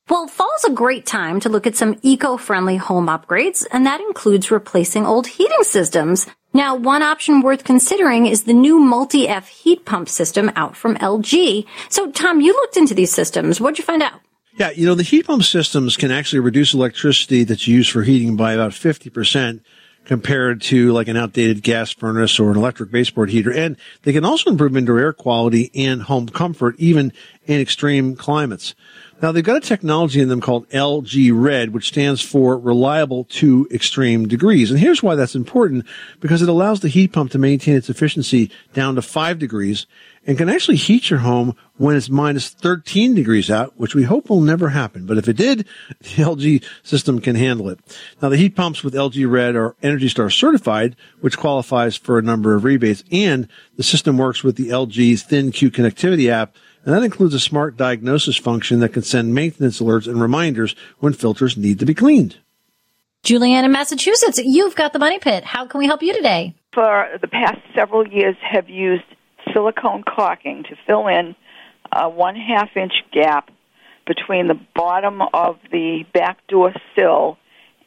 Well, 0.07 0.27
fall's 0.27 0.63
a 0.63 0.71
great 0.71 1.07
time 1.07 1.39
to 1.39 1.49
look 1.49 1.65
at 1.65 1.75
some 1.75 1.97
eco-friendly 2.03 2.77
home 2.77 3.07
upgrades, 3.07 3.65
and 3.71 3.87
that 3.87 4.01
includes 4.01 4.51
replacing 4.51 5.03
old 5.03 5.25
heating 5.25 5.63
systems. 5.63 6.27
Now, 6.53 6.75
one 6.75 7.01
option 7.01 7.41
worth 7.41 7.63
considering 7.63 8.27
is 8.27 8.43
the 8.43 8.53
new 8.53 8.77
multi-F 8.77 9.47
heat 9.47 9.83
pump 9.83 10.07
system 10.07 10.51
out 10.55 10.77
from 10.77 10.95
LG. 10.97 11.65
So, 11.89 12.11
Tom, 12.11 12.39
you 12.39 12.53
looked 12.53 12.77
into 12.77 12.93
these 12.93 13.11
systems. 13.11 13.59
What'd 13.59 13.79
you 13.79 13.83
find 13.83 14.03
out? 14.03 14.21
Yeah, 14.59 14.69
you 14.69 14.85
know, 14.85 14.93
the 14.93 15.01
heat 15.01 15.25
pump 15.25 15.43
systems 15.43 15.97
can 15.97 16.11
actually 16.11 16.39
reduce 16.41 16.75
electricity 16.75 17.43
that's 17.43 17.67
used 17.67 17.89
for 17.89 18.03
heating 18.03 18.37
by 18.37 18.53
about 18.53 18.73
50% 18.73 19.61
compared 20.05 20.61
to 20.61 20.93
like 20.93 21.07
an 21.07 21.17
outdated 21.17 21.63
gas 21.63 21.91
furnace 21.91 22.39
or 22.39 22.51
an 22.51 22.57
electric 22.57 22.91
baseboard 22.91 23.31
heater. 23.31 23.51
And 23.51 23.75
they 24.03 24.13
can 24.13 24.23
also 24.23 24.51
improve 24.51 24.77
indoor 24.77 24.99
air 24.99 25.13
quality 25.13 25.71
and 25.73 26.03
home 26.03 26.29
comfort, 26.29 26.75
even 26.77 27.11
in 27.47 27.59
extreme 27.59 28.15
climates. 28.15 28.75
Now 29.21 29.31
they've 29.31 29.43
got 29.43 29.55
a 29.55 29.61
technology 29.61 30.19
in 30.19 30.27
them 30.27 30.41
called 30.41 30.69
LG 30.69 31.31
Red, 31.33 31.73
which 31.73 31.87
stands 31.87 32.21
for 32.21 32.57
reliable 32.59 33.23
to 33.25 33.67
extreme 33.71 34.27
degrees. 34.27 34.69
And 34.69 34.79
here's 34.79 35.01
why 35.01 35.15
that's 35.15 35.35
important, 35.35 35.85
because 36.19 36.41
it 36.41 36.49
allows 36.49 36.81
the 36.81 36.89
heat 36.89 37.13
pump 37.13 37.31
to 37.31 37.39
maintain 37.39 37.75
its 37.75 37.89
efficiency 37.89 38.51
down 38.73 38.95
to 38.95 39.01
five 39.01 39.39
degrees 39.39 39.87
and 40.25 40.37
can 40.37 40.49
actually 40.49 40.77
heat 40.77 41.09
your 41.09 41.19
home 41.19 41.55
when 41.77 41.95
it's 41.95 42.09
minus 42.09 42.49
13 42.49 43.13
degrees 43.15 43.51
out, 43.51 43.73
which 43.77 43.93
we 43.93 44.03
hope 44.03 44.29
will 44.29 44.41
never 44.41 44.69
happen. 44.69 45.05
But 45.05 45.17
if 45.17 45.27
it 45.27 45.37
did, 45.37 45.59
the 45.99 46.23
LG 46.23 46.63
system 46.83 47.21
can 47.21 47.35
handle 47.35 47.69
it. 47.69 47.79
Now 48.21 48.29
the 48.29 48.37
heat 48.37 48.55
pumps 48.55 48.83
with 48.83 48.93
LG 48.93 49.29
Red 49.29 49.55
are 49.55 49.75
Energy 49.81 50.09
Star 50.09 50.29
certified, 50.29 50.95
which 51.21 51.37
qualifies 51.37 51.95
for 51.95 52.17
a 52.17 52.23
number 52.23 52.55
of 52.55 52.63
rebates, 52.63 53.03
and 53.11 53.47
the 53.77 53.83
system 53.83 54.17
works 54.17 54.43
with 54.43 54.55
the 54.55 54.69
LG 54.69 55.13
ThinQ 55.13 55.71
connectivity 55.71 56.29
app 56.29 56.55
and 56.85 56.93
that 56.93 57.03
includes 57.03 57.33
a 57.33 57.39
smart 57.39 57.75
diagnosis 57.75 58.37
function 58.37 58.79
that 58.79 58.93
can 58.93 59.01
send 59.01 59.33
maintenance 59.33 59.81
alerts 59.81 60.07
and 60.07 60.21
reminders 60.21 60.75
when 60.99 61.13
filters 61.13 61.57
need 61.57 61.79
to 61.79 61.85
be 61.85 61.95
cleaned. 61.95 62.37
Julianne 63.23 63.63
in 63.63 63.71
Massachusetts, 63.71 64.37
you've 64.37 64.75
got 64.75 64.93
the 64.93 64.99
money 64.99 65.17
pit. 65.17 65.43
How 65.43 65.65
can 65.65 65.79
we 65.79 65.87
help 65.87 66.03
you 66.03 66.13
today? 66.13 66.53
For 66.73 67.07
the 67.19 67.27
past 67.27 67.57
several 67.75 68.07
years, 68.07 68.35
have 68.39 68.69
used 68.69 69.03
silicone 69.53 70.03
caulking 70.03 70.63
to 70.63 70.75
fill 70.87 71.07
in 71.07 71.35
a 71.91 72.09
one 72.09 72.35
half 72.35 72.69
inch 72.75 72.93
gap 73.11 73.49
between 74.05 74.47
the 74.47 74.59
bottom 74.75 75.21
of 75.33 75.57
the 75.71 76.05
back 76.13 76.45
door 76.47 76.73
sill 76.95 77.37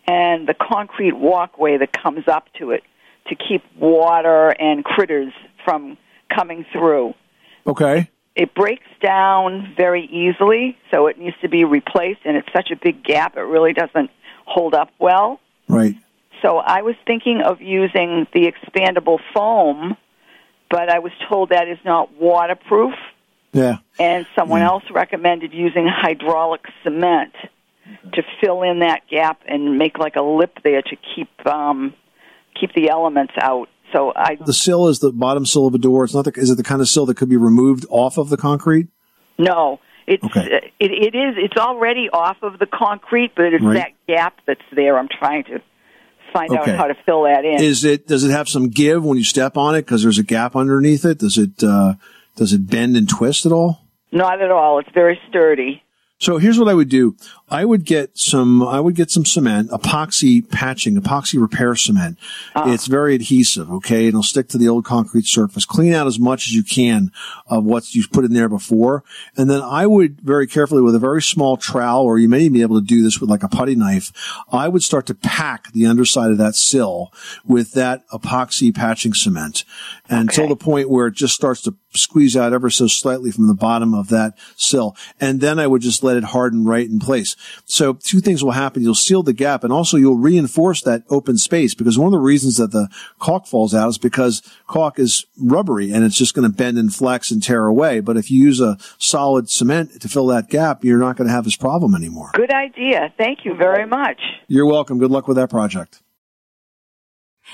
and 0.07 0.49
the 0.49 0.55
concrete 0.55 1.17
walkway 1.17 1.79
that 1.79 1.93
comes 1.93 2.27
up 2.27 2.47
to 2.59 2.71
it 2.71 2.83
to 3.29 3.35
keep 3.35 3.63
water 3.79 4.49
and 4.49 4.85
critters 4.85 5.33
from 5.65 5.97
coming 6.35 6.65
through. 6.73 7.15
Okay. 7.67 8.11
It 8.35 8.55
breaks 8.55 8.87
down 9.03 9.75
very 9.77 10.05
easily, 10.05 10.79
so 10.91 11.09
it 11.09 11.19
needs 11.19 11.37
to 11.43 11.49
be 11.49 11.65
replaced, 11.65 12.21
and 12.25 12.37
it's 12.37 12.49
such 12.55 12.71
a 12.71 12.77
big 12.77 13.05
gap, 13.05 13.37
it 13.37 13.41
really 13.41 13.73
doesn't 13.73 14.11
hold 14.47 14.75
up 14.75 14.91
well. 14.99 15.41
Right. 15.69 15.97
So 16.41 16.59
I 16.59 16.83
was 16.83 16.95
thinking 17.07 17.43
of 17.45 17.61
using 17.61 18.27
the 18.33 18.51
expandable 18.51 19.19
foam, 19.35 19.97
but 20.71 20.89
I 20.91 20.99
was 20.99 21.13
told 21.29 21.51
that 21.51 21.69
is 21.69 21.79
not 21.85 22.15
waterproof, 22.21 22.95
Yeah. 23.53 23.79
and 23.99 24.27
someone 24.37 24.63
else 24.63 24.85
recommended 24.91 25.53
using 25.53 25.87
hydraulic 25.89 26.63
cement 26.85 27.35
to 28.13 28.23
fill 28.41 28.63
in 28.63 28.81
that 28.81 29.03
gap 29.09 29.41
and 29.49 29.79
make 29.79 29.99
like 29.99 30.17
a 30.17 30.23
lip 30.23 30.59
there 30.63 30.83
to 30.83 30.97
keep 31.15 31.29
um, 31.47 31.95
keep 32.59 32.73
the 32.75 32.91
elements 32.91 33.33
out. 33.41 33.69
So 33.93 34.13
I 34.15 34.37
The 34.45 34.53
sill 34.53 34.89
is 34.89 34.99
the 34.99 35.13
bottom 35.13 35.47
sill 35.47 35.67
of 35.67 35.75
a 35.75 35.79
door. 35.79 36.05
It's 36.05 36.13
not 36.15 36.25
the, 36.27 36.33
is 36.37 36.51
it 36.51 36.57
the 36.57 36.63
kind 36.63 36.83
of 36.83 36.89
sill 36.89 37.07
that 37.07 37.17
could 37.17 37.31
be 37.31 37.37
removed 37.39 37.87
off 37.89 38.19
of 38.19 38.29
the 38.29 38.37
concrete? 38.37 38.89
No, 39.39 39.81
it's 40.07 40.23
Okay. 40.25 40.71
it, 40.79 40.91
it 40.91 41.15
is. 41.15 41.35
It's 41.39 41.57
already 41.57 42.11
off 42.13 42.37
of 42.43 42.59
the 42.59 42.67
concrete, 42.67 43.33
but 43.35 43.55
it's 43.55 43.65
Right. 43.65 43.75
that 43.77 43.93
gap 44.07 44.35
that's 44.47 44.61
there. 44.75 44.99
I'm 44.99 45.09
trying 45.09 45.45
to 45.45 45.61
find 46.33 46.51
Okay. 46.51 46.73
out 46.73 46.79
how 46.79 46.87
to 46.87 46.95
fill 47.07 47.25
that 47.25 47.45
in. 47.45 47.63
Is 47.63 47.85
it, 47.85 48.07
does 48.07 48.25
it 48.25 48.31
have 48.31 48.49
some 48.49 48.69
give 48.69 49.05
when 49.05 49.19
you 49.19 49.25
step 49.25 49.57
on 49.57 49.75
it 49.75 49.83
because 49.83 50.03
there's 50.03 50.19
a 50.19 50.23
gap 50.25 50.57
underneath 50.57 51.05
it? 51.05 51.19
Does 51.19 51.39
it, 51.39 51.63
uh, 51.63 51.95
does 52.37 52.53
it 52.53 52.69
bend 52.69 52.97
and 52.97 53.09
twist 53.09 53.47
at 53.47 53.53
all? 53.53 53.81
Not 54.13 54.41
at 54.41 54.51
all. 54.51 54.79
It's 54.79 54.89
very 54.95 55.19
sturdy. 55.29 55.83
So 56.19 56.39
here's 56.39 56.59
what 56.59 56.69
I 56.69 56.75
would 56.75 56.89
do. 56.89 57.15
I 57.51 57.65
would 57.65 57.85
get 57.85 58.19
some, 58.19 58.63
I 58.63 58.81
would 58.81 58.95
get 58.95 59.11
some 59.11 59.25
cement, 59.25 59.71
epoxy 59.71 60.49
patching, 60.49 61.01
epoxy 61.01 61.41
repair 61.41 61.75
cement. 61.75 62.19
Ah. 62.55 62.71
It's 62.73 62.87
very 62.87 63.15
adhesive, 63.15 63.71
okay? 63.71 64.07
It'll 64.07 64.23
stick 64.23 64.49
to 64.49 64.59
the 64.59 64.69
old 64.69 64.85
concrete 64.85 65.27
surface. 65.27 65.65
Clean 65.65 65.95
out 65.95 66.07
as 66.07 66.19
much 66.19 66.47
as 66.47 66.55
you 66.55 66.63
can 66.63 67.11
of 67.47 67.65
what 67.65 67.95
you've 67.95 68.13
put 68.13 68.25
in 68.25 68.35
there 68.35 68.49
before. 68.49 69.03
And 69.37 69.51
then 69.51 69.63
I 69.63 69.87
would 69.87 70.21
very 70.21 70.47
carefully 70.47 70.83
with 70.83 70.95
a 70.95 70.99
very 70.99 71.23
small 71.23 71.57
trowel, 71.57 72.05
or 72.05 72.19
you 72.19 72.29
may 72.29 72.49
be 72.49 72.63
able 72.63 72.81
to 72.81 72.87
do 72.87 73.03
this 73.03 73.21
with 73.21 73.31
like 73.31 73.43
a 73.43 73.49
putty 73.49 73.75
knife. 73.75 74.13
I 74.53 74.69
would 74.69 74.83
start 74.83 75.07
to 75.07 75.15
pack 75.15 75.73
the 75.73 75.87
underside 75.87 76.31
of 76.31 76.39
that 76.39 76.55
sill 76.55 77.13
with 77.47 77.73
that 77.73 78.07
epoxy 78.11 78.75
patching 78.75 79.15
cement 79.15 79.65
until 80.09 80.49
the 80.49 80.57
point 80.57 80.91
where 80.91 81.07
it 81.07 81.15
just 81.15 81.35
starts 81.35 81.63
to 81.63 81.75
squeeze 81.95 82.37
out 82.37 82.53
ever 82.53 82.71
so 82.71 82.87
slightly 82.87 83.31
from 83.31 83.47
the 83.47 83.55
bottom 83.55 83.95
of 83.95 84.09
that 84.09 84.35
sill. 84.57 84.97
And 85.21 85.41
then 85.41 85.59
I 85.59 85.67
would 85.67 85.83
just 85.83 86.03
let 86.03 86.17
it 86.17 86.25
harden 86.25 86.65
right 86.65 86.89
in 86.89 86.99
place. 86.99 87.37
So 87.65 87.95
two 87.95 88.21
things 88.21 88.43
will 88.43 88.53
happen. 88.53 88.83
You'll 88.83 88.95
seal 88.95 89.23
the 89.23 89.33
gap 89.33 89.65
and 89.65 89.73
also 89.73 89.97
you'll 89.97 90.17
reinforce 90.17 90.83
that 90.83 91.05
open 91.11 91.39
space 91.39 91.75
because 91.75 91.99
one 91.99 92.07
of 92.07 92.13
the 92.13 92.19
reasons 92.19 92.57
that 92.57 92.73
the 92.73 92.89
caulk 93.19 93.47
falls 93.47 93.75
out 93.75 93.89
is 93.89 93.99
because 93.99 94.43
caulk 94.67 94.99
is 94.99 95.27
rubbery 95.41 95.93
and 95.93 96.05
it's 96.05 96.17
just 96.17 96.35
going 96.35 96.51
to 96.51 96.57
bend 96.57 96.79
and 96.79 96.95
flex 96.95 97.31
and 97.31 97.43
tear 97.43 97.67
away. 97.67 98.01
But 98.01 98.17
if 98.17 98.31
you 98.31 98.43
use 98.43 98.61
a 98.61 98.79
solid 98.99 99.51
cement 99.51 100.01
to 100.01 100.09
fill 100.09 100.27
that 100.29 100.49
gap, 100.49 100.85
you're 100.85 100.99
not 100.99 101.17
going 101.17 101.29
to 101.29 101.35
have 101.35 101.45
this 101.45 101.57
problem 101.57 101.95
anymore. 101.95 102.31
Good 102.35 102.53
idea. 102.53 103.13
Thank 103.17 103.45
you 103.45 103.55
very 103.55 103.87
much. 103.87 104.21
You're 104.47 104.67
welcome. 104.67 104.99
Good 104.99 105.11
luck 105.11 105.29
with 105.29 105.37
that 105.37 105.51
project. 105.51 106.01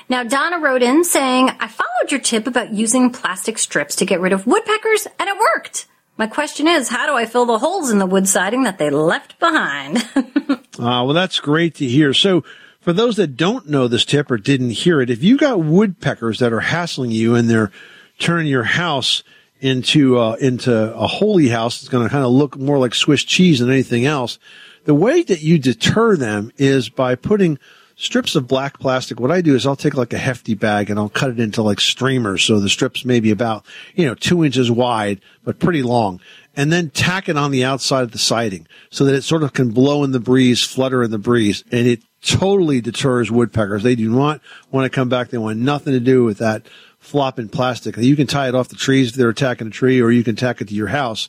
Now, 0.08 0.24
Donna 0.24 0.58
wrote 0.58 0.82
in 0.82 1.04
saying, 1.04 1.50
I 1.60 1.68
followed 1.68 2.10
your 2.10 2.20
tip 2.20 2.46
about 2.46 2.72
using 2.72 3.10
plastic 3.10 3.58
strips 3.58 3.96
to 3.96 4.04
get 4.04 4.20
rid 4.20 4.32
of 4.32 4.46
woodpeckers, 4.46 5.06
and 5.18 5.28
it 5.28 5.36
worked. 5.38 5.86
My 6.16 6.26
question 6.28 6.68
is, 6.68 6.88
how 6.88 7.06
do 7.06 7.14
I 7.14 7.26
fill 7.26 7.44
the 7.44 7.58
holes 7.58 7.90
in 7.90 7.98
the 7.98 8.06
wood 8.06 8.28
siding 8.28 8.62
that 8.62 8.78
they 8.78 8.88
left 8.88 9.38
behind? 9.40 10.06
Uh, 10.16 10.56
well, 10.78 11.12
that's 11.12 11.40
great 11.40 11.74
to 11.76 11.86
hear. 11.86 12.14
So, 12.14 12.44
for 12.80 12.92
those 12.92 13.16
that 13.16 13.36
don't 13.36 13.68
know 13.68 13.88
this 13.88 14.04
tip 14.04 14.30
or 14.30 14.36
didn't 14.36 14.70
hear 14.70 15.00
it, 15.00 15.10
if 15.10 15.24
you 15.24 15.38
got 15.38 15.60
woodpeckers 15.60 16.38
that 16.38 16.52
are 16.52 16.60
hassling 16.60 17.10
you 17.10 17.34
and 17.34 17.48
they're 17.48 17.72
turning 18.18 18.46
your 18.46 18.64
house 18.64 19.24
into 19.60 20.18
uh, 20.18 20.34
into 20.34 20.94
a 20.94 21.06
holy 21.06 21.48
house, 21.48 21.80
it's 21.80 21.88
going 21.88 22.04
to 22.04 22.10
kind 22.10 22.24
of 22.24 22.30
look 22.30 22.56
more 22.56 22.78
like 22.78 22.94
Swiss 22.94 23.24
cheese 23.24 23.58
than 23.58 23.70
anything 23.70 24.04
else. 24.04 24.38
The 24.84 24.94
way 24.94 25.22
that 25.22 25.40
you 25.40 25.58
deter 25.58 26.16
them 26.16 26.52
is 26.58 26.90
by 26.90 27.14
putting 27.14 27.58
strips 27.96 28.34
of 28.34 28.48
black 28.48 28.78
plastic. 28.78 29.20
What 29.20 29.30
I 29.30 29.40
do 29.40 29.54
is 29.54 29.66
I'll 29.66 29.76
take 29.76 29.94
like 29.94 30.12
a 30.12 30.18
hefty 30.18 30.54
bag 30.54 30.90
and 30.90 30.98
I'll 30.98 31.08
cut 31.08 31.30
it 31.30 31.40
into 31.40 31.62
like 31.62 31.80
streamers. 31.80 32.42
So 32.42 32.60
the 32.60 32.68
strips 32.68 33.04
may 33.04 33.20
be 33.20 33.30
about, 33.30 33.64
you 33.94 34.06
know, 34.06 34.14
two 34.14 34.44
inches 34.44 34.70
wide, 34.70 35.20
but 35.44 35.58
pretty 35.58 35.82
long. 35.82 36.20
And 36.56 36.72
then 36.72 36.90
tack 36.90 37.28
it 37.28 37.36
on 37.36 37.50
the 37.50 37.64
outside 37.64 38.02
of 38.02 38.12
the 38.12 38.18
siding 38.18 38.66
so 38.90 39.04
that 39.04 39.14
it 39.14 39.22
sort 39.22 39.42
of 39.42 39.52
can 39.52 39.70
blow 39.70 40.04
in 40.04 40.12
the 40.12 40.20
breeze, 40.20 40.62
flutter 40.62 41.02
in 41.02 41.10
the 41.10 41.18
breeze. 41.18 41.64
And 41.70 41.86
it 41.86 42.02
totally 42.22 42.80
deters 42.80 43.30
woodpeckers. 43.30 43.82
They 43.82 43.96
do 43.96 44.10
not 44.10 44.40
want 44.70 44.84
to 44.84 44.94
come 44.94 45.08
back. 45.08 45.28
They 45.28 45.38
want 45.38 45.58
nothing 45.58 45.92
to 45.92 46.00
do 46.00 46.24
with 46.24 46.38
that 46.38 46.66
flopping 46.98 47.48
plastic. 47.48 47.96
You 47.96 48.16
can 48.16 48.26
tie 48.26 48.48
it 48.48 48.54
off 48.54 48.68
the 48.68 48.76
trees 48.76 49.10
if 49.10 49.14
they're 49.14 49.28
attacking 49.28 49.66
a 49.66 49.70
tree 49.70 50.00
or 50.00 50.10
you 50.10 50.24
can 50.24 50.36
tack 50.36 50.60
it 50.60 50.68
to 50.68 50.74
your 50.74 50.88
house. 50.88 51.28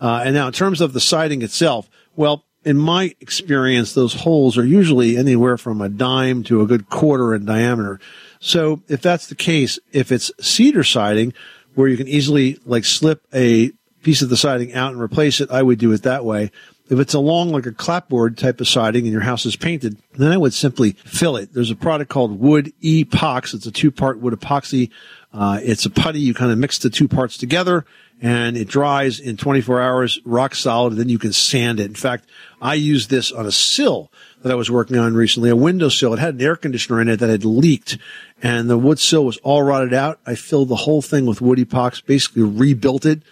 Uh, 0.00 0.22
and 0.24 0.34
now 0.34 0.46
in 0.46 0.52
terms 0.52 0.80
of 0.80 0.92
the 0.92 1.00
siding 1.00 1.42
itself, 1.42 1.90
well, 2.16 2.44
in 2.64 2.76
my 2.76 3.14
experience, 3.20 3.94
those 3.94 4.14
holes 4.14 4.58
are 4.58 4.64
usually 4.64 5.16
anywhere 5.16 5.56
from 5.56 5.80
a 5.80 5.88
dime 5.88 6.42
to 6.44 6.60
a 6.60 6.66
good 6.66 6.88
quarter 6.88 7.34
in 7.34 7.44
diameter. 7.44 8.00
So 8.38 8.82
if 8.88 9.00
that's 9.00 9.26
the 9.28 9.34
case, 9.34 9.78
if 9.92 10.12
it's 10.12 10.30
cedar 10.40 10.84
siding 10.84 11.32
where 11.74 11.88
you 11.88 11.96
can 11.96 12.08
easily 12.08 12.58
like 12.64 12.84
slip 12.84 13.26
a 13.32 13.72
piece 14.02 14.22
of 14.22 14.28
the 14.28 14.36
siding 14.36 14.72
out 14.74 14.92
and 14.92 15.00
replace 15.00 15.40
it, 15.40 15.50
I 15.50 15.62
would 15.62 15.78
do 15.78 15.92
it 15.92 16.02
that 16.02 16.24
way. 16.24 16.50
If 16.90 16.98
it's 16.98 17.14
along 17.14 17.50
like 17.50 17.66
a 17.66 17.72
clapboard 17.72 18.36
type 18.36 18.60
of 18.60 18.66
siding 18.66 19.04
and 19.04 19.12
your 19.12 19.22
house 19.22 19.46
is 19.46 19.54
painted, 19.54 19.96
then 20.14 20.32
I 20.32 20.36
would 20.36 20.52
simply 20.52 20.92
fill 21.04 21.36
it. 21.36 21.54
There's 21.54 21.70
a 21.70 21.76
product 21.76 22.10
called 22.10 22.40
Wood 22.40 22.72
Epox. 22.82 23.54
It's 23.54 23.66
a 23.66 23.70
two 23.70 23.92
part 23.92 24.18
wood 24.18 24.34
epoxy. 24.34 24.90
Uh, 25.32 25.60
it's 25.62 25.86
a 25.86 25.90
putty. 25.90 26.18
You 26.18 26.34
kind 26.34 26.50
of 26.50 26.58
mix 26.58 26.78
the 26.78 26.90
two 26.90 27.06
parts 27.06 27.36
together 27.36 27.86
and 28.20 28.56
it 28.56 28.68
dries 28.68 29.20
in 29.20 29.36
24 29.36 29.80
hours, 29.80 30.20
rock 30.24 30.56
solid. 30.56 30.96
Then 30.96 31.08
you 31.08 31.18
can 31.18 31.32
sand 31.32 31.78
it. 31.78 31.86
In 31.86 31.94
fact, 31.94 32.28
I 32.60 32.74
used 32.74 33.08
this 33.08 33.30
on 33.30 33.46
a 33.46 33.52
sill 33.52 34.10
that 34.42 34.50
I 34.50 34.56
was 34.56 34.70
working 34.70 34.98
on 34.98 35.14
recently, 35.14 35.48
a 35.48 35.56
windowsill. 35.56 36.12
It 36.12 36.18
had 36.18 36.34
an 36.34 36.42
air 36.42 36.56
conditioner 36.56 37.00
in 37.00 37.08
it 37.08 37.20
that 37.20 37.30
had 37.30 37.44
leaked 37.44 37.98
and 38.42 38.68
the 38.68 38.78
wood 38.78 38.98
sill 38.98 39.24
was 39.24 39.36
all 39.38 39.62
rotted 39.62 39.94
out. 39.94 40.18
I 40.26 40.34
filled 40.34 40.68
the 40.68 40.76
whole 40.76 41.02
thing 41.02 41.26
with 41.26 41.40
wood 41.40 41.58
epox, 41.58 42.04
basically 42.04 42.42
rebuilt 42.42 43.06
it, 43.06 43.22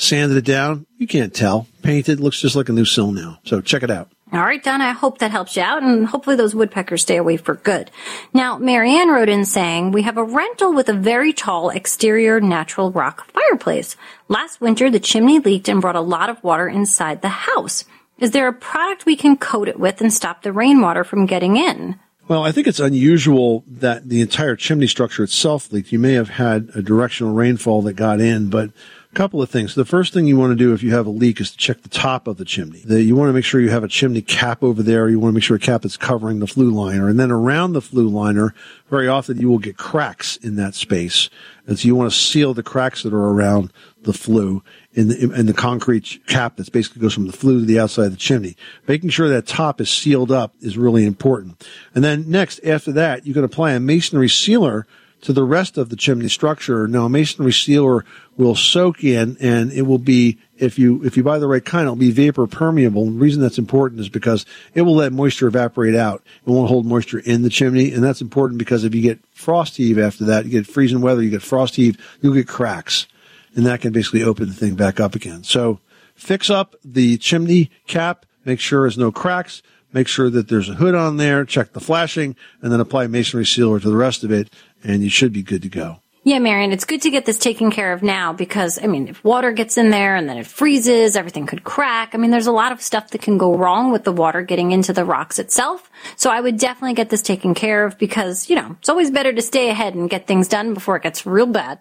sanded 0.00 0.36
it 0.36 0.44
down. 0.44 0.86
You 0.98 1.06
can't 1.06 1.34
tell. 1.34 1.66
Painted, 1.82 2.20
looks 2.20 2.40
just 2.40 2.56
like 2.56 2.68
a 2.68 2.72
new 2.72 2.84
sill 2.84 3.12
now. 3.12 3.38
So 3.44 3.60
check 3.60 3.82
it 3.82 3.90
out. 3.90 4.10
All 4.32 4.40
right, 4.40 4.62
Don, 4.62 4.80
I 4.80 4.92
hope 4.92 5.18
that 5.18 5.32
helps 5.32 5.56
you 5.56 5.62
out 5.62 5.82
and 5.82 6.06
hopefully 6.06 6.36
those 6.36 6.54
woodpeckers 6.54 7.02
stay 7.02 7.16
away 7.16 7.36
for 7.36 7.56
good. 7.56 7.90
Now, 8.32 8.58
Marianne 8.58 9.08
wrote 9.08 9.28
in 9.28 9.44
saying, 9.44 9.90
we 9.90 10.02
have 10.02 10.16
a 10.16 10.22
rental 10.22 10.72
with 10.72 10.88
a 10.88 10.92
very 10.92 11.32
tall 11.32 11.70
exterior 11.70 12.40
natural 12.40 12.92
rock 12.92 13.26
fireplace. 13.32 13.96
Last 14.28 14.60
winter, 14.60 14.88
the 14.88 15.00
chimney 15.00 15.40
leaked 15.40 15.68
and 15.68 15.80
brought 15.80 15.96
a 15.96 16.00
lot 16.00 16.30
of 16.30 16.42
water 16.44 16.68
inside 16.68 17.22
the 17.22 17.28
house. 17.28 17.84
Is 18.18 18.30
there 18.30 18.46
a 18.46 18.52
product 18.52 19.04
we 19.04 19.16
can 19.16 19.36
coat 19.36 19.66
it 19.66 19.80
with 19.80 20.00
and 20.00 20.12
stop 20.12 20.42
the 20.42 20.52
rainwater 20.52 21.02
from 21.02 21.26
getting 21.26 21.56
in? 21.56 21.98
Well, 22.28 22.44
I 22.44 22.52
think 22.52 22.68
it's 22.68 22.78
unusual 22.78 23.64
that 23.66 24.08
the 24.08 24.20
entire 24.20 24.54
chimney 24.54 24.86
structure 24.86 25.24
itself 25.24 25.72
leaked. 25.72 25.90
You 25.90 25.98
may 25.98 26.12
have 26.12 26.28
had 26.28 26.70
a 26.76 26.82
directional 26.82 27.34
rainfall 27.34 27.82
that 27.82 27.94
got 27.94 28.20
in, 28.20 28.48
but 28.50 28.70
couple 29.14 29.42
of 29.42 29.50
things. 29.50 29.74
The 29.74 29.84
first 29.84 30.12
thing 30.12 30.26
you 30.26 30.36
want 30.36 30.52
to 30.52 30.56
do 30.56 30.72
if 30.72 30.82
you 30.82 30.94
have 30.94 31.06
a 31.06 31.10
leak 31.10 31.40
is 31.40 31.50
to 31.50 31.56
check 31.56 31.82
the 31.82 31.88
top 31.88 32.28
of 32.28 32.36
the 32.36 32.44
chimney. 32.44 32.82
The, 32.84 33.02
you 33.02 33.16
want 33.16 33.28
to 33.28 33.32
make 33.32 33.44
sure 33.44 33.60
you 33.60 33.70
have 33.70 33.82
a 33.82 33.88
chimney 33.88 34.22
cap 34.22 34.62
over 34.62 34.82
there. 34.82 35.08
You 35.08 35.18
want 35.18 35.32
to 35.32 35.34
make 35.34 35.42
sure 35.42 35.56
a 35.56 35.60
cap 35.60 35.84
is 35.84 35.96
covering 35.96 36.38
the 36.38 36.46
flue 36.46 36.70
liner. 36.70 37.08
And 37.08 37.18
then 37.18 37.30
around 37.30 37.72
the 37.72 37.80
flue 37.80 38.08
liner, 38.08 38.54
very 38.88 39.08
often 39.08 39.40
you 39.40 39.48
will 39.48 39.58
get 39.58 39.76
cracks 39.76 40.36
in 40.36 40.54
that 40.56 40.74
space. 40.74 41.28
And 41.66 41.78
so 41.78 41.86
you 41.86 41.96
want 41.96 42.12
to 42.12 42.16
seal 42.16 42.54
the 42.54 42.62
cracks 42.62 43.02
that 43.02 43.12
are 43.12 43.30
around 43.30 43.72
the 44.02 44.12
flue 44.12 44.62
in 44.92 45.08
the, 45.08 45.32
in 45.32 45.46
the 45.46 45.54
concrete 45.54 46.20
cap 46.26 46.56
that 46.56 46.70
basically 46.72 47.02
goes 47.02 47.14
from 47.14 47.26
the 47.26 47.32
flue 47.32 47.60
to 47.60 47.66
the 47.66 47.80
outside 47.80 48.06
of 48.06 48.12
the 48.12 48.16
chimney. 48.16 48.56
Making 48.86 49.10
sure 49.10 49.28
that 49.28 49.46
top 49.46 49.80
is 49.80 49.90
sealed 49.90 50.30
up 50.30 50.54
is 50.60 50.78
really 50.78 51.04
important. 51.04 51.66
And 51.94 52.04
then 52.04 52.30
next, 52.30 52.60
after 52.64 52.92
that, 52.92 53.26
you 53.26 53.34
can 53.34 53.44
apply 53.44 53.72
a 53.72 53.80
masonry 53.80 54.28
sealer 54.28 54.86
to 55.22 55.32
the 55.32 55.44
rest 55.44 55.76
of 55.76 55.88
the 55.88 55.96
chimney 55.96 56.28
structure. 56.28 56.88
Now, 56.88 57.04
a 57.04 57.08
masonry 57.08 57.52
sealer 57.52 58.04
will 58.36 58.54
soak 58.54 59.04
in 59.04 59.36
and 59.40 59.70
it 59.72 59.82
will 59.82 59.98
be, 59.98 60.38
if 60.58 60.78
you, 60.78 61.04
if 61.04 61.16
you 61.16 61.22
buy 61.22 61.38
the 61.38 61.46
right 61.46 61.64
kind, 61.64 61.84
it'll 61.84 61.96
be 61.96 62.10
vapor 62.10 62.46
permeable. 62.46 63.04
And 63.04 63.16
the 63.16 63.20
reason 63.20 63.42
that's 63.42 63.58
important 63.58 64.00
is 64.00 64.08
because 64.08 64.46
it 64.74 64.82
will 64.82 64.94
let 64.94 65.12
moisture 65.12 65.46
evaporate 65.46 65.94
out. 65.94 66.22
It 66.46 66.50
won't 66.50 66.68
hold 66.68 66.86
moisture 66.86 67.18
in 67.18 67.42
the 67.42 67.50
chimney. 67.50 67.92
And 67.92 68.02
that's 68.02 68.20
important 68.20 68.58
because 68.58 68.84
if 68.84 68.94
you 68.94 69.02
get 69.02 69.20
frost 69.32 69.76
heave 69.76 69.98
after 69.98 70.24
that, 70.24 70.44
you 70.44 70.50
get 70.50 70.66
freezing 70.66 71.00
weather, 71.00 71.22
you 71.22 71.30
get 71.30 71.42
frost 71.42 71.76
heave, 71.76 71.98
you'll 72.20 72.34
get 72.34 72.48
cracks. 72.48 73.06
And 73.54 73.66
that 73.66 73.80
can 73.80 73.92
basically 73.92 74.22
open 74.22 74.48
the 74.48 74.54
thing 74.54 74.74
back 74.74 75.00
up 75.00 75.14
again. 75.14 75.44
So 75.44 75.80
fix 76.14 76.50
up 76.50 76.76
the 76.84 77.18
chimney 77.18 77.70
cap, 77.86 78.24
make 78.44 78.60
sure 78.60 78.82
there's 78.82 78.96
no 78.96 79.12
cracks, 79.12 79.62
make 79.92 80.08
sure 80.08 80.30
that 80.30 80.48
there's 80.48 80.68
a 80.68 80.74
hood 80.74 80.94
on 80.94 81.16
there, 81.16 81.44
check 81.44 81.72
the 81.72 81.80
flashing, 81.80 82.36
and 82.62 82.72
then 82.72 82.80
apply 82.80 83.06
masonry 83.06 83.46
sealer 83.46 83.80
to 83.80 83.88
the 83.88 83.96
rest 83.96 84.24
of 84.24 84.30
it 84.30 84.52
and 84.82 85.02
you 85.02 85.10
should 85.10 85.32
be 85.32 85.42
good 85.42 85.62
to 85.62 85.68
go. 85.68 86.00
Yeah, 86.22 86.38
Marion, 86.38 86.70
it's 86.70 86.84
good 86.84 87.00
to 87.02 87.10
get 87.10 87.24
this 87.24 87.38
taken 87.38 87.70
care 87.70 87.94
of 87.94 88.02
now 88.02 88.34
because, 88.34 88.78
I 88.82 88.86
mean, 88.86 89.08
if 89.08 89.24
water 89.24 89.52
gets 89.52 89.78
in 89.78 89.88
there 89.88 90.16
and 90.16 90.28
then 90.28 90.36
it 90.36 90.46
freezes, 90.46 91.16
everything 91.16 91.46
could 91.46 91.64
crack. 91.64 92.10
I 92.14 92.18
mean, 92.18 92.30
there's 92.30 92.46
a 92.46 92.52
lot 92.52 92.72
of 92.72 92.82
stuff 92.82 93.10
that 93.10 93.22
can 93.22 93.38
go 93.38 93.56
wrong 93.56 93.90
with 93.90 94.04
the 94.04 94.12
water 94.12 94.42
getting 94.42 94.70
into 94.70 94.92
the 94.92 95.04
rocks 95.06 95.38
itself. 95.38 95.90
So 96.16 96.28
I 96.28 96.42
would 96.42 96.58
definitely 96.58 96.92
get 96.92 97.08
this 97.08 97.22
taken 97.22 97.54
care 97.54 97.86
of 97.86 97.96
because, 97.96 98.50
you 98.50 98.56
know, 98.56 98.76
it's 98.78 98.90
always 98.90 99.10
better 99.10 99.32
to 99.32 99.40
stay 99.40 99.70
ahead 99.70 99.94
and 99.94 100.10
get 100.10 100.26
things 100.26 100.46
done 100.46 100.74
before 100.74 100.96
it 100.96 101.02
gets 101.02 101.24
real 101.24 101.46
bad. 101.46 101.78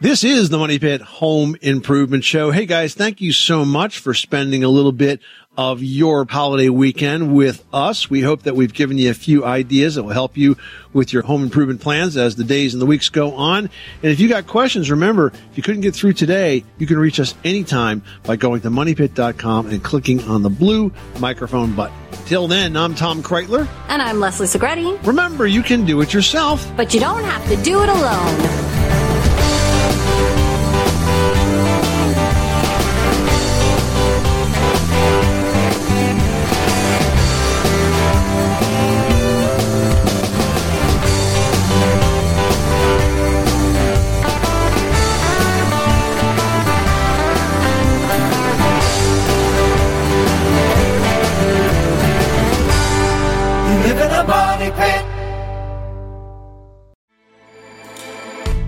This 0.00 0.22
is 0.22 0.48
the 0.48 0.58
Money 0.58 0.78
Pit 0.78 1.00
Home 1.00 1.56
Improvement 1.60 2.22
Show. 2.22 2.52
Hey 2.52 2.66
guys, 2.66 2.94
thank 2.94 3.20
you 3.20 3.32
so 3.32 3.64
much 3.64 3.98
for 3.98 4.14
spending 4.14 4.62
a 4.62 4.68
little 4.68 4.92
bit 4.92 5.20
of 5.56 5.82
your 5.82 6.24
holiday 6.24 6.68
weekend 6.68 7.34
with 7.34 7.64
us. 7.72 8.08
We 8.08 8.20
hope 8.20 8.44
that 8.44 8.54
we've 8.54 8.72
given 8.72 8.96
you 8.96 9.10
a 9.10 9.14
few 9.14 9.44
ideas 9.44 9.96
that 9.96 10.04
will 10.04 10.12
help 10.12 10.36
you 10.36 10.56
with 10.92 11.12
your 11.12 11.24
home 11.24 11.42
improvement 11.42 11.80
plans 11.80 12.16
as 12.16 12.36
the 12.36 12.44
days 12.44 12.74
and 12.74 12.80
the 12.80 12.86
weeks 12.86 13.08
go 13.08 13.34
on. 13.34 13.64
And 13.64 14.12
if 14.12 14.20
you 14.20 14.28
got 14.28 14.46
questions, 14.46 14.88
remember, 14.88 15.32
if 15.50 15.56
you 15.56 15.64
couldn't 15.64 15.80
get 15.80 15.96
through 15.96 16.12
today, 16.12 16.62
you 16.78 16.86
can 16.86 16.96
reach 16.96 17.18
us 17.18 17.34
anytime 17.42 18.04
by 18.22 18.36
going 18.36 18.60
to 18.60 18.70
moneypit.com 18.70 19.66
and 19.66 19.82
clicking 19.82 20.22
on 20.28 20.42
the 20.42 20.50
blue 20.50 20.92
microphone 21.18 21.74
button. 21.74 21.96
Till 22.26 22.46
then, 22.46 22.76
I'm 22.76 22.94
Tom 22.94 23.20
Kraeutler. 23.20 23.66
And 23.88 24.00
I'm 24.00 24.20
Leslie 24.20 24.46
Segrete. 24.46 25.04
Remember, 25.04 25.48
you 25.48 25.64
can 25.64 25.84
do 25.84 26.00
it 26.02 26.14
yourself. 26.14 26.70
But 26.76 26.94
you 26.94 27.00
don't 27.00 27.24
have 27.24 27.44
to 27.48 27.56
do 27.64 27.82
it 27.82 27.88
alone. 27.88 28.77